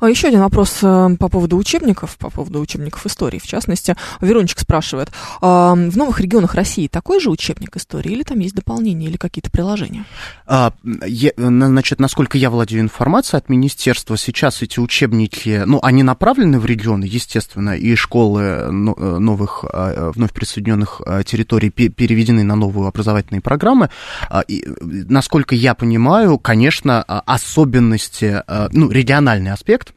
А 0.01 0.09
еще 0.09 0.29
один 0.29 0.41
вопрос 0.41 0.79
э, 0.83 1.17
по 1.19 1.29
поводу 1.29 1.57
учебников, 1.57 2.17
по 2.19 2.31
поводу 2.31 2.61
учебников 2.61 3.07
истории, 3.07 3.39
в 3.39 3.47
частности. 3.47 3.97
Верончик 4.21 4.59
спрашивает, 4.59 5.11
а, 5.41 5.75
в 5.75 5.97
новых 5.97 6.21
регионах 6.21 6.55
России 6.55 6.89
такой 6.89 7.21
же 7.21 7.31
учебник 7.31 7.77
истории 7.77 8.12
или 8.12 8.23
там 8.23 8.39
есть 8.39 8.55
дополнения 8.55 9.07
или 9.07 9.17
какие-то 9.17 9.51
приложения? 9.51 10.05
А, 10.47 10.73
значит, 11.37 12.01
насколько 12.01 12.39
я 12.39 12.51
владею 12.51 12.83
информацией 12.83 13.39
от 13.39 13.49
министерства, 13.49 14.17
сейчас 14.17 14.62
эти 14.62 14.79
учебники, 14.79 15.62
ну, 15.67 15.81
они 15.83 16.03
направлены 16.03 16.59
в 16.59 16.67
регионы, 16.67 17.05
естественно, 17.05 17.77
и 17.77 17.95
школы 17.95 18.43
э, 18.43 18.71
новых, 18.71 19.65
э, 19.73 20.12
вновь 20.15 20.33
присоединенных 20.33 21.01
территорий 21.27 21.71
переведены 21.71 22.43
на 22.43 22.57
новые 22.57 22.89
образовательные 22.89 23.41
программы. 23.41 23.91
А, 24.29 24.43
и, 24.43 24.65
насколько 24.81 25.55
я 25.55 25.75
понимаю, 25.75 26.39
конечно, 26.39 27.03
особенности, 27.03 28.43
ну, 28.73 28.91
региональные 28.91 29.53
аспект, 29.55 29.94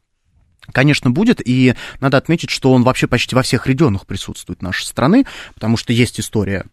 конечно, 0.71 1.11
будет, 1.11 1.41
и 1.45 1.75
надо 1.99 2.17
отметить, 2.17 2.49
что 2.49 2.71
он 2.71 2.83
вообще 2.83 3.07
почти 3.07 3.35
во 3.35 3.41
всех 3.41 3.67
регионах 3.67 4.05
присутствует 4.05 4.61
нашей 4.61 4.85
страны, 4.85 5.25
потому 5.53 5.77
что 5.77 5.93
есть 5.93 6.19
история 6.19 6.65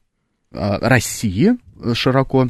а, 0.53 0.79
России 0.81 1.57
э, 1.83 1.95
широко, 1.95 2.49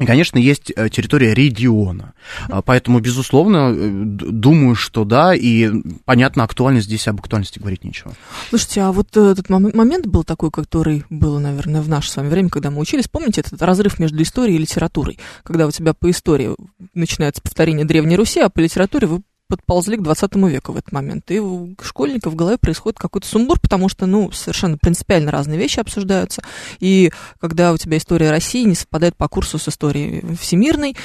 и, 0.00 0.06
конечно, 0.06 0.38
есть 0.38 0.72
э, 0.74 0.88
территория 0.88 1.34
региона. 1.34 2.14
А, 2.48 2.62
поэтому, 2.62 3.00
безусловно, 3.00 3.74
э, 3.76 3.90
думаю, 3.90 4.74
что 4.74 5.04
да, 5.04 5.34
и 5.34 5.70
понятно, 6.06 6.42
актуальность 6.42 6.86
здесь 6.86 7.06
об 7.06 7.20
актуальности 7.20 7.58
говорить 7.58 7.84
нечего. 7.84 8.14
Слушайте, 8.48 8.80
а 8.80 8.92
вот 8.92 9.14
этот 9.14 9.50
момент 9.50 10.06
был 10.06 10.24
такой, 10.24 10.50
который 10.50 11.04
был, 11.10 11.38
наверное, 11.38 11.82
в 11.82 11.88
наше 11.90 12.10
с 12.10 12.16
вами 12.16 12.28
время, 12.28 12.48
когда 12.48 12.70
мы 12.70 12.80
учились. 12.80 13.08
Помните 13.08 13.42
этот 13.42 13.60
разрыв 13.60 13.98
между 13.98 14.22
историей 14.22 14.56
и 14.56 14.60
литературой? 14.60 15.18
Когда 15.42 15.66
у 15.66 15.70
тебя 15.70 15.92
по 15.92 16.10
истории 16.10 16.56
начинается 16.94 17.42
повторение 17.42 17.84
Древней 17.84 18.16
Руси, 18.16 18.40
а 18.40 18.48
по 18.48 18.60
литературе 18.60 19.06
вы 19.06 19.20
подползли 19.50 19.96
к 19.96 20.02
20 20.02 20.36
веку 20.36 20.72
в 20.72 20.76
этот 20.76 20.92
момент. 20.92 21.30
И 21.30 21.40
у 21.40 21.74
школьников 21.82 22.32
в 22.32 22.36
голове 22.36 22.56
происходит 22.56 22.98
какой-то 22.98 23.26
сумбур, 23.26 23.58
потому 23.60 23.88
что, 23.88 24.06
ну, 24.06 24.30
совершенно 24.30 24.78
принципиально 24.78 25.30
разные 25.30 25.58
вещи 25.58 25.80
обсуждаются. 25.80 26.42
И 26.78 27.12
когда 27.40 27.72
у 27.72 27.76
тебя 27.76 27.96
история 27.96 28.30
России 28.30 28.62
не 28.64 28.74
совпадает 28.74 29.16
по 29.16 29.28
курсу 29.28 29.58
с 29.58 29.68
историей 29.68 30.36
всемирной, 30.36 30.96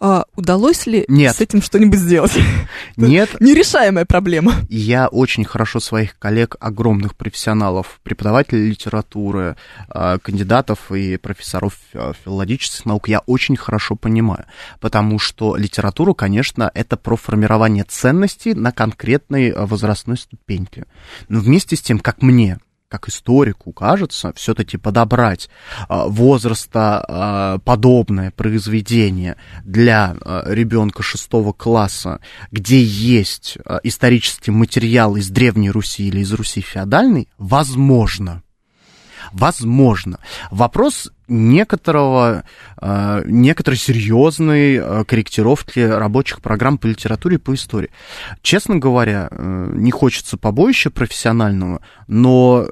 а, 0.00 0.24
удалось 0.36 0.86
ли 0.86 1.04
Нет. 1.08 1.34
с 1.34 1.40
этим 1.40 1.62
что-нибудь 1.62 1.98
сделать? 1.98 2.32
Нет. 2.96 3.40
Нерешаемая 3.40 4.04
проблема. 4.04 4.54
Я 4.68 5.08
очень 5.08 5.44
хорошо 5.44 5.80
своих 5.80 6.18
коллег, 6.18 6.56
огромных 6.60 7.16
профессионалов, 7.16 8.00
преподавателей 8.02 8.68
литературы, 8.68 9.56
а, 9.88 10.18
кандидатов 10.18 10.92
и 10.92 11.16
профессоров 11.16 11.78
а, 11.94 12.12
филологических 12.24 12.84
наук, 12.84 13.08
я 13.08 13.20
очень 13.20 13.56
хорошо 13.56 13.96
понимаю. 13.96 14.44
Потому 14.80 15.18
что 15.18 15.56
литература, 15.56 16.12
конечно, 16.12 16.70
это 16.74 16.96
про 16.96 17.16
формирование 17.16 17.84
ценностей 17.94 18.54
на 18.54 18.72
конкретной 18.72 19.50
а, 19.50 19.66
возрастной 19.66 20.16
ступеньке. 20.16 20.86
Но 21.28 21.40
вместе 21.40 21.76
с 21.76 21.82
тем, 21.82 21.98
как 21.98 22.22
мне, 22.22 22.58
как 22.88 23.08
историку 23.08 23.72
кажется, 23.72 24.32
все-таки 24.34 24.76
подобрать 24.76 25.48
а, 25.88 26.06
возраста 26.06 27.04
а, 27.06 27.58
подобное 27.58 28.30
произведение 28.30 29.36
для 29.64 30.16
ребенка 30.46 31.02
шестого 31.02 31.52
класса, 31.52 32.20
где 32.50 32.82
есть 32.82 33.58
исторический 33.82 34.50
материал 34.50 35.16
из 35.16 35.30
Древней 35.30 35.70
Руси 35.70 36.08
или 36.08 36.20
из 36.20 36.32
Руси 36.32 36.60
феодальной, 36.60 37.28
возможно. 37.38 38.43
Возможно. 39.34 40.20
Вопрос 40.52 41.10
некоторого, 41.26 42.44
э, 42.80 43.22
некоторой 43.26 43.78
серьезной 43.78 44.76
э, 44.76 45.04
корректировки 45.04 45.80
рабочих 45.80 46.40
программ 46.40 46.78
по 46.78 46.86
литературе 46.86 47.36
и 47.36 47.38
по 47.38 47.52
истории. 47.54 47.90
Честно 48.42 48.76
говоря, 48.76 49.28
э, 49.30 49.72
не 49.74 49.90
хочется 49.90 50.36
побоища 50.36 50.90
профессионального, 50.90 51.80
но 52.06 52.68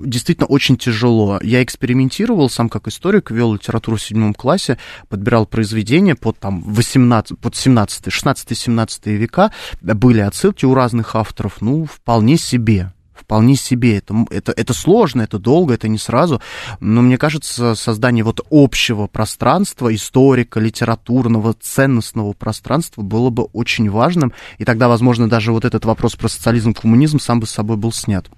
действительно 0.00 0.46
очень 0.46 0.78
тяжело. 0.78 1.38
Я 1.42 1.62
экспериментировал 1.62 2.48
сам 2.48 2.70
как 2.70 2.88
историк, 2.88 3.30
вел 3.30 3.52
литературу 3.52 3.98
в 3.98 4.02
седьмом 4.02 4.32
классе, 4.32 4.78
подбирал 5.10 5.44
произведения 5.44 6.14
под, 6.14 6.38
там, 6.38 6.62
18, 6.62 7.38
под 7.38 7.54
17, 7.54 8.06
16-17 8.06 9.14
века, 9.14 9.52
были 9.82 10.20
отсылки 10.20 10.64
у 10.64 10.72
разных 10.72 11.16
авторов, 11.16 11.60
ну, 11.60 11.84
вполне 11.84 12.38
себе 12.38 12.92
вполне 13.32 13.56
себе. 13.56 13.96
Это, 13.96 14.26
это, 14.28 14.52
это 14.52 14.74
сложно, 14.74 15.22
это 15.22 15.38
долго, 15.38 15.72
это 15.72 15.88
не 15.88 15.96
сразу. 15.96 16.42
Но 16.80 17.00
мне 17.00 17.16
кажется, 17.16 17.74
создание 17.74 18.24
вот 18.24 18.42
общего 18.50 19.06
пространства, 19.06 19.94
историка, 19.94 20.60
литературного, 20.60 21.54
ценностного 21.58 22.34
пространства 22.34 23.00
было 23.00 23.30
бы 23.30 23.44
очень 23.54 23.88
важным. 23.88 24.34
И 24.58 24.66
тогда, 24.66 24.86
возможно, 24.86 25.30
даже 25.30 25.50
вот 25.50 25.64
этот 25.64 25.86
вопрос 25.86 26.14
про 26.14 26.28
социализм, 26.28 26.74
коммунизм 26.74 27.20
сам 27.20 27.40
бы 27.40 27.46
с 27.46 27.52
собой 27.52 27.78
был 27.78 27.90
снят. 27.90 28.28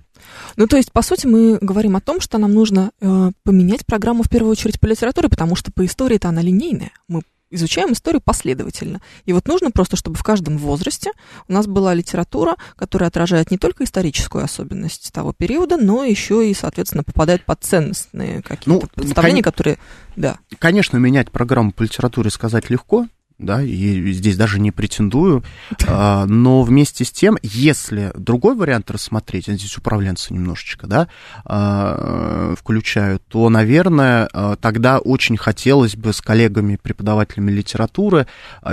Ну, 0.56 0.68
то 0.68 0.76
есть, 0.76 0.92
по 0.92 1.02
сути, 1.02 1.26
мы 1.26 1.58
говорим 1.60 1.96
о 1.96 2.00
том, 2.00 2.20
что 2.20 2.38
нам 2.38 2.54
нужно 2.54 2.92
э, 3.00 3.32
поменять 3.42 3.84
программу 3.84 4.22
в 4.22 4.28
первую 4.28 4.52
очередь 4.52 4.78
по 4.78 4.86
литературе, 4.86 5.28
потому 5.28 5.56
что 5.56 5.72
по 5.72 5.84
истории-то 5.84 6.28
она 6.28 6.40
линейная. 6.40 6.92
Мы 7.08 7.22
изучаем 7.54 7.92
историю 7.92 8.20
последовательно. 8.20 9.00
И 9.24 9.32
вот 9.32 9.46
нужно 9.48 9.70
просто, 9.70 9.96
чтобы 9.96 10.16
в 10.16 10.22
каждом 10.22 10.58
возрасте 10.58 11.12
у 11.48 11.52
нас 11.52 11.66
была 11.66 11.94
литература, 11.94 12.56
которая 12.76 13.08
отражает 13.08 13.50
не 13.50 13.58
только 13.58 13.84
историческую 13.84 14.44
особенность 14.44 15.12
того 15.12 15.32
периода, 15.32 15.76
но 15.76 16.04
еще 16.04 16.48
и, 16.48 16.54
соответственно, 16.54 17.04
попадает 17.04 17.44
под 17.44 17.62
ценностные 17.62 18.42
какие-то 18.42 18.86
ну, 18.86 18.90
представления, 18.94 19.42
кон... 19.42 19.52
которые... 19.52 19.78
Да. 20.16 20.38
Конечно, 20.58 20.96
менять 20.96 21.30
программу 21.30 21.72
по 21.72 21.82
литературе 21.82 22.30
сказать 22.30 22.70
легко, 22.70 23.06
да, 23.38 23.62
и 23.62 24.12
здесь 24.12 24.36
даже 24.36 24.60
не 24.60 24.70
претендую, 24.70 25.42
а, 25.86 26.24
но 26.26 26.62
вместе 26.62 27.04
с 27.04 27.10
тем, 27.10 27.36
если 27.42 28.12
другой 28.14 28.54
вариант 28.54 28.90
рассмотреть, 28.90 29.46
здесь 29.46 29.76
управленцы 29.76 30.32
немножечко, 30.32 30.86
да, 30.86 31.08
а, 31.44 32.54
включают, 32.56 33.22
то, 33.28 33.48
наверное, 33.48 34.28
а, 34.32 34.56
тогда 34.56 34.98
очень 34.98 35.36
хотелось 35.36 35.96
бы 35.96 36.12
с 36.12 36.20
коллегами, 36.20 36.78
преподавателями 36.80 37.50
литературы 37.50 38.26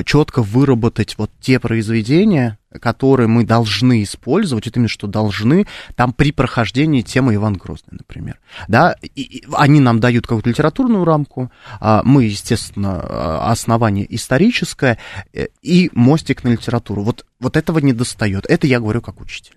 четко 0.06 0.42
выработать 0.42 1.18
вот 1.18 1.32
те 1.40 1.60
произведения, 1.60 2.58
которые 2.80 3.28
мы 3.28 3.46
должны 3.46 4.04
использовать, 4.04 4.68
это 4.68 4.80
именно 4.80 4.88
что 4.88 5.08
должны, 5.08 5.68
там 5.96 6.14
при 6.14 6.32
прохождении 6.32 7.02
темы 7.02 7.36
Иван 7.36 7.56
Грозный, 7.56 7.98
например. 8.00 8.40
Да, 8.68 8.96
и, 9.02 9.22
и 9.22 9.44
они 9.54 9.80
нам 9.80 10.00
дают 10.00 10.26
какую-то 10.26 10.50
литературную 10.50 11.04
рамку, 11.04 11.52
а 11.80 12.02
мы, 12.04 12.26
естественно, 12.26 13.00
а, 13.02 13.52
основание 13.52 14.14
историческое 14.14 14.98
э, 15.34 15.48
и 15.62 15.90
мостик 15.94 16.44
на 16.44 16.50
литературу. 16.50 17.04
Вот, 17.04 17.26
вот 17.40 17.58
этого 17.58 17.80
не 17.80 17.94
достает. 17.94 18.46
Это 18.48 18.68
я 18.68 18.80
говорю 18.80 19.02
как 19.02 19.22
учитель. 19.22 19.56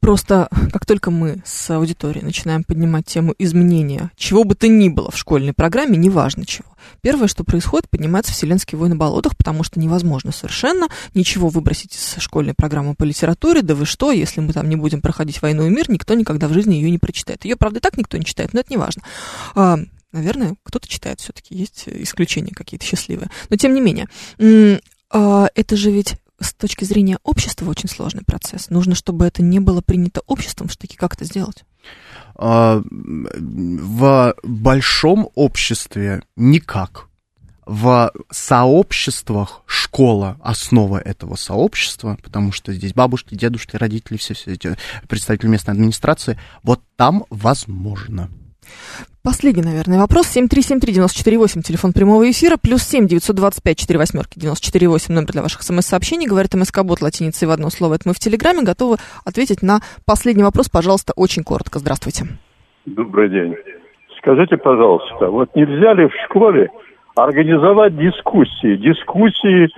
Просто 0.00 0.48
как 0.72 0.86
только 0.86 1.10
мы 1.10 1.42
с 1.44 1.70
аудиторией 1.70 2.24
начинаем 2.24 2.62
поднимать 2.62 3.06
тему 3.06 3.34
изменения 3.38 4.10
чего 4.16 4.44
бы 4.44 4.54
то 4.54 4.68
ни 4.68 4.88
было 4.88 5.10
в 5.10 5.18
школьной 5.18 5.52
программе, 5.52 5.96
неважно 5.96 6.46
чего, 6.46 6.68
первое, 7.00 7.26
что 7.26 7.44
происходит, 7.44 7.90
поднимается 7.90 8.32
вселенский 8.32 8.78
вой 8.78 8.88
на 8.88 8.96
болотах, 8.96 9.36
потому 9.36 9.64
что 9.64 9.80
невозможно 9.80 10.30
совершенно 10.32 10.88
ничего 11.14 11.48
выбросить 11.48 11.94
из 11.94 12.22
школьной 12.22 12.54
программы 12.54 12.94
по 12.94 13.04
литературе, 13.04 13.62
да 13.62 13.74
вы 13.74 13.86
что, 13.86 14.12
если 14.12 14.40
мы 14.40 14.52
там 14.52 14.68
не 14.68 14.76
будем 14.76 15.00
проходить 15.00 15.42
«Войну 15.42 15.66
и 15.66 15.70
мир», 15.70 15.90
никто 15.90 16.14
никогда 16.14 16.48
в 16.48 16.52
жизни 16.52 16.74
ее 16.74 16.90
не 16.90 16.98
прочитает. 16.98 17.44
Ее, 17.44 17.56
правда, 17.56 17.78
и 17.78 17.82
так 17.82 17.96
никто 17.96 18.16
не 18.16 18.24
читает, 18.24 18.52
но 18.52 18.60
это 18.60 18.70
не 18.70 18.76
важно. 18.76 19.02
А, 19.54 19.78
наверное, 20.12 20.54
кто-то 20.62 20.88
читает 20.88 21.20
все-таки, 21.20 21.54
есть 21.54 21.84
исключения 21.86 22.52
какие-то 22.54 22.86
счастливые. 22.86 23.30
Но 23.50 23.56
тем 23.56 23.74
не 23.74 23.80
менее, 23.80 24.08
а, 25.10 25.48
это 25.54 25.76
же 25.76 25.90
ведь 25.90 26.16
с 26.40 26.54
точки 26.54 26.84
зрения 26.84 27.18
общества 27.22 27.68
очень 27.68 27.88
сложный 27.88 28.22
процесс. 28.24 28.70
Нужно, 28.70 28.94
чтобы 28.94 29.26
это 29.26 29.42
не 29.42 29.58
было 29.58 29.80
принято 29.80 30.22
обществом. 30.26 30.68
Что-таки 30.68 30.96
как 30.96 31.14
это 31.14 31.24
сделать? 31.24 31.64
А, 32.36 32.82
в 32.82 34.34
большом 34.42 35.28
обществе 35.34 36.22
никак. 36.36 37.08
В 37.66 38.10
сообществах 38.30 39.62
школа 39.66 40.38
основа 40.40 40.98
этого 40.98 41.34
сообщества, 41.36 42.16
потому 42.22 42.50
что 42.50 42.72
здесь 42.72 42.94
бабушки, 42.94 43.34
дедушки, 43.34 43.76
родители, 43.76 44.16
все, 44.16 44.32
все 44.32 44.52
эти 44.52 44.76
представители 45.06 45.48
местной 45.48 45.74
администрации, 45.74 46.38
вот 46.62 46.80
там 46.96 47.26
возможно. 47.28 48.30
Последний, 49.22 49.62
наверное, 49.62 49.98
вопрос. 49.98 50.34
7373948, 50.36 51.62
телефон 51.62 51.92
прямого 51.92 52.30
эфира, 52.30 52.56
плюс 52.56 52.82
7 52.82 53.06
925 53.06 53.76
4 53.76 53.98
восьмерки 53.98 54.38
948, 54.38 55.14
номер 55.14 55.28
для 55.32 55.42
ваших 55.42 55.62
смс-сообщений. 55.62 56.26
Говорит 56.26 56.54
МСК-бот 56.54 57.02
латиницей 57.02 57.46
в 57.46 57.50
одно 57.50 57.68
слово. 57.68 57.94
Это 57.94 58.08
мы 58.08 58.14
в 58.14 58.18
Телеграме. 58.18 58.62
Готовы 58.62 58.96
ответить 59.26 59.62
на 59.62 59.80
последний 60.06 60.44
вопрос. 60.44 60.68
Пожалуйста, 60.70 61.12
очень 61.14 61.44
коротко. 61.44 61.78
Здравствуйте. 61.78 62.24
Добрый 62.86 63.28
день. 63.28 63.54
Скажите, 64.18 64.56
пожалуйста, 64.56 65.28
вот 65.28 65.54
нельзя 65.54 65.94
ли 65.94 66.06
в 66.06 66.12
школе 66.24 66.70
организовать 67.14 67.96
дискуссии, 67.96 68.76
дискуссии 68.76 69.68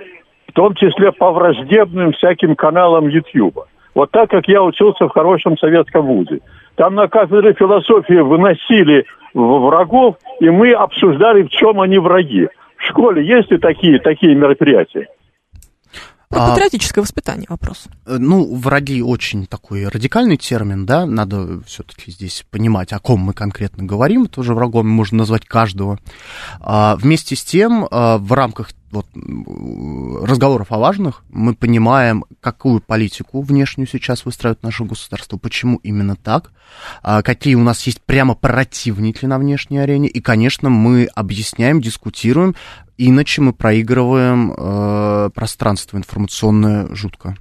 в 0.49 0.53
том 0.53 0.74
числе 0.74 1.12
по 1.12 1.32
враждебным 1.32 2.12
всяким 2.12 2.57
каналам 2.57 3.09
YouTube? 3.09 3.59
Вот 3.95 4.11
так, 4.11 4.30
как 4.30 4.47
я 4.49 4.62
учился 4.62 5.07
в 5.07 5.12
хорошем 5.12 5.59
советском 5.59 6.07
вузе. 6.07 6.41
Там 6.77 6.95
на 6.95 7.09
кафедре 7.09 7.53
философии 7.55 8.21
выносили 8.21 9.05
врагов, 9.35 10.16
и 10.41 10.49
мы 10.51 10.73
обсуждали, 10.73 11.43
в 11.43 11.51
чем 11.51 11.81
они 11.81 11.99
враги. 11.99 12.49
В 12.77 12.85
школе 12.85 13.25
есть 13.25 13.51
ли 13.51 13.59
такие, 13.59 13.99
такие 13.99 14.35
мероприятия? 14.35 15.09
Про 16.31 16.45
а, 16.45 16.51
патриотическое 16.51 17.03
воспитание 17.03 17.47
вопрос. 17.49 17.89
Э, 18.07 18.16
ну, 18.16 18.55
враги 18.55 19.03
очень 19.03 19.47
такой 19.47 19.89
радикальный 19.89 20.37
термин, 20.37 20.87
да, 20.87 21.05
надо 21.05 21.61
все-таки 21.62 22.12
здесь 22.12 22.47
понимать, 22.51 22.93
о 22.93 23.01
ком 23.01 23.18
мы 23.18 23.33
конкретно 23.33 23.83
говорим, 23.83 24.26
тоже 24.26 24.55
врагом 24.55 24.89
можно 24.89 25.18
назвать 25.18 25.45
каждого. 25.45 25.99
А, 26.61 26.95
вместе 26.95 27.35
с 27.35 27.43
тем, 27.43 27.85
а, 27.91 28.18
в 28.18 28.33
рамках 28.33 28.70
вот, 28.93 29.07
разговоров 30.22 30.70
о 30.70 30.78
важных, 30.78 31.22
мы 31.31 31.55
понимаем, 31.55 32.24
какую 32.41 32.81
политику 32.81 33.41
внешнюю 33.41 33.87
сейчас 33.87 34.24
выстраивает 34.24 34.62
наше 34.62 34.85
государство, 34.85 35.37
почему 35.37 35.78
именно 35.83 36.16
так, 36.16 36.53
а, 37.03 37.22
какие 37.22 37.55
у 37.55 37.62
нас 37.62 37.83
есть 37.87 38.03
прямо 38.03 38.35
противники 38.35 39.24
на 39.26 39.39
внешней 39.39 39.78
арене, 39.78 40.09
и, 40.09 40.20
конечно, 40.20 40.70
мы 40.70 41.09
объясняем, 41.14 41.81
дискутируем, 41.81 42.55
иначе 43.09 43.42
мы 43.42 43.53
проигрываем 43.53 44.53
э, 44.57 45.30
пространство 45.34 45.96
информационное 45.96 46.94
жутко. 46.94 47.36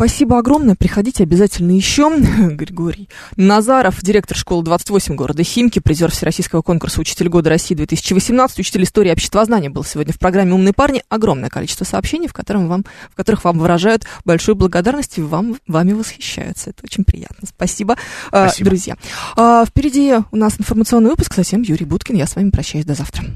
Спасибо 0.00 0.38
огромное. 0.38 0.76
Приходите 0.76 1.24
обязательно 1.24 1.72
еще. 1.72 2.10
Григорий 2.54 3.10
Назаров, 3.36 4.00
директор 4.00 4.34
школы 4.34 4.64
28 4.64 5.14
города 5.14 5.42
Химки, 5.42 5.78
призер 5.78 6.10
Всероссийского 6.10 6.62
конкурса 6.62 7.02
«Учитель 7.02 7.28
года 7.28 7.50
России 7.50 7.76
2018», 7.76 8.52
учитель 8.56 8.84
истории 8.84 9.10
и 9.10 9.12
обществознания 9.12 9.68
был 9.68 9.84
сегодня 9.84 10.14
в 10.14 10.18
программе 10.18 10.54
«Умные 10.54 10.72
парни». 10.72 11.02
Огромное 11.10 11.50
количество 11.50 11.84
сообщений, 11.84 12.28
в, 12.28 12.32
котором 12.32 12.66
вам, 12.66 12.86
в 13.12 13.14
которых 13.14 13.44
вам 13.44 13.58
выражают 13.58 14.06
большую 14.24 14.56
благодарность 14.56 15.18
и 15.18 15.20
вам, 15.20 15.58
вами 15.66 15.92
восхищаются. 15.92 16.70
Это 16.70 16.80
очень 16.84 17.04
приятно. 17.04 17.46
Спасибо, 17.46 17.98
Спасибо. 18.28 18.70
друзья. 18.70 18.96
А, 19.36 19.66
впереди 19.66 20.14
у 20.32 20.36
нас 20.36 20.58
информационный 20.58 21.10
выпуск, 21.10 21.34
затем 21.34 21.60
Юрий 21.60 21.84
Буткин. 21.84 22.16
Я 22.16 22.26
с 22.26 22.36
вами 22.36 22.48
прощаюсь. 22.48 22.86
До 22.86 22.94
завтра. 22.94 23.26